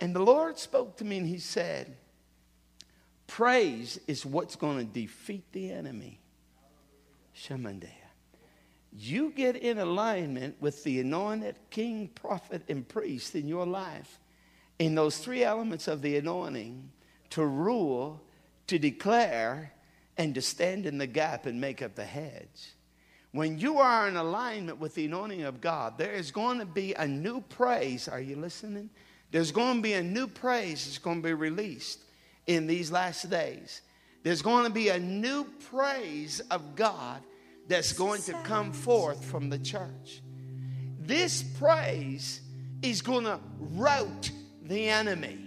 And 0.00 0.14
the 0.14 0.20
Lord 0.20 0.58
spoke 0.58 0.96
to 0.98 1.04
me 1.04 1.18
and 1.18 1.26
he 1.26 1.38
said, 1.38 1.96
Praise 3.26 4.00
is 4.08 4.26
what's 4.26 4.56
going 4.56 4.78
to 4.78 4.84
defeat 4.84 5.44
the 5.52 5.70
enemy. 5.70 6.20
Shamandea. 7.36 7.99
You 8.92 9.30
get 9.30 9.56
in 9.56 9.78
alignment 9.78 10.60
with 10.60 10.82
the 10.82 11.00
anointed 11.00 11.56
king, 11.70 12.08
prophet, 12.08 12.62
and 12.68 12.86
priest 12.86 13.34
in 13.34 13.46
your 13.46 13.66
life, 13.66 14.18
in 14.78 14.94
those 14.94 15.18
three 15.18 15.44
elements 15.44 15.86
of 15.86 16.02
the 16.02 16.16
anointing 16.16 16.90
to 17.30 17.44
rule, 17.44 18.20
to 18.66 18.78
declare, 18.78 19.72
and 20.16 20.34
to 20.34 20.42
stand 20.42 20.86
in 20.86 20.98
the 20.98 21.06
gap 21.06 21.46
and 21.46 21.60
make 21.60 21.82
up 21.82 21.94
the 21.94 22.04
hedge. 22.04 22.74
When 23.32 23.58
you 23.58 23.78
are 23.78 24.08
in 24.08 24.16
alignment 24.16 24.78
with 24.78 24.96
the 24.96 25.06
anointing 25.06 25.44
of 25.44 25.60
God, 25.60 25.96
there 25.96 26.12
is 26.12 26.32
going 26.32 26.58
to 26.58 26.66
be 26.66 26.94
a 26.94 27.06
new 27.06 27.40
praise. 27.42 28.08
Are 28.08 28.20
you 28.20 28.34
listening? 28.34 28.90
There's 29.30 29.52
going 29.52 29.76
to 29.76 29.82
be 29.82 29.92
a 29.92 30.02
new 30.02 30.26
praise 30.26 30.84
that's 30.84 30.98
going 30.98 31.22
to 31.22 31.28
be 31.28 31.34
released 31.34 32.00
in 32.48 32.66
these 32.66 32.90
last 32.90 33.30
days. 33.30 33.82
There's 34.24 34.42
going 34.42 34.64
to 34.64 34.70
be 34.70 34.88
a 34.88 34.98
new 34.98 35.44
praise 35.70 36.40
of 36.50 36.74
God 36.74 37.22
that's 37.70 37.92
going 37.92 38.20
to 38.22 38.32
come 38.42 38.72
forth 38.72 39.24
from 39.24 39.48
the 39.48 39.58
church. 39.58 40.22
This 40.98 41.42
praise 41.42 42.40
is 42.82 43.00
going 43.00 43.24
to 43.24 43.38
rout 43.58 44.30
the 44.64 44.88
enemy. 44.88 45.38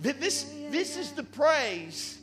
This, 0.00 0.52
this 0.70 0.96
is 0.96 1.12
the 1.12 1.22
praise, 1.22 2.18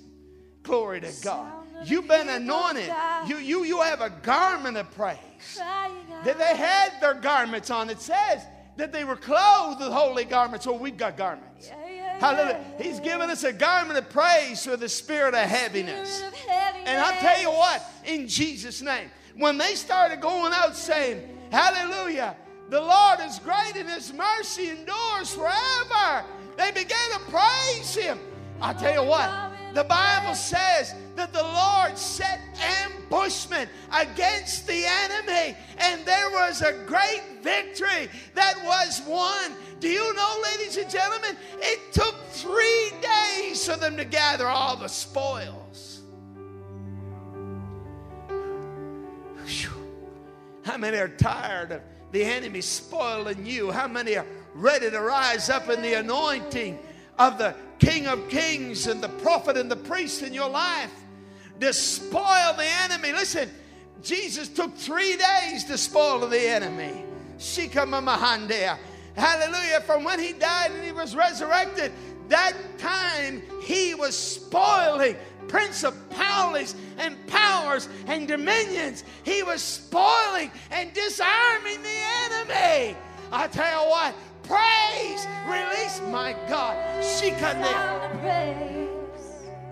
glory 0.64 1.00
to 1.00 1.12
God. 1.24 1.50
You've 1.86 2.10
been 2.10 2.28
anointed. 2.28 2.94
You, 3.26 3.38
you, 3.38 3.64
you 3.64 3.82
have 3.82 4.02
a 4.02 4.10
garment 4.10 4.76
of 4.76 4.92
praise. 4.92 5.18
That 5.58 6.38
they 6.38 6.56
had 6.56 6.92
their 7.00 7.14
garments 7.14 7.72
on. 7.72 7.90
It 7.90 8.02
says 8.02 8.44
that 8.76 8.92
they 8.92 9.06
were 9.06 9.16
clothed 9.16 9.80
with 9.80 9.94
holy 9.94 10.26
garments. 10.26 10.68
Well, 10.68 10.78
we've 10.78 10.98
got 10.98 11.16
garments. 11.16 11.70
Hallelujah. 12.20 12.64
He's 12.80 13.00
given 13.00 13.30
us 13.30 13.44
a 13.46 13.54
garment 13.54 13.98
of 13.98 14.10
praise 14.10 14.66
for 14.66 14.76
the 14.76 14.90
spirit 14.90 15.34
of 15.34 15.48
heaviness. 15.48 16.22
And 16.86 17.00
I 17.02 17.18
tell 17.20 17.42
you 17.42 17.50
what, 17.50 17.82
in 18.06 18.28
Jesus' 18.28 18.82
name, 18.82 19.10
when 19.38 19.58
they 19.58 19.76
started 19.76 20.22
going 20.22 20.54
out 20.54 20.76
saying, 20.76 21.22
Hallelujah, 21.52 22.36
the 22.70 22.80
Lord 22.80 23.20
is 23.26 23.40
great 23.40 23.74
and 23.76 23.90
his 23.90 24.14
mercy 24.14 24.70
endures 24.70 25.34
forever, 25.34 26.26
they 26.58 26.72
began 26.72 27.12
to 27.14 27.20
praise 27.30 27.96
him. 27.96 28.20
I 28.62 28.74
tell 28.74 29.04
you 29.04 29.10
what, 29.10 29.52
the 29.74 29.84
Bible 29.84 30.36
says 30.36 30.94
that 31.16 31.34
the 31.34 31.44
Lord 31.44 31.98
set 31.98 32.40
ambushment 32.86 33.70
against 33.92 34.68
the 34.68 34.86
enemy, 34.86 35.58
and 35.78 36.06
there 36.06 36.30
was 36.30 36.62
a 36.62 36.74
great 36.86 37.24
victory 37.42 38.10
that 38.36 38.56
was 38.64 39.02
won. 39.08 39.52
Do 39.80 39.90
you 39.90 40.14
know, 40.14 40.44
ladies 40.44 40.78
and 40.78 40.90
gentlemen, 40.90 41.36
it 41.60 41.94
took 41.94 42.16
three 42.30 42.92
days 43.02 43.66
for 43.66 43.78
them 43.78 43.98
to 43.98 44.06
gather 44.06 44.48
all 44.48 44.76
the 44.76 44.88
spoils. 44.88 45.61
How 50.64 50.78
many 50.78 50.97
are 50.97 51.07
tired 51.07 51.72
of 51.72 51.82
the 52.12 52.24
enemy 52.24 52.62
spoiling 52.62 53.45
you? 53.45 53.72
How 53.72 53.88
many 53.88 54.16
are 54.18 54.26
ready 54.53 54.89
to 54.89 54.99
rise 54.99 55.49
up 55.49 55.70
in 55.70 55.82
the 55.82 55.93
anointing 55.93 56.80
of 57.18 57.38
the 57.38 57.55
King 57.80 58.07
of 58.07 58.30
Kings 58.30 58.88
and 58.88 59.01
the 59.01 59.09
prophet 59.09 59.57
and 59.57 59.70
the 59.70 59.76
priest 59.76 60.22
in 60.22 60.34
your 60.34 60.49
life 60.49 60.91
to 61.59 61.74
spoil 61.74 62.53
the 62.57 62.68
enemy. 62.84 63.12
Listen, 63.12 63.49
Jesus 64.03 64.49
took 64.49 64.76
three 64.76 65.16
days 65.18 65.64
to 65.66 65.78
spoil 65.78 66.28
the 66.28 66.47
enemy. 66.47 67.03
Hallelujah. 69.16 69.82
From 69.82 70.03
when 70.03 70.20
he 70.20 70.34
died 70.34 70.72
and 70.72 70.84
he 70.84 70.91
was 70.91 71.16
resurrected, 71.16 71.91
that 72.30 72.53
time 72.78 73.41
he 73.64 73.93
was 73.93 74.18
spoiling 74.18 75.16
principalities 75.48 76.76
and 76.98 77.16
powers 77.28 77.88
and 78.08 78.28
dominions. 78.28 79.04
He 79.24 79.44
was 79.44 79.62
spoiling 79.62 80.52
and 80.72 80.94
disarming 80.94 81.82
the 81.82 82.00
enemy. 82.26 82.96
I 83.32 83.48
tell 83.48 83.84
you 83.84 83.89
what, 83.89 84.16
praise, 84.44 85.28
release 85.48 86.02
my 86.12 86.36
God. 86.48 86.76
Shikane. 87.04 88.88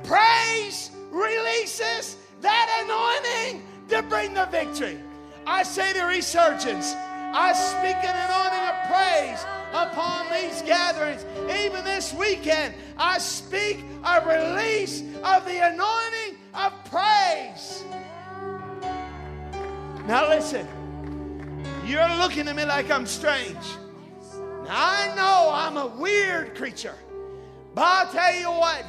Praise 0.04 0.92
releases 1.12 2.18
that 2.42 2.68
anointing 2.84 3.64
to 3.90 4.02
bring 4.04 4.34
the 4.34 4.46
victory. 4.46 5.00
I 5.46 5.64
say 5.64 5.94
to 5.94 6.04
resurgence, 6.04 6.94
I 6.96 7.54
speak 7.54 7.96
an 8.04 8.16
anointing 8.16 8.66
of 8.70 8.76
praise 8.90 9.59
upon 9.74 10.26
these 10.32 10.62
gatherings. 10.62 11.26
Even 11.50 11.84
this 11.84 12.14
weekend, 12.14 12.74
I 12.98 13.18
speak 13.18 13.84
a 14.04 14.22
release 14.26 15.02
of 15.24 15.46
the 15.46 15.68
anointing 15.68 16.38
of 16.54 16.74
praise. 16.86 17.84
Now, 20.08 20.28
listen, 20.30 20.68
you're 21.86 22.10
looking 22.18 22.48
at 22.48 22.56
me 22.56 22.66
like 22.66 22.90
I'm 22.90 23.06
strange. 23.06 23.56
Now, 24.64 24.70
I 24.70 25.14
know 25.16 25.50
I'm 25.54 25.78
a 25.78 25.88
weird 25.88 26.56
creature, 26.56 26.96
but 27.76 27.84
I'll 27.84 28.12
tell 28.12 28.36
you 28.36 28.52
what, 28.52 28.86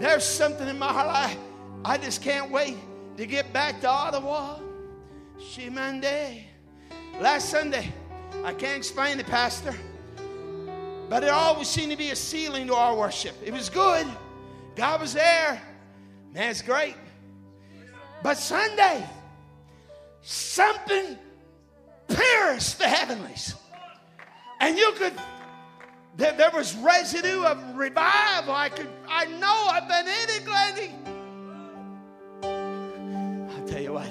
there's 0.00 0.24
something 0.24 0.68
in 0.68 0.78
my 0.78 0.92
heart. 0.92 1.08
I, 1.08 1.36
I 1.84 1.98
just 1.98 2.22
can't 2.22 2.50
wait 2.50 2.76
to 3.16 3.26
get 3.26 3.52
back 3.52 3.80
to 3.82 3.88
Ottawa. 3.88 4.60
Shimande. 5.38 6.44
Last 7.20 7.48
Sunday, 7.50 7.92
I 8.44 8.52
can't 8.54 8.76
explain 8.76 9.18
it, 9.20 9.26
Pastor, 9.26 9.74
but 11.08 11.22
it 11.24 11.30
always 11.30 11.68
seemed 11.68 11.90
to 11.90 11.98
be 11.98 12.10
a 12.10 12.16
ceiling 12.16 12.66
to 12.68 12.74
our 12.74 12.96
worship. 12.96 13.34
It 13.44 13.52
was 13.52 13.68
good. 13.68 14.06
God 14.76 15.00
was 15.00 15.14
there. 15.14 15.60
It's 16.34 16.62
great. 16.62 16.94
But 18.22 18.38
Sunday, 18.38 19.04
something 20.22 21.18
pierced 22.08 22.78
the 22.78 22.88
heavenlies. 22.88 23.54
And 24.60 24.76
you 24.76 24.92
could, 24.96 25.12
there, 26.16 26.32
there 26.32 26.50
was 26.50 26.74
residue 26.76 27.42
of 27.44 27.76
revival. 27.76 28.54
I 28.54 28.68
could, 28.68 28.88
I 29.08 29.26
know 29.26 29.66
I've 29.70 29.88
been 29.88 30.06
in 30.06 30.28
it, 30.30 30.44
Glenny. 30.44 30.92
I'll 33.52 33.68
tell 33.68 33.82
you 33.82 33.92
what. 33.92 34.08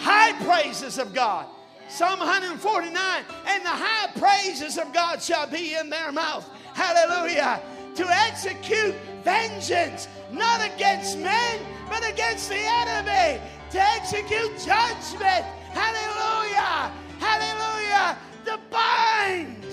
High 0.00 0.32
praises 0.44 0.98
of 0.98 1.12
God. 1.12 1.46
Psalm 1.88 2.20
149. 2.20 3.24
And 3.46 3.64
the 3.64 3.68
high 3.68 4.10
praises 4.18 4.78
of 4.78 4.92
God 4.92 5.22
shall 5.22 5.46
be 5.46 5.74
in 5.74 5.90
their 5.90 6.10
mouth. 6.10 6.48
Hallelujah. 6.72 7.60
To 7.96 8.06
execute 8.08 8.94
vengeance, 9.22 10.08
not 10.32 10.60
against 10.64 11.18
men, 11.18 11.60
but 11.88 12.08
against 12.08 12.48
the 12.48 12.58
enemy. 12.58 13.40
To 13.72 13.80
execute 13.80 14.52
judgment. 14.64 15.44
Hallelujah. 15.74 16.92
Hallelujah. 17.18 18.16
To 18.46 18.58
bind, 18.70 19.66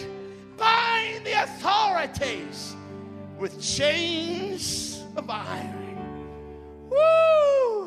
bind 0.57 1.25
the 1.25 1.43
authorities 1.43 2.75
with 3.39 3.61
chains 3.61 5.03
of 5.15 5.29
iron. 5.29 6.89
Woo! 6.89 7.86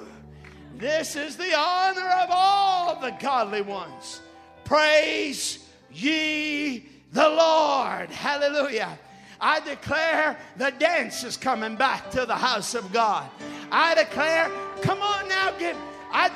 This 0.81 1.15
is 1.15 1.37
the 1.37 1.55
honor 1.55 2.09
of 2.23 2.29
all 2.31 2.99
the 3.01 3.11
godly 3.21 3.61
ones. 3.61 4.23
Praise 4.65 5.59
ye 5.93 6.87
the 7.13 7.29
Lord. 7.29 8.09
Hallelujah. 8.09 8.99
I 9.43 9.61
declare 9.61 10.39
the 10.57 10.71
dance 10.71 11.23
is 11.23 11.37
coming 11.37 11.77
back 11.77 12.11
to 12.13 12.25
the 12.25 12.35
house 12.35 12.75
of 12.75 12.91
God. 12.93 13.29
I 13.71 13.95
declare, 13.95 14.51
come 14.81 15.03
on 15.03 15.29
now, 15.29 15.53
get. 15.59 15.77
I, 16.13 16.31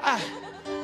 I, 0.00 0.22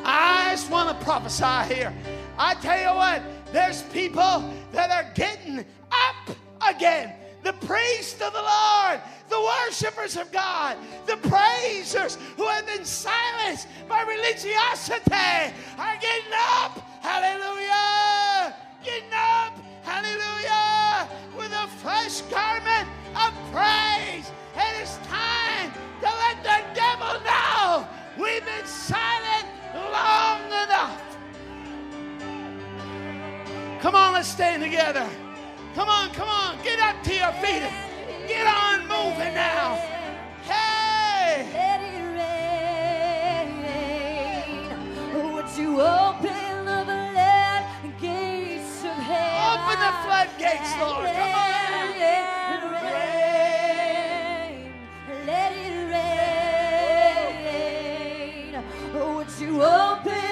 I 0.05 0.51
just 0.53 0.71
want 0.71 0.97
to 0.97 1.05
prophesy 1.05 1.75
here. 1.75 1.93
I 2.39 2.55
tell 2.55 2.79
you 2.79 2.97
what, 2.97 3.23
there's 3.53 3.83
people 3.83 4.53
that 4.73 4.91
are 4.91 5.13
getting 5.15 5.65
up 5.91 6.37
again. 6.69 7.13
The 7.43 7.53
priest 7.53 8.23
of 8.23 8.33
the 8.33 8.41
Lord, 8.41 9.01
the 9.35 9.51
worshipers 9.67 10.17
of 10.17 10.31
God, 10.31 10.77
the 11.07 11.17
praisers 11.17 12.19
who 12.37 12.47
have 12.47 12.67
been 12.67 12.85
silenced 12.85 13.67
by 13.89 14.03
religiosity 14.03 15.53
are 15.77 15.97
getting 16.01 16.33
up. 16.55 16.79
Hallelujah. 17.03 18.55
Getting 18.85 19.11
up. 19.13 19.59
Hallelujah. 19.83 21.09
With 21.37 21.51
a 21.51 21.67
fresh 21.83 22.21
garment 22.31 22.89
of 23.17 23.33
praise. 23.51 24.31
It 24.57 24.83
is 24.83 24.99
time 25.09 25.73
to 26.01 26.07
let 26.07 26.37
the 26.45 26.59
devil 26.75 27.15
know 27.27 27.89
we've 28.17 28.45
been 28.45 28.67
silent 28.67 29.49
long 29.75 30.47
enough. 30.47 31.03
Come 33.81 33.97
on, 33.97 34.13
let's 34.13 34.29
stand 34.29 34.63
together. 34.63 35.09
Come 35.75 35.89
on, 35.89 36.11
come 36.11 36.29
on. 36.29 36.63
Get 36.63 36.79
up 36.79 37.03
to 37.03 37.15
your 37.15 37.33
feet. 37.33 37.94
Get 38.27 38.47
on 38.47 38.81
moving 38.89 39.35
now. 39.35 39.77
Hey! 40.45 41.45
Let 41.53 41.81
it 41.83 42.03
rain. 42.17 43.53
Would 45.35 45.51
you 45.59 45.81
open 45.83 46.65
the 46.65 46.85
floodgates 47.85 48.85
of 48.85 48.97
heaven? 48.97 49.61
Open 49.61 49.79
the 49.79 49.93
floodgates, 50.05 50.73
Lord. 50.81 51.07
Come 51.07 51.35
on. 51.35 51.49
Let 52.01 52.19
it 52.55 52.65
rain. 54.07 54.73
Let 55.27 55.53
it 55.53 55.77
rain. 58.53 58.65
Would 58.95 59.33
you 59.39 59.53
open 59.63 60.24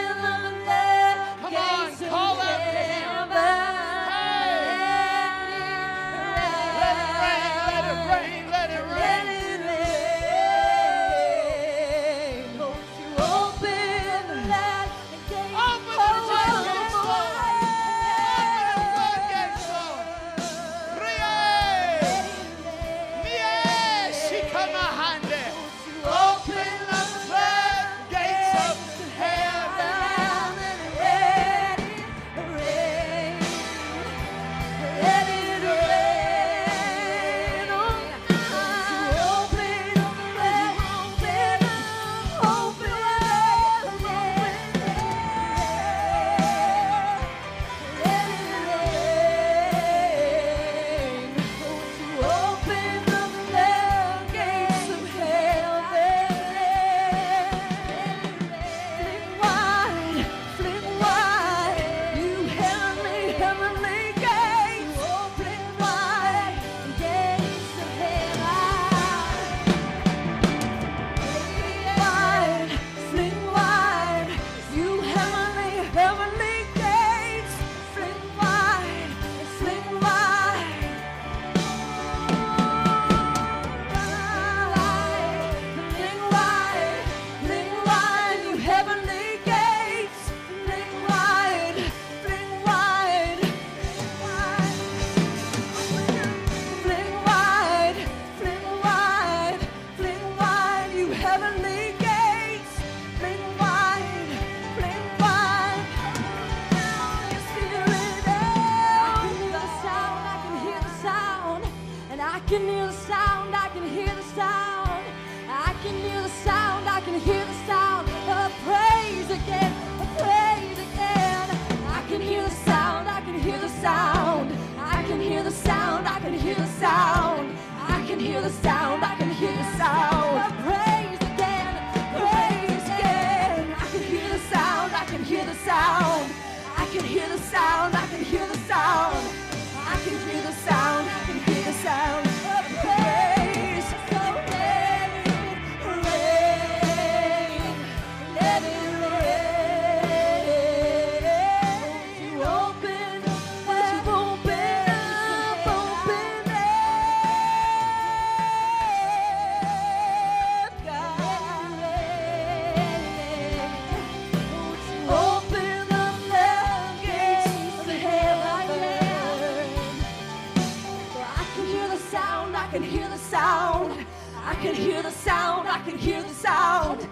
can 172.72 172.82
hear 172.82 173.06
the 173.06 173.18
sound. 173.18 174.06
I 174.46 174.54
can 174.54 174.74
hear 174.74 175.02
the 175.02 175.10
sound. 175.10 175.68
I 175.68 175.78
can 175.80 175.98
hear 175.98 176.22
the 176.22 176.30
sound. 176.30 177.06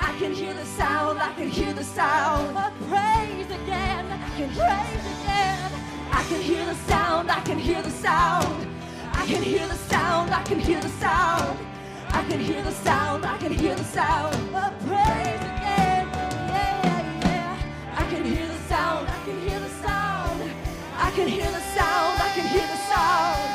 I 0.00 0.12
can 0.18 0.34
hear 0.34 0.52
the 0.52 0.64
sound. 0.64 1.20
I 1.20 1.32
can 1.34 1.48
hear 1.48 1.72
the 1.72 1.84
sound. 1.84 2.58
I 2.58 2.70
praise 2.90 3.46
again. 3.46 4.06
I 4.10 4.28
can 4.36 4.50
praise 4.58 5.06
again. 5.14 5.70
I 6.10 6.22
can 6.28 6.42
hear 6.42 6.66
the 6.66 6.74
sound. 6.90 7.30
I 7.30 7.40
can 7.42 7.60
hear 7.60 7.80
the 7.80 7.90
sound. 7.90 8.66
I 9.12 9.24
can 9.26 9.40
hear 9.40 9.68
the 9.68 9.76
sound. 9.92 10.32
I 10.32 10.42
can 10.42 10.58
hear 10.58 10.80
the 10.80 10.88
sound. 10.88 11.58
I 12.08 12.24
can 12.28 12.40
hear 12.40 12.62
the 12.62 12.72
sound. 12.72 13.24
I 13.24 13.38
can 13.38 13.52
hear 13.52 13.76
the 13.76 13.84
sound. 13.84 14.34
I 14.56 14.70
praise 14.82 15.42
again. 15.52 16.08
Yeah, 16.10 16.82
yeah, 16.86 17.20
yeah. 17.22 18.02
I 18.02 18.04
can 18.10 18.24
hear 18.24 18.48
the 18.48 18.58
sound. 18.66 19.08
I 19.08 19.24
can 19.24 19.38
hear 19.48 19.60
the 19.60 19.70
sound. 19.86 20.42
I 21.06 21.10
can 21.12 21.28
hear 21.28 21.50
the 21.52 21.64
sound. 21.78 22.20
I 22.20 22.30
can 22.34 22.46
hear 22.48 22.66
the 22.66 22.80
sound. 22.90 23.50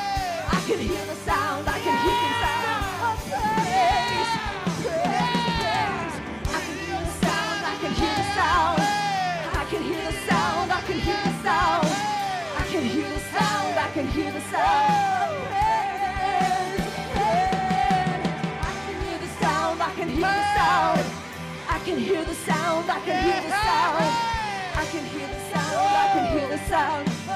I 0.55 0.63
can 0.65 0.79
hear. 0.79 1.08
sound. 14.49 14.99
I 22.89 22.91
can 24.95 25.05
hear 25.05 25.29
the 25.29 25.37
sound. 25.51 25.69
I 25.79 26.11
can 26.13 26.25
hear 26.37 26.47
the 26.47 26.57
sound. 26.67 27.28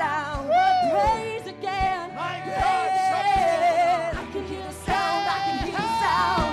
sound 0.00 0.48
Woo! 0.48 0.80
praise 0.92 1.46
again. 1.46 2.08
My 2.14 2.36
God, 2.46 2.88
yeah. 2.96 4.22
I 4.22 4.24
can 4.32 4.44
hear 4.46 4.64
the 4.64 4.72
sound, 4.88 5.22
I 5.36 5.40
can 5.46 5.58
hear 5.66 5.80
the 5.84 5.96
sound. 6.04 6.52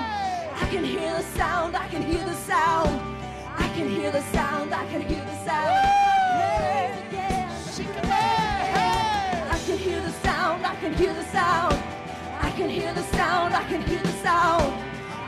I 0.61 0.65
can 0.71 0.83
hear 0.83 1.13
the 1.19 1.25
sound, 1.37 1.75
I 1.75 1.87
can 1.87 2.03
hear 2.11 2.23
the 2.31 2.37
sound. 2.49 2.91
I 3.63 3.67
can 3.75 3.87
hear 3.95 4.11
the 4.11 4.23
sound, 4.35 4.73
I 4.73 4.85
can 4.91 5.01
hear 5.01 5.23
the 5.29 5.35
sound, 5.45 5.75
I 10.65 10.75
can 10.81 10.93
hear 10.99 11.13
the 11.13 11.23
sound. 11.35 11.73
I 12.47 12.51
can 12.57 12.69
hear 12.69 12.93
the 12.99 13.03
sound, 13.15 13.53
I 13.55 13.63
can 13.69 13.81
hear 13.89 14.03
the 14.09 14.15
sound. 14.25 14.73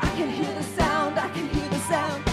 I 0.02 0.10
can 0.18 0.30
hear 0.30 0.54
the 0.60 0.64
sound, 0.78 1.20
I 1.20 1.30
can 1.30 1.48
hear 1.54 1.70
the 1.70 1.80
sound. 1.92 2.29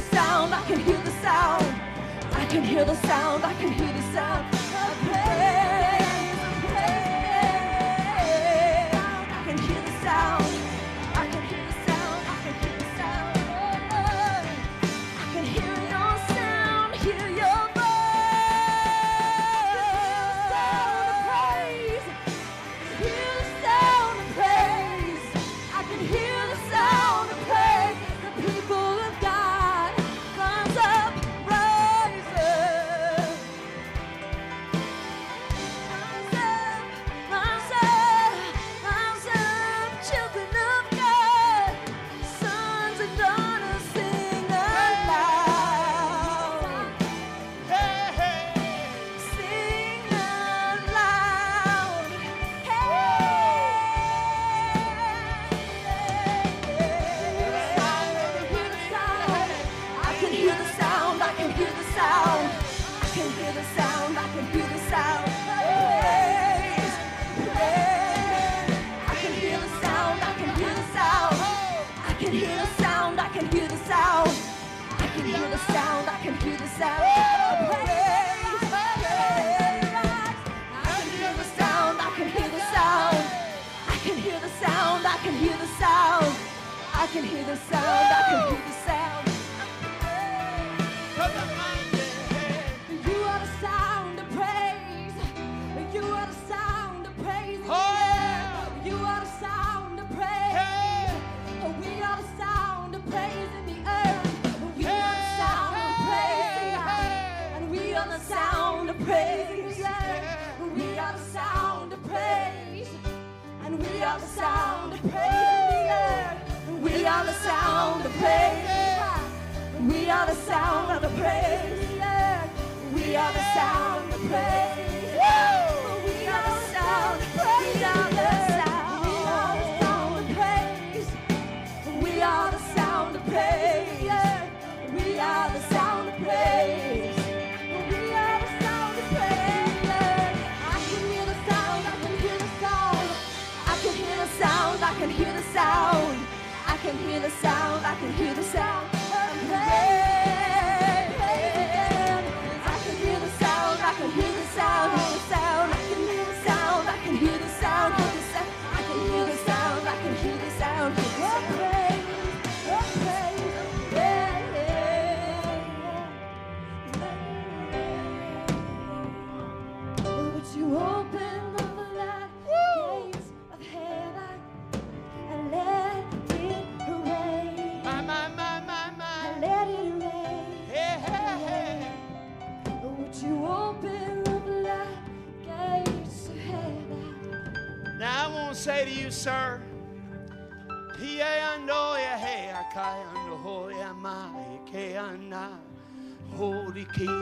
the 0.00 0.16
sound, 0.16 0.54
I 0.54 0.62
can 0.62 0.80
hear 0.80 0.98
the 0.98 1.10
sound. 1.22 1.66
I 2.32 2.46
can 2.46 2.64
hear 2.64 2.84
the 2.84 2.94
sound, 3.06 3.44
I 3.44 3.52
can 3.54 3.72
hear 3.72 3.92
the 3.92 4.12
sound. 4.12 4.59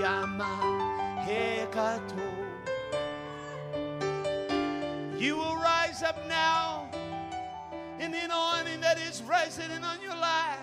Ama 0.04 1.24
he 1.26 1.66
kato. 1.72 2.28
You 5.18 5.36
will 5.36 5.56
rise 5.56 6.02
up 6.02 6.26
now 6.28 6.88
in 7.98 8.12
the 8.12 8.24
anointing 8.24 8.80
that 8.80 8.98
is 8.98 9.22
resident 9.22 9.84
on 9.84 10.00
your 10.00 10.14
life. 10.14 10.58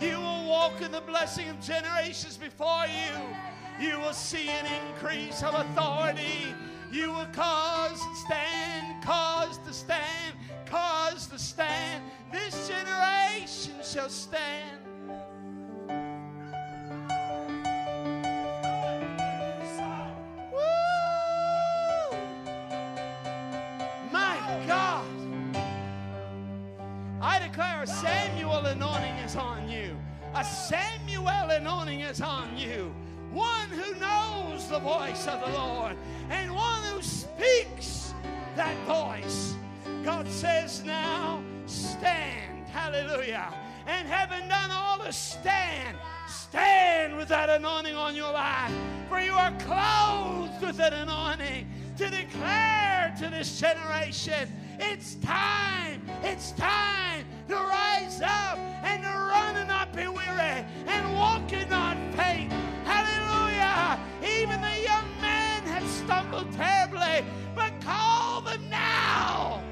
You 0.00 0.16
will 0.16 0.48
walk 0.48 0.80
in 0.80 0.92
the 0.92 1.00
blessing 1.00 1.48
of 1.48 1.60
generations 1.60 2.36
before 2.36 2.84
you. 2.86 3.84
You 3.84 3.98
will 3.98 4.12
see 4.12 4.48
an 4.48 4.66
increase 4.86 5.42
of 5.42 5.54
authority. 5.54 6.54
You 6.92 7.10
will 7.12 7.26
cause 7.32 8.00
and 8.00 8.16
stand, 8.16 8.77
cause 9.08 9.56
to 9.56 9.72
stand, 9.72 10.34
cause 10.66 11.28
to 11.28 11.38
stand. 11.38 12.04
This 12.30 12.68
generation 12.68 13.72
shall 13.82 14.10
stand. 14.10 14.80
Woo! 20.52 20.58
My 24.12 24.36
God. 24.66 25.06
I 27.22 27.38
declare 27.38 27.84
a 27.84 27.86
Samuel 27.86 28.66
anointing 28.66 29.14
is 29.24 29.36
on 29.36 29.70
you. 29.70 29.96
A 30.34 30.44
Samuel 30.44 31.28
anointing 31.28 32.00
is 32.00 32.20
on 32.20 32.58
you. 32.58 32.94
One 33.32 33.70
who 33.70 33.98
knows 33.98 34.68
the 34.68 34.80
voice 34.80 35.26
of 35.26 35.40
the 35.40 35.58
Lord 35.58 35.96
and 36.28 36.54
one 36.54 36.82
who 36.92 37.00
speaks 37.00 38.07
that 38.58 38.76
voice. 38.88 39.54
God 40.04 40.26
says 40.28 40.82
now, 40.82 41.40
stand. 41.66 42.66
Hallelujah. 42.66 43.54
And 43.86 44.08
having 44.08 44.48
done 44.48 44.72
all 44.72 44.98
to 44.98 45.12
stand, 45.12 45.96
stand 46.26 47.16
with 47.16 47.28
that 47.28 47.48
anointing 47.48 47.94
on 47.94 48.16
your 48.16 48.32
life. 48.32 48.72
For 49.08 49.20
you 49.20 49.32
are 49.32 49.52
clothed 49.60 50.60
with 50.60 50.76
that 50.76 50.92
anointing 50.92 51.70
to 51.98 52.10
declare 52.10 53.14
to 53.20 53.30
this 53.30 53.60
generation 53.60 54.52
it's 54.80 55.14
time, 55.16 56.02
it's 56.24 56.50
time 56.52 57.26
to 57.46 57.54
rise 57.54 58.20
up 58.20 58.58
and 58.82 59.04
to 59.04 59.08
run 59.08 59.54
and 59.54 59.68
not 59.68 59.94
be 59.94 60.08
weary 60.08 60.66
and 60.88 61.14
walk 61.14 61.52
and 61.52 61.70
not 61.70 61.96
faint. 62.16 62.52
Hallelujah. 62.84 64.00
Even 64.20 64.60
the 64.60 64.82
young 64.82 65.17
stumbled 66.08 66.50
terribly, 66.54 67.22
but 67.54 67.70
call 67.82 68.40
them 68.40 68.62
now. 68.70 69.62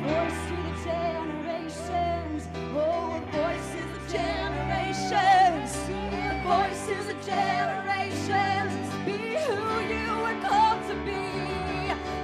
voice 0.00 0.40
to 0.48 0.56
the 0.56 0.74
generations. 0.88 2.48
Oh, 2.74 3.12
a 3.12 3.36
voice 3.36 3.68
to 3.74 3.82
the 3.92 4.02
generations. 4.10 5.70
A 5.90 6.40
voice 6.48 6.82
to 6.88 6.96
the 7.08 7.16
generations. 7.28 8.74
Be 9.04 9.36
who 9.44 9.60
you 9.92 10.08
were 10.24 10.40
called 10.48 10.82
to 10.88 10.94
be. 11.04 11.20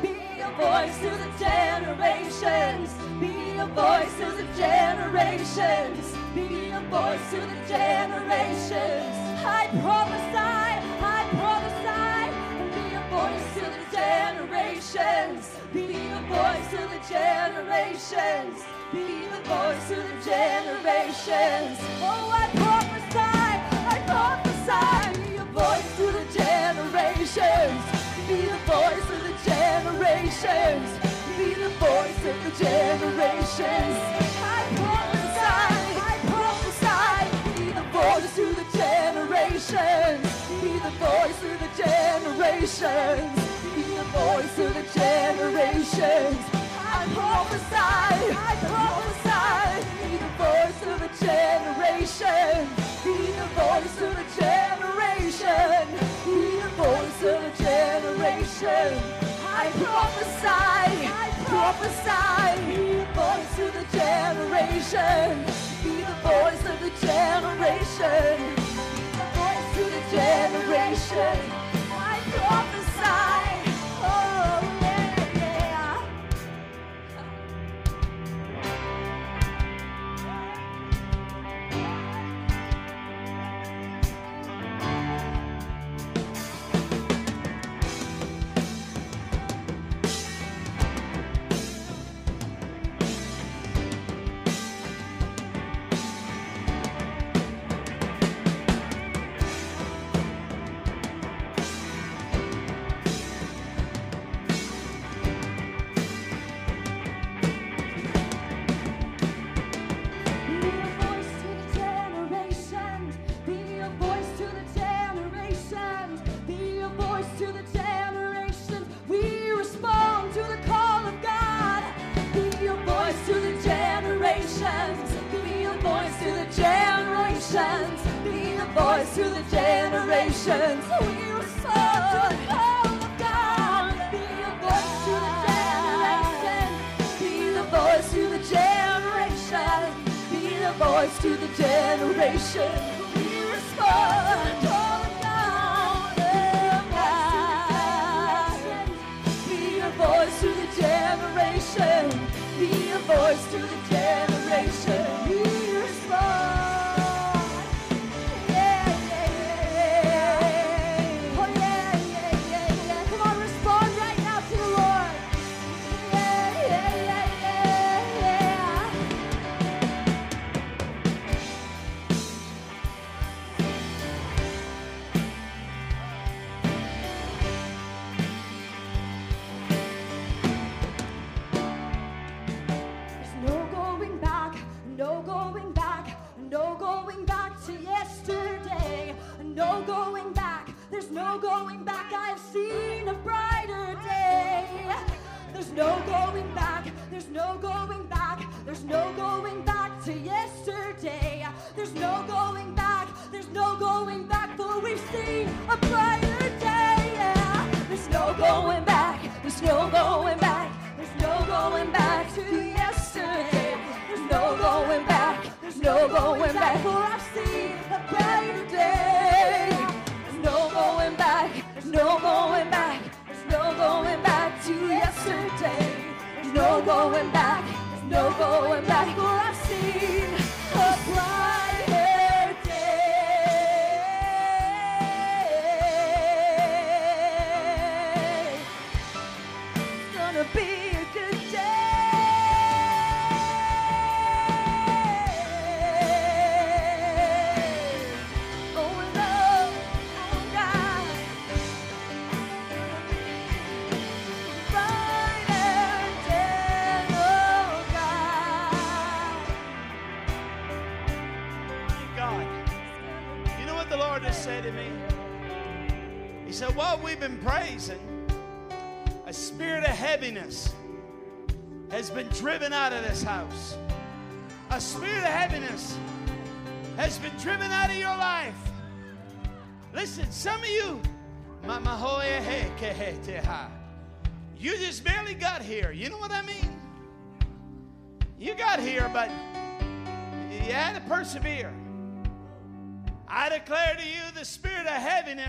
Be 0.01 0.41
a 0.41 0.51
voice 0.57 0.97
to 1.05 1.11
the 1.25 1.31
generations. 1.39 2.89
Be 3.21 3.59
a 3.59 3.67
voice 3.67 4.17
to 4.17 4.33
the 4.41 4.49
generations. 4.57 6.17
Be 6.35 6.71
a 6.71 6.81
voice 6.89 7.31
to 7.33 7.41
the 7.41 7.61
generations. 7.69 9.25
I 9.47 9.69
prophesy, 9.83 10.74
voice 13.25 13.55
to 13.55 13.61
the 13.61 13.97
generations. 13.97 15.57
Be 15.73 15.97
a 16.19 16.21
voice 16.29 16.69
to 16.71 16.83
the 16.93 17.01
generations. 17.09 18.57
Be 18.93 19.27
the 19.33 19.41
voice 19.49 19.89
to 19.89 19.97
the 19.97 20.17
generations. 20.33 21.79
Oh, 22.03 22.29
I 22.43 22.47
prophesy, 22.63 23.53
I 23.93 23.99
prophesy. 24.13 25.23
Be 25.23 25.37
a 25.37 25.45
voice 25.45 25.91
to 25.97 26.07
the 26.19 26.27
generations. 26.39 27.83
Be 28.29 28.41
the 28.55 28.61
voice 28.69 29.09
of 29.15 29.21
the 29.29 29.37
generations. 29.51 30.89
Be 31.39 31.55
the 31.55 31.73
voice 31.81 32.23
of 32.31 32.37
the 32.45 32.53
generations. 32.65 34.44
Generations. 42.65 43.75
Be 43.75 43.83
the 43.83 44.05
voice 44.05 44.59
of 44.59 44.73
the 44.73 44.83
generations. 44.99 46.41
I 46.81 47.07
prophesy, 47.13 48.33
I 48.33 48.57
prophesy. 48.65 49.85
Be 50.01 50.17
the 50.17 50.33
voice 50.41 50.81
of 50.89 50.97
the 51.01 51.11
generation. 51.25 52.69
Be 53.05 53.17
the 53.33 53.49
voice 53.53 53.97
of 54.01 54.13
the 54.17 54.25
generation. 54.41 55.85
Be 56.25 56.41
the 56.61 56.71
voice 56.81 57.23
of 57.23 57.39
the 57.45 57.53
generation. 57.63 58.91
I 59.47 59.71
prophesy, 59.85 61.05
I 61.05 61.29
prophesy. 61.45 62.65
Be 62.67 62.81
the 62.97 63.09
voice 63.13 63.59
of 63.59 63.73
the 63.75 63.85
generation. 63.99 65.45
Be 65.83 65.95
the 66.01 66.17
voice 66.25 66.65
of 66.65 66.81
the 66.81 66.93
generation. 67.07 68.57
Be 68.97 69.05
the 69.21 69.29
voice 69.37 69.75
of 69.77 69.89
the 69.93 70.03
generation. 70.17 71.64
Prophesy. 72.47 73.54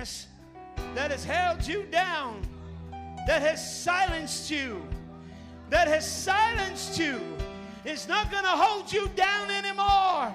Heaviness 0.06 0.28
that 0.94 1.12
has 1.12 1.24
held 1.26 1.66
you 1.68 1.84
down, 1.92 2.42
that 3.28 3.42
has 3.42 3.84
silenced 3.84 4.52
you, 4.52 4.82
that 5.70 5.88
has 5.88 6.10
silenced 6.10 7.00
you, 7.00 7.20
is 7.84 8.08
not 8.08 8.32
going 8.32 8.44
to 8.44 8.50
hold 8.50 8.92
you 8.92 9.08
down 9.16 9.50
anymore. 9.52 10.34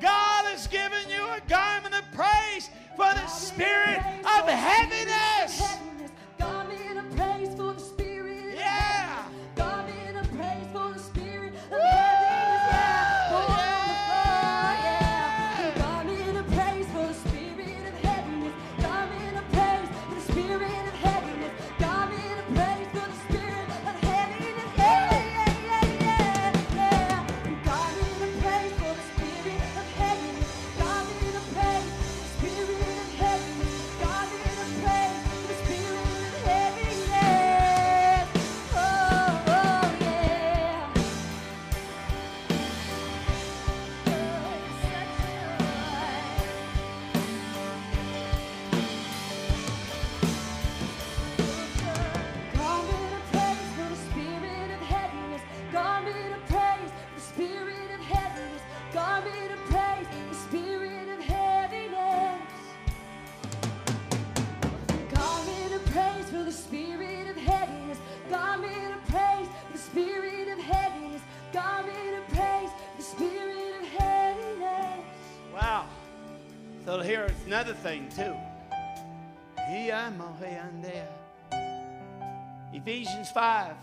God 0.00 0.44
has 0.46 0.66
given 0.68 1.08
you 1.08 1.24
a 1.24 1.40
garment 1.48 1.94
of 1.94 2.04
praise 2.12 2.70
for 2.96 3.12
the 3.14 3.26
spirit 3.26 3.98
of 3.98 4.48
heaviness. 4.48 5.78
Another 77.58 77.74
thing 77.74 78.08
too. 78.10 78.36
Oh, 79.58 79.74
Ephesians 82.72 83.32
5. 83.32 83.74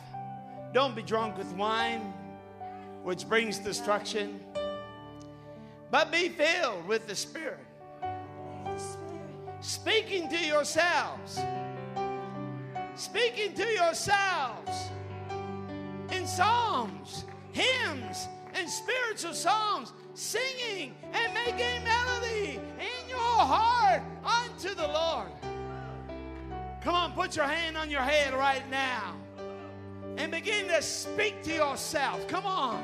Don't 0.72 0.96
be 0.96 1.02
drunk 1.02 1.38
with 1.38 1.52
wine, 1.56 2.14
which 3.04 3.28
brings 3.28 3.58
destruction, 3.58 4.40
but 5.92 6.10
be 6.10 6.30
filled 6.30 6.88
with 6.88 7.06
the 7.06 7.16
Spirit, 7.16 7.66
speaking 9.60 10.30
to 10.30 10.38
yourselves, 10.38 11.42
speaking 12.96 13.54
to 13.56 13.68
yourselves 13.68 14.90
in 16.14 16.26
psalms, 16.26 17.26
hymns, 17.52 18.30
and 18.54 18.70
spiritual 18.70 19.34
songs, 19.34 19.92
singing 20.16 20.96
and 21.14 21.34
making 21.34 21.84
melody 21.84 22.60
in 22.80 23.10
your 23.10 23.20
heart 23.20 24.02
unto 24.24 24.74
the 24.74 24.88
Lord. 24.88 25.28
Come 26.82 26.96
on, 26.96 27.12
put 27.12 27.36
your 27.36 27.46
hand 27.46 27.78
on 27.78 27.90
your 27.90 28.02
head 28.02 28.34
right 28.34 28.64
now 28.72 29.16
and 30.18 30.32
begin 30.32 30.68
to 30.70 30.82
speak 30.82 31.44
to 31.44 31.54
yourself. 31.54 32.28
Come 32.28 32.46
on. 32.46 32.84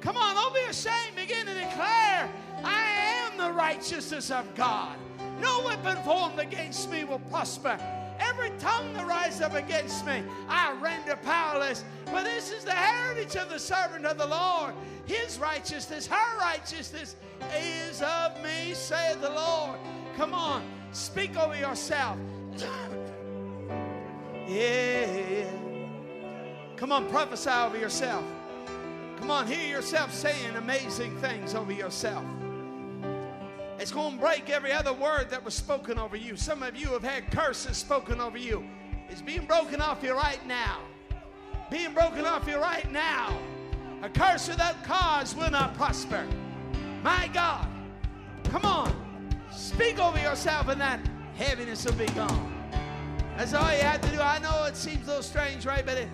Come 0.00 0.16
on, 0.16 0.34
don't 0.34 0.54
be 0.54 0.62
ashamed. 0.70 1.14
Begin 1.14 1.44
to 1.44 1.52
declare, 1.52 2.30
I 2.64 2.82
am 3.28 3.36
the 3.36 3.52
righteousness 3.52 4.30
of 4.30 4.54
God. 4.54 4.96
No 5.38 5.62
weapon 5.64 6.02
formed 6.04 6.38
against 6.38 6.90
me 6.90 7.04
will 7.04 7.18
prosper. 7.18 7.78
Every 8.20 8.50
tongue 8.58 8.92
that 8.94 9.06
rises 9.06 9.40
up 9.40 9.54
against 9.54 10.06
me, 10.06 10.22
I 10.48 10.72
render 10.80 11.16
powerless. 11.16 11.84
But 12.06 12.24
this 12.24 12.52
is 12.52 12.64
the 12.64 12.72
heritage 12.72 13.34
of 13.36 13.48
the 13.48 13.58
servant 13.58 14.04
of 14.04 14.18
the 14.18 14.26
Lord. 14.26 14.74
His 15.06 15.38
righteousness, 15.38 16.06
her 16.06 16.38
righteousness 16.38 17.16
is 17.56 18.02
of 18.02 18.40
me, 18.42 18.74
saith 18.74 19.20
the 19.20 19.30
Lord. 19.30 19.78
Come 20.16 20.34
on, 20.34 20.62
speak 20.92 21.36
over 21.36 21.56
yourself. 21.56 22.18
yeah. 24.48 25.46
Come 26.76 26.92
on, 26.92 27.08
prophesy 27.08 27.50
over 27.50 27.78
yourself. 27.78 28.24
Come 29.18 29.30
on, 29.30 29.46
hear 29.46 29.68
yourself 29.68 30.14
saying 30.14 30.56
amazing 30.56 31.16
things 31.18 31.54
over 31.54 31.72
yourself. 31.72 32.24
It's 33.80 33.90
going 33.90 34.16
to 34.16 34.20
break 34.20 34.50
every 34.50 34.72
other 34.72 34.92
word 34.92 35.30
that 35.30 35.42
was 35.42 35.54
spoken 35.54 35.98
over 35.98 36.14
you. 36.14 36.36
Some 36.36 36.62
of 36.62 36.76
you 36.76 36.88
have 36.88 37.02
had 37.02 37.30
curses 37.30 37.78
spoken 37.78 38.20
over 38.20 38.36
you. 38.36 38.62
It's 39.08 39.22
being 39.22 39.46
broken 39.46 39.80
off 39.80 40.02
you 40.02 40.12
right 40.12 40.46
now. 40.46 40.80
Being 41.70 41.94
broken 41.94 42.26
off 42.26 42.46
you 42.46 42.58
right 42.58 42.92
now. 42.92 43.34
A 44.02 44.10
curse 44.10 44.48
without 44.48 44.84
cause 44.84 45.34
will 45.34 45.50
not 45.50 45.74
prosper. 45.76 46.26
My 47.02 47.30
God. 47.32 47.66
Come 48.50 48.66
on. 48.66 48.94
Speak 49.50 49.98
over 49.98 50.20
yourself 50.20 50.68
and 50.68 50.78
that 50.78 51.00
heaviness 51.36 51.86
will 51.86 51.94
be 51.94 52.06
gone. 52.08 52.52
That's 53.38 53.54
all 53.54 53.72
you 53.72 53.80
have 53.80 54.02
to 54.02 54.10
do. 54.10 54.20
I 54.20 54.40
know 54.40 54.64
it 54.64 54.76
seems 54.76 55.04
a 55.04 55.06
little 55.06 55.22
strange, 55.22 55.64
right? 55.64 55.86
But 55.86 55.96
it, 55.96 56.08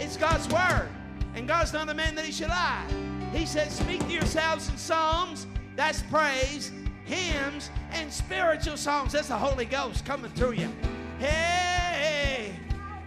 it's 0.00 0.16
God's 0.16 0.48
word. 0.48 0.88
And 1.36 1.46
God's 1.46 1.72
not 1.72 1.88
a 1.88 1.94
man 1.94 2.16
that 2.16 2.24
he 2.24 2.32
should 2.32 2.48
lie. 2.48 2.84
He 3.32 3.46
said, 3.46 3.70
Speak 3.70 4.00
to 4.00 4.12
yourselves 4.12 4.68
in 4.68 4.76
psalms, 4.76 5.46
that's 5.76 6.02
praise, 6.02 6.72
hymns, 7.06 7.70
and 7.92 8.12
spiritual 8.12 8.76
songs. 8.76 9.12
That's 9.12 9.28
the 9.28 9.36
Holy 9.36 9.64
Ghost 9.64 10.04
coming 10.04 10.30
through 10.32 10.52
you. 10.52 10.68
Hey, 11.18 12.54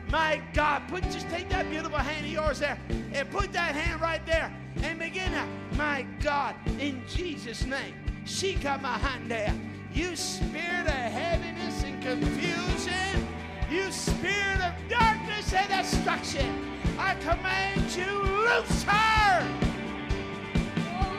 my 0.09 0.41
God, 0.53 0.87
put 0.87 1.03
just 1.03 1.29
take 1.29 1.49
that 1.49 1.69
beautiful 1.69 1.99
hand 1.99 2.25
of 2.25 2.31
yours 2.31 2.59
there 2.59 2.79
and 3.13 3.29
put 3.29 3.53
that 3.53 3.75
hand 3.75 4.01
right 4.01 4.25
there 4.25 4.51
and 4.81 4.97
begin 4.97 5.31
to, 5.31 5.45
my 5.77 6.05
God, 6.21 6.55
in 6.79 7.03
Jesus' 7.07 7.65
name. 7.65 7.93
seek 8.25 8.65
out 8.65 8.81
my 8.81 8.97
hand 8.97 9.29
there. 9.29 9.53
You 9.93 10.15
spirit 10.15 10.85
of 10.85 10.93
heaviness 10.93 11.83
and 11.83 12.01
confusion, 12.01 13.27
you 13.69 13.91
spirit 13.91 14.61
of 14.61 14.73
darkness 14.87 15.51
and 15.53 15.69
destruction, 15.69 16.77
I 16.97 17.15
command 17.15 17.95
you, 17.95 18.05
loose 18.05 18.83
her! 18.83 19.47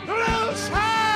Loose 0.06 0.68
her! 0.68 1.09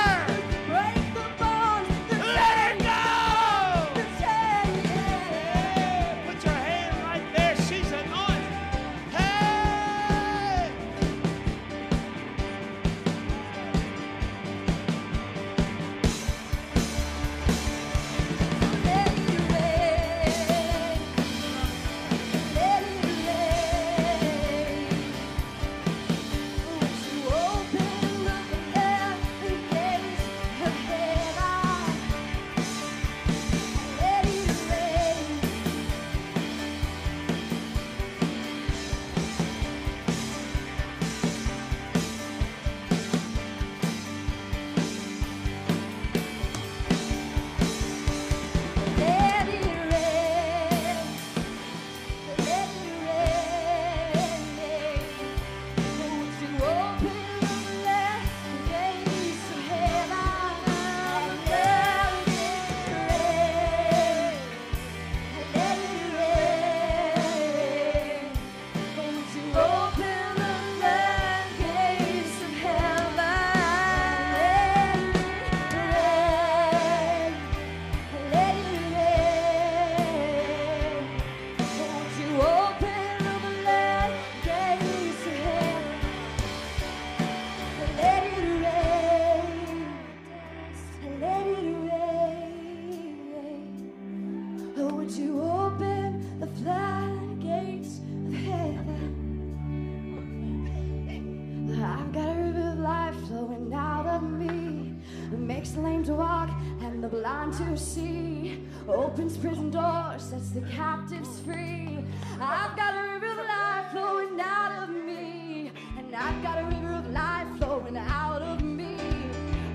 opens 109.35 109.37
prison 109.37 109.71
doors, 109.71 110.21
sets 110.21 110.49
the 110.49 110.61
captives 110.61 111.39
free. 111.39 111.99
I've 112.39 112.75
got 112.75 112.95
a 112.95 113.13
river 113.13 113.27
of 113.27 113.37
life 113.37 113.91
flowing 113.91 114.39
out 114.39 114.83
of 114.83 114.89
me, 114.89 115.71
and 115.97 116.15
I've 116.15 116.43
got 116.43 116.59
a 116.59 116.65
river 116.65 116.93
of 116.93 117.09
life 117.11 117.47
flowing 117.57 117.97
out 117.97 118.41
of 118.41 118.61
me. 118.61 118.95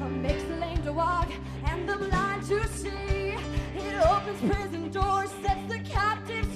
It 0.01 0.11
makes 0.11 0.43
the 0.45 0.57
lame 0.57 0.83
to 0.85 0.93
walk 0.93 1.29
and 1.67 1.89
the 1.89 1.97
blind 1.97 2.45
to 2.49 2.67
see. 2.69 3.37
It 3.77 4.07
opens 4.07 4.41
prison 4.53 4.91
doors, 4.91 5.31
sets 5.43 5.67
the 5.69 5.81
captives 5.81 6.50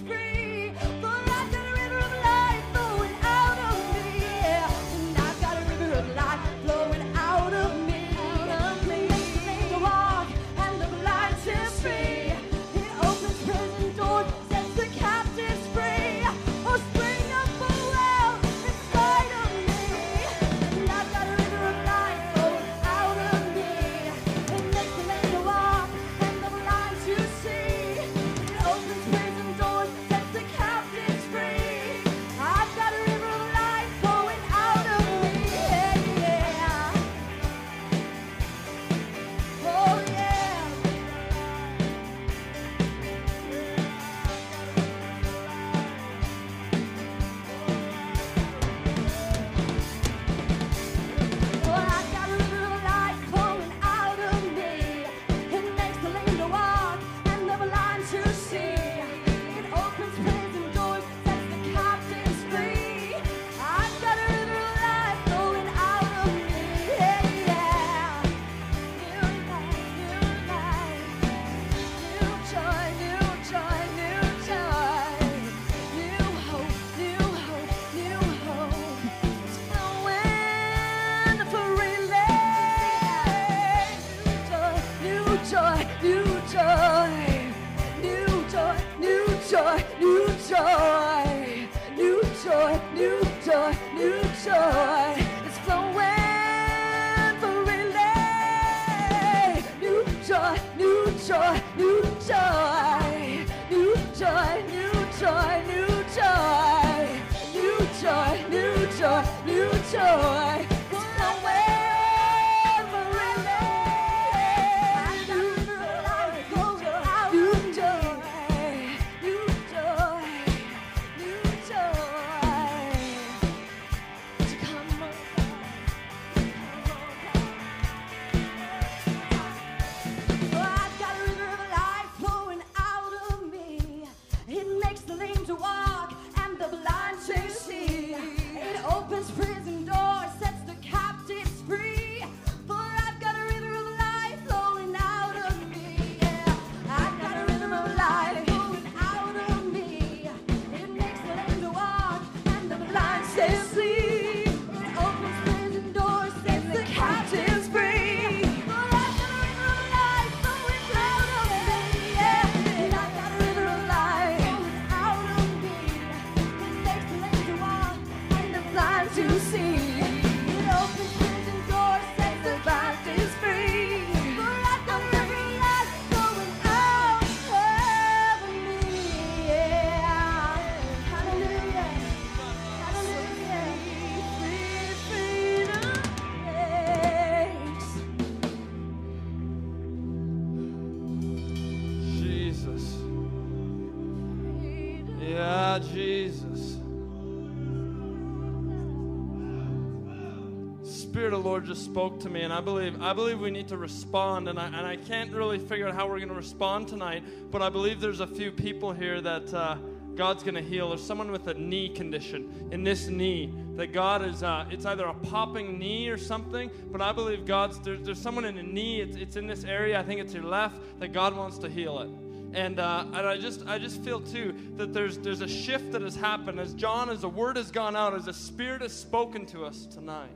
spoke 201.94 202.18
to 202.18 202.28
me, 202.28 202.42
and 202.42 202.52
I 202.52 202.60
believe 202.60 203.00
I 203.00 203.12
believe 203.12 203.38
we 203.38 203.52
need 203.52 203.68
to 203.68 203.76
respond, 203.76 204.48
and 204.48 204.58
I 204.58 204.66
and 204.66 204.84
I 204.84 204.96
can't 204.96 205.30
really 205.32 205.60
figure 205.60 205.86
out 205.86 205.94
how 205.94 206.08
we're 206.08 206.16
going 206.16 206.28
to 206.28 206.34
respond 206.34 206.88
tonight, 206.88 207.22
but 207.52 207.62
I 207.62 207.68
believe 207.68 208.00
there's 208.00 208.18
a 208.18 208.26
few 208.26 208.50
people 208.50 208.92
here 208.92 209.20
that 209.20 209.54
uh, 209.54 209.76
God's 210.16 210.42
going 210.42 210.56
to 210.56 210.60
heal. 210.60 210.88
There's 210.88 211.06
someone 211.06 211.30
with 211.30 211.46
a 211.46 211.54
knee 211.54 211.88
condition 211.88 212.68
in 212.72 212.82
this 212.82 213.06
knee 213.06 213.54
that 213.76 213.92
God 213.92 214.24
is. 214.24 214.42
Uh, 214.42 214.66
it's 214.72 214.84
either 214.84 215.04
a 215.04 215.14
popping 215.14 215.78
knee 215.78 216.08
or 216.08 216.18
something, 216.18 216.68
but 216.90 217.00
I 217.00 217.12
believe 217.12 217.46
God's. 217.46 217.78
There's, 217.78 218.04
there's 218.04 218.20
someone 218.20 218.44
in 218.44 218.58
a 218.58 218.62
knee. 218.64 219.00
It's, 219.00 219.16
it's 219.16 219.36
in 219.36 219.46
this 219.46 219.62
area. 219.62 219.96
I 219.96 220.02
think 220.02 220.18
it's 220.18 220.34
your 220.34 220.42
left 220.42 220.98
that 220.98 221.12
God 221.12 221.36
wants 221.36 221.58
to 221.58 221.68
heal 221.68 222.00
it 222.00 222.10
and 222.56 222.80
uh, 222.80 223.04
and 223.06 223.26
I 223.26 223.36
just 223.36 223.66
I 223.68 223.78
just 223.78 224.02
feel 224.02 224.20
too 224.20 224.52
that 224.78 224.92
there's 224.92 225.18
there's 225.18 225.42
a 225.42 225.48
shift 225.48 225.92
that 225.92 226.02
has 226.02 226.16
happened 226.16 226.58
as 226.58 226.74
John 226.74 227.08
as 227.08 227.20
the 227.20 227.28
word 227.28 227.56
has 227.56 227.70
gone 227.70 227.94
out 227.94 228.14
as 228.14 228.24
the 228.24 228.32
Spirit 228.32 228.82
has 228.82 228.92
spoken 228.92 229.46
to 229.46 229.64
us 229.64 229.86
tonight, 229.86 230.30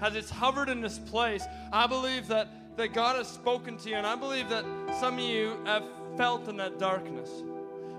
as 0.00 0.14
it's 0.14 0.30
hovered 0.30 0.68
in 0.68 0.80
this 0.80 0.98
place. 0.98 1.44
I 1.72 1.86
believe 1.86 2.28
that 2.28 2.48
that 2.76 2.92
God 2.92 3.16
has 3.16 3.26
spoken 3.26 3.78
to 3.78 3.88
you, 3.88 3.96
and 3.96 4.06
I 4.06 4.16
believe 4.16 4.50
that 4.50 4.64
some 5.00 5.14
of 5.14 5.20
you 5.20 5.56
have 5.64 5.82
felt 6.18 6.46
in 6.46 6.58
that 6.58 6.78
darkness, 6.78 7.30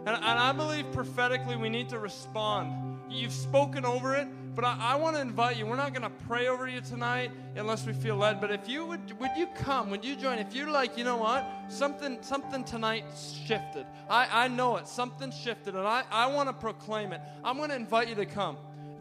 and, 0.05 0.09
and 0.09 0.23
I 0.23 0.51
believe 0.51 0.85
prophetically 0.91 1.55
we 1.55 1.67
need 1.67 1.89
to 1.89 1.99
respond. 1.99 2.99
You've 3.09 3.33
spoken 3.33 3.85
over 3.85 4.15
it, 4.15 4.27
but 4.53 4.65
I, 4.65 4.77
I 4.79 4.95
want 4.95 5.15
to 5.15 5.21
invite 5.21 5.57
you. 5.57 5.65
We're 5.65 5.77
not 5.77 5.93
going 5.93 6.03
to 6.03 6.25
pray 6.27 6.47
over 6.47 6.67
you 6.67 6.81
tonight 6.81 7.31
unless 7.55 7.85
we 7.85 7.93
feel 7.93 8.17
led. 8.17 8.39
But 8.39 8.51
if 8.51 8.67
you 8.67 8.85
would, 8.85 9.19
would 9.19 9.31
you 9.37 9.47
come? 9.55 9.89
Would 9.89 10.05
you 10.05 10.15
join? 10.15 10.39
If 10.39 10.53
you're 10.53 10.69
like, 10.69 10.97
you 10.97 11.03
know 11.03 11.17
what, 11.17 11.45
something, 11.69 12.17
something 12.21 12.63
tonight 12.63 13.05
shifted. 13.45 13.85
I, 14.09 14.45
I 14.45 14.47
know 14.47 14.77
it. 14.77 14.87
Something 14.87 15.31
shifted, 15.31 15.75
and 15.75 15.87
I, 15.87 16.03
I 16.11 16.27
want 16.27 16.49
to 16.49 16.53
proclaim 16.53 17.13
it. 17.13 17.21
I'm 17.43 17.57
going 17.57 17.69
to 17.69 17.75
invite 17.75 18.09
you 18.09 18.15
to 18.15 18.25
come. 18.25 18.57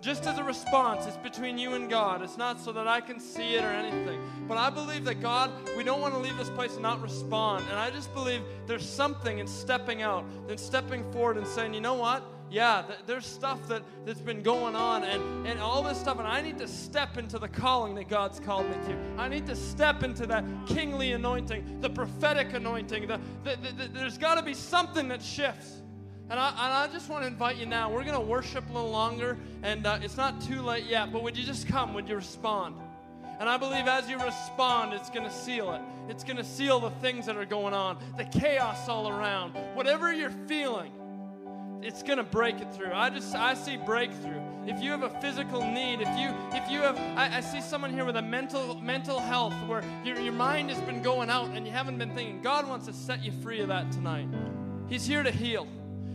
Just 0.06 0.24
as 0.28 0.38
a 0.38 0.44
response, 0.44 1.04
it's 1.04 1.16
between 1.16 1.58
you 1.58 1.74
and 1.74 1.90
God. 1.90 2.22
It's 2.22 2.36
not 2.36 2.60
so 2.60 2.70
that 2.70 2.86
I 2.86 3.00
can 3.00 3.18
see 3.18 3.56
it 3.56 3.64
or 3.64 3.72
anything. 3.72 4.20
But 4.46 4.56
I 4.56 4.70
believe 4.70 5.04
that 5.06 5.20
God, 5.20 5.50
we 5.76 5.82
don't 5.82 6.00
want 6.00 6.14
to 6.14 6.20
leave 6.20 6.36
this 6.36 6.48
place 6.48 6.74
and 6.74 6.82
not 6.82 7.02
respond. 7.02 7.64
And 7.68 7.76
I 7.76 7.90
just 7.90 8.14
believe 8.14 8.42
there's 8.68 8.88
something 8.88 9.40
in 9.40 9.48
stepping 9.48 10.02
out, 10.02 10.24
then 10.46 10.58
stepping 10.58 11.02
forward 11.10 11.38
and 11.38 11.46
saying, 11.48 11.74
you 11.74 11.80
know 11.80 11.94
what? 11.94 12.22
yeah, 12.48 12.84
th- 12.86 13.00
there's 13.06 13.26
stuff 13.26 13.66
that, 13.66 13.82
that's 14.04 14.20
been 14.20 14.40
going 14.40 14.76
on 14.76 15.02
and, 15.02 15.48
and 15.48 15.58
all 15.58 15.82
this 15.82 15.98
stuff, 15.98 16.20
and 16.20 16.28
I 16.28 16.40
need 16.40 16.58
to 16.58 16.68
step 16.68 17.18
into 17.18 17.40
the 17.40 17.48
calling 17.48 17.96
that 17.96 18.08
God's 18.08 18.38
called 18.38 18.68
me 18.68 18.76
to. 18.86 18.96
I 19.18 19.26
need 19.26 19.46
to 19.46 19.56
step 19.56 20.04
into 20.04 20.28
that 20.28 20.44
kingly 20.68 21.10
anointing, 21.10 21.80
the 21.80 21.90
prophetic 21.90 22.52
anointing. 22.54 23.08
The, 23.08 23.18
the, 23.42 23.56
the, 23.56 23.88
there's 23.88 24.16
got 24.16 24.36
to 24.36 24.42
be 24.42 24.54
something 24.54 25.08
that 25.08 25.20
shifts. 25.20 25.82
And 26.28 26.40
I, 26.40 26.48
and 26.48 26.58
I 26.58 26.88
just 26.92 27.08
want 27.08 27.22
to 27.22 27.28
invite 27.28 27.56
you 27.56 27.66
now. 27.66 27.90
We're 27.90 28.04
going 28.04 28.18
to 28.18 28.20
worship 28.20 28.68
a 28.68 28.72
little 28.72 28.90
longer, 28.90 29.38
and 29.62 29.86
uh, 29.86 29.98
it's 30.02 30.16
not 30.16 30.40
too 30.40 30.60
late 30.60 30.84
yet, 30.84 31.12
but 31.12 31.22
would 31.22 31.36
you 31.36 31.44
just 31.44 31.68
come? 31.68 31.94
Would 31.94 32.08
you 32.08 32.16
respond? 32.16 32.76
And 33.38 33.48
I 33.48 33.56
believe 33.56 33.86
as 33.86 34.08
you 34.08 34.18
respond, 34.18 34.92
it's 34.92 35.10
going 35.10 35.24
to 35.24 35.32
seal 35.32 35.72
it. 35.74 35.82
It's 36.08 36.24
going 36.24 36.38
to 36.38 36.44
seal 36.44 36.80
the 36.80 36.90
things 36.90 37.26
that 37.26 37.36
are 37.36 37.44
going 37.44 37.74
on, 37.74 37.98
the 38.16 38.24
chaos 38.24 38.88
all 38.88 39.08
around, 39.08 39.52
whatever 39.74 40.12
you're 40.12 40.30
feeling 40.48 40.92
it's 41.86 42.02
going 42.02 42.18
to 42.18 42.24
break 42.24 42.60
it 42.60 42.74
through. 42.74 42.92
I 42.92 43.10
just 43.10 43.34
I 43.34 43.54
see 43.54 43.76
breakthrough. 43.76 44.40
If 44.66 44.82
you 44.82 44.90
have 44.90 45.02
a 45.02 45.20
physical 45.20 45.60
need, 45.60 46.00
if 46.00 46.18
you 46.18 46.34
if 46.52 46.68
you 46.70 46.80
have 46.80 46.98
I, 47.16 47.36
I 47.36 47.40
see 47.40 47.60
someone 47.60 47.92
here 47.92 48.04
with 48.04 48.16
a 48.16 48.22
mental 48.22 48.74
mental 48.80 49.20
health 49.20 49.54
where 49.66 49.84
your, 50.04 50.18
your 50.18 50.32
mind 50.32 50.70
has 50.70 50.80
been 50.80 51.02
going 51.02 51.30
out 51.30 51.50
and 51.50 51.66
you 51.66 51.72
haven't 51.72 51.98
been 51.98 52.14
thinking, 52.14 52.42
God 52.42 52.68
wants 52.68 52.86
to 52.86 52.92
set 52.92 53.24
you 53.24 53.30
free 53.30 53.60
of 53.60 53.68
that 53.68 53.92
tonight. 53.92 54.28
He's 54.88 55.06
here 55.06 55.22
to 55.22 55.30
heal. 55.30 55.68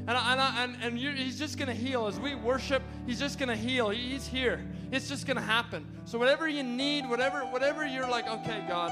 And, 0.07 0.11
I, 0.11 0.31
and, 0.31 0.41
I, 0.41 0.63
and, 0.63 0.75
and 0.81 1.17
he's 1.17 1.37
just 1.37 1.57
going 1.57 1.67
to 1.67 1.75
heal. 1.75 2.07
As 2.07 2.19
we 2.19 2.35
worship, 2.35 2.81
he's 3.05 3.19
just 3.19 3.37
going 3.37 3.49
to 3.49 3.55
heal. 3.55 3.89
He's 3.89 4.27
here. 4.27 4.65
It's 4.91 5.07
just 5.07 5.27
going 5.27 5.37
to 5.37 5.43
happen. 5.43 5.85
So 6.05 6.17
whatever 6.17 6.47
you 6.47 6.63
need, 6.63 7.07
whatever, 7.07 7.41
whatever 7.41 7.85
you're 7.85 8.09
like, 8.09 8.27
okay, 8.27 8.63
God, 8.67 8.91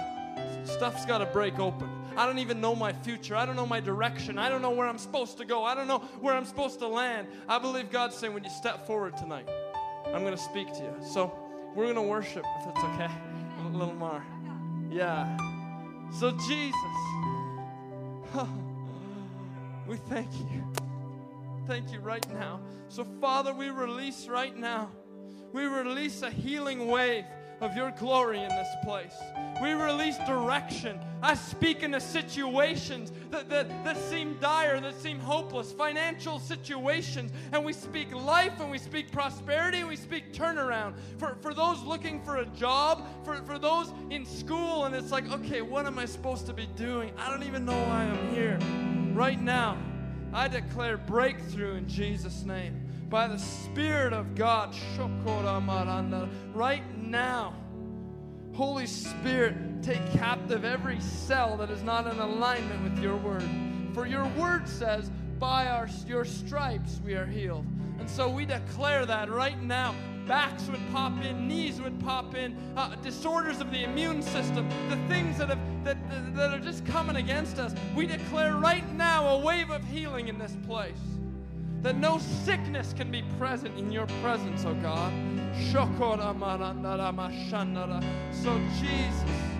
stuff's 0.63 1.05
got 1.05 1.17
to 1.17 1.25
break 1.25 1.59
open. 1.59 1.89
I 2.15 2.25
don't 2.25 2.39
even 2.39 2.61
know 2.61 2.75
my 2.75 2.93
future. 2.93 3.35
I 3.35 3.45
don't 3.45 3.55
know 3.55 3.65
my 3.65 3.79
direction. 3.79 4.37
I 4.37 4.49
don't 4.49 4.61
know 4.61 4.71
where 4.71 4.87
I'm 4.87 4.97
supposed 4.97 5.37
to 5.37 5.45
go. 5.45 5.63
I 5.63 5.73
don't 5.73 5.87
know 5.87 5.99
where 6.19 6.35
I'm 6.35 6.45
supposed 6.45 6.79
to 6.79 6.87
land. 6.87 7.27
I 7.47 7.59
believe 7.59 7.89
God's 7.91 8.15
saying, 8.15 8.33
when 8.33 8.43
you 8.43 8.49
step 8.49 8.85
forward 8.85 9.17
tonight, 9.17 9.47
I'm 10.07 10.21
going 10.21 10.35
to 10.35 10.41
speak 10.41 10.71
to 10.73 10.79
you. 10.79 10.93
So 11.05 11.33
we're 11.75 11.85
going 11.85 11.95
to 11.95 12.01
worship, 12.01 12.45
if 12.61 12.67
it's 12.67 12.83
okay. 12.83 13.09
A 13.65 13.77
little 13.77 13.93
more. 13.95 14.23
Yeah. 14.89 15.37
So, 16.19 16.31
Jesus, 16.31 16.75
we 19.87 19.97
thank 19.97 20.33
you. 20.33 20.88
Thank 21.69 21.91
you 21.91 21.99
right 21.99 22.27
now. 22.33 22.61
So, 22.87 23.05
Father, 23.21 23.53
we 23.53 23.69
release 23.69 24.27
right 24.27 24.57
now. 24.57 24.89
We 25.53 25.65
release 25.65 26.23
a 26.23 26.31
healing 26.31 26.87
wave 26.87 27.25
of 27.61 27.75
your 27.75 27.91
glory 27.91 28.41
in 28.41 28.49
this 28.49 28.67
place. 28.83 29.13
We 29.61 29.73
release 29.73 30.17
direction. 30.25 30.99
I 31.21 31.35
speak 31.35 31.83
into 31.83 31.99
situations 32.01 33.11
that, 33.29 33.49
that, 33.49 33.69
that 33.85 33.97
seem 33.97 34.39
dire, 34.39 34.79
that 34.79 34.99
seem 34.99 35.19
hopeless, 35.19 35.71
financial 35.71 36.39
situations, 36.39 37.31
and 37.51 37.63
we 37.63 37.73
speak 37.73 38.15
life 38.15 38.59
and 38.59 38.71
we 38.71 38.79
speak 38.79 39.11
prosperity 39.11 39.81
and 39.81 39.87
we 39.87 39.95
speak 39.95 40.33
turnaround. 40.33 40.95
For, 41.19 41.37
for 41.39 41.53
those 41.53 41.83
looking 41.83 42.19
for 42.23 42.37
a 42.37 42.47
job, 42.47 43.05
for, 43.23 43.43
for 43.43 43.59
those 43.59 43.93
in 44.09 44.25
school, 44.25 44.85
and 44.85 44.95
it's 44.95 45.11
like, 45.11 45.31
okay, 45.31 45.61
what 45.61 45.85
am 45.85 45.99
I 45.99 46.05
supposed 46.05 46.47
to 46.47 46.53
be 46.53 46.65
doing? 46.75 47.11
I 47.15 47.29
don't 47.29 47.43
even 47.43 47.63
know 47.63 47.79
why 47.79 48.05
I'm 48.05 48.33
here. 48.33 48.57
Right 49.13 49.39
now, 49.39 49.77
I 50.33 50.47
declare 50.47 50.97
breakthrough 50.97 51.75
in 51.75 51.87
Jesus' 51.87 52.43
name 52.43 52.85
by 53.09 53.27
the 53.27 53.39
Spirit 53.39 54.13
of 54.13 54.35
God. 54.35 54.75
Right 56.53 56.97
now, 56.97 57.53
Holy 58.53 58.85
Spirit, 58.85 59.55
take 59.81 60.11
captive 60.11 60.65
every 60.65 60.99
cell 60.99 61.57
that 61.57 61.71
is 61.71 61.81
not 61.81 62.05
in 62.07 62.19
alignment 62.19 62.83
with 62.83 62.99
your 63.01 63.15
word. 63.17 63.43
For 63.93 64.05
your 64.05 64.27
word 64.37 64.67
says, 64.67 65.09
by 65.39 65.67
our, 65.67 65.87
your 66.05 66.25
stripes 66.25 66.99
we 67.03 67.13
are 67.13 67.25
healed. 67.25 67.65
And 67.99 68.09
so 68.09 68.29
we 68.29 68.45
declare 68.45 69.05
that 69.05 69.29
right 69.29 69.61
now. 69.61 69.95
Backs 70.29 70.67
would 70.67 70.79
pop 70.91 71.19
in, 71.25 71.47
knees 71.47 71.81
would 71.81 71.99
pop 72.01 72.35
in, 72.35 72.55
uh, 72.77 72.93
disorders 72.97 73.61
of 73.61 73.71
the 73.71 73.83
immune 73.83 74.21
system, 74.21 74.69
the 74.87 74.95
things 75.07 75.39
that, 75.39 75.49
have, 75.49 75.57
that, 75.83 75.97
that 76.35 76.53
are 76.53 76.59
just 76.59 76.85
coming 76.85 77.15
against 77.15 77.57
us. 77.57 77.73
We 77.95 78.05
declare 78.05 78.57
right 78.57 78.87
now 78.93 79.27
a 79.27 79.39
wave 79.39 79.71
of 79.71 79.83
healing 79.85 80.27
in 80.27 80.37
this 80.37 80.55
place 80.67 81.01
that 81.81 81.97
no 81.97 82.19
sickness 82.19 82.93
can 82.93 83.09
be 83.09 83.23
present 83.39 83.75
in 83.79 83.91
your 83.91 84.05
presence, 84.21 84.65
oh 84.65 84.75
God. 84.75 85.11
So, 88.31 88.59
Jesus, 88.79 89.58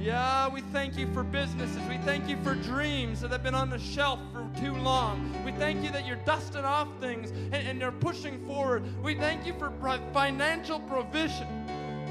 yeah, 0.00 0.48
we 0.48 0.62
thank 0.62 0.96
you 0.96 1.06
for 1.12 1.22
businesses. 1.22 1.78
We 1.86 1.98
thank 1.98 2.26
you 2.26 2.38
for 2.42 2.54
dreams 2.54 3.20
that 3.20 3.30
have 3.32 3.42
been 3.42 3.54
on 3.54 3.68
the 3.68 3.78
shelf 3.78 4.18
for 4.32 4.48
too 4.58 4.74
long. 4.74 5.34
We 5.44 5.52
thank 5.52 5.84
you 5.84 5.90
that 5.90 6.06
you're 6.06 6.16
dusting 6.24 6.64
off 6.64 6.88
things 7.00 7.30
and, 7.30 7.54
and 7.54 7.80
you're 7.80 7.92
pushing 7.92 8.46
forward. 8.46 8.82
We 9.02 9.14
thank 9.14 9.46
you 9.46 9.52
for 9.58 9.70
financial 10.14 10.80
provision. 10.80 11.46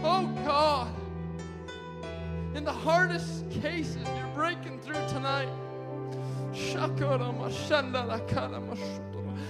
Oh 0.04 0.28
God, 0.46 0.94
in 2.56 2.64
the 2.64 2.72
hardest 2.72 3.50
cases, 3.50 4.08
you're 4.16 4.34
breaking. 4.36 4.69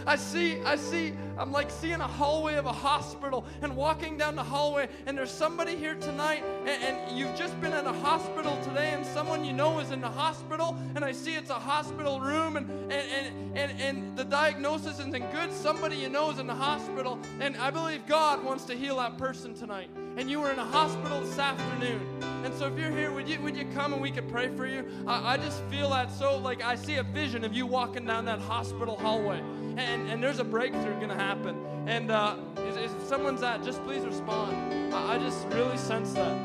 I 0.05 0.15
see, 0.15 0.61
I 0.61 0.75
see, 0.75 1.13
I'm 1.37 1.51
like 1.51 1.69
seeing 1.69 2.01
a 2.01 2.07
hallway 2.07 2.55
of 2.55 2.65
a 2.65 2.73
hospital 2.73 3.45
and 3.61 3.75
walking 3.75 4.17
down 4.17 4.35
the 4.35 4.43
hallway, 4.43 4.87
and 5.05 5.17
there's 5.17 5.31
somebody 5.31 5.75
here 5.75 5.95
tonight, 5.95 6.43
and, 6.65 6.83
and, 6.83 7.17
you've 7.17 7.35
just 7.35 7.59
been 7.59 7.73
in 7.73 7.85
a 7.85 7.93
hospital 7.93 8.57
today, 8.63 8.91
and 8.93 9.05
someone 9.05 9.43
you 9.43 9.53
know 9.53 9.79
is 9.79 9.91
in 9.91 10.01
the 10.01 10.09
hospital, 10.09 10.77
and 10.95 11.03
I 11.03 11.11
see 11.11 11.35
it's 11.35 11.49
a 11.49 11.59
hospital 11.59 12.19
room, 12.19 12.57
and, 12.57 12.69
and, 12.91 12.93
and, 12.93 13.57
and, 13.57 13.81
and 13.81 14.17
the 14.17 14.23
diagnosis 14.23 14.99
isn't 14.99 15.31
good. 15.31 15.51
Somebody 15.53 15.97
you 15.97 16.09
know 16.09 16.31
is 16.31 16.39
in 16.39 16.47
the 16.47 16.55
hospital, 16.55 17.19
and 17.39 17.57
I 17.57 17.71
believe 17.71 18.05
God 18.07 18.43
wants 18.43 18.65
to 18.65 18.75
heal 18.75 18.97
that 18.97 19.17
person 19.17 19.53
tonight. 19.53 19.89
And 20.19 20.29
you 20.29 20.41
were 20.41 20.51
in 20.51 20.59
a 20.59 20.65
hospital 20.65 21.21
this 21.21 21.39
afternoon. 21.39 22.01
And 22.43 22.53
so 22.53 22.67
if 22.67 22.77
you're 22.77 22.91
here, 22.91 23.09
would 23.09 23.29
you 23.29 23.39
would 23.39 23.55
you 23.55 23.63
come 23.73 23.93
and 23.93 24.01
we 24.01 24.11
could 24.11 24.27
pray 24.27 24.49
for 24.49 24.65
you? 24.65 24.83
I, 25.07 25.35
I 25.35 25.37
just 25.37 25.63
feel 25.71 25.91
that 25.91 26.11
so 26.11 26.37
like 26.37 26.61
I 26.61 26.75
see 26.75 26.95
a 26.95 27.03
vision 27.03 27.45
of 27.45 27.53
you 27.53 27.65
walking 27.65 28.05
down 28.05 28.25
that 28.25 28.39
hospital 28.39 28.97
hallway 28.97 29.39
and, 29.77 30.09
and 30.09 30.21
there's 30.21 30.39
a 30.39 30.43
breakthrough 30.43 30.95
going 30.95 31.07
to 31.07 31.15
happen. 31.15 31.55
And 31.87 32.11
uh, 32.11 32.35
if, 32.57 32.75
if 32.77 33.07
someone's 33.07 33.43
at, 33.43 33.63
just 33.63 33.81
please 33.85 34.03
respond. 34.03 34.93
I, 34.93 35.15
I 35.15 35.19
just 35.19 35.47
really 35.47 35.77
sense 35.77 36.11
that. 36.13 36.37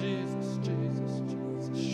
Jesus, 0.00 0.58
Jesus, 0.62 1.20
Jesus. 1.26 1.86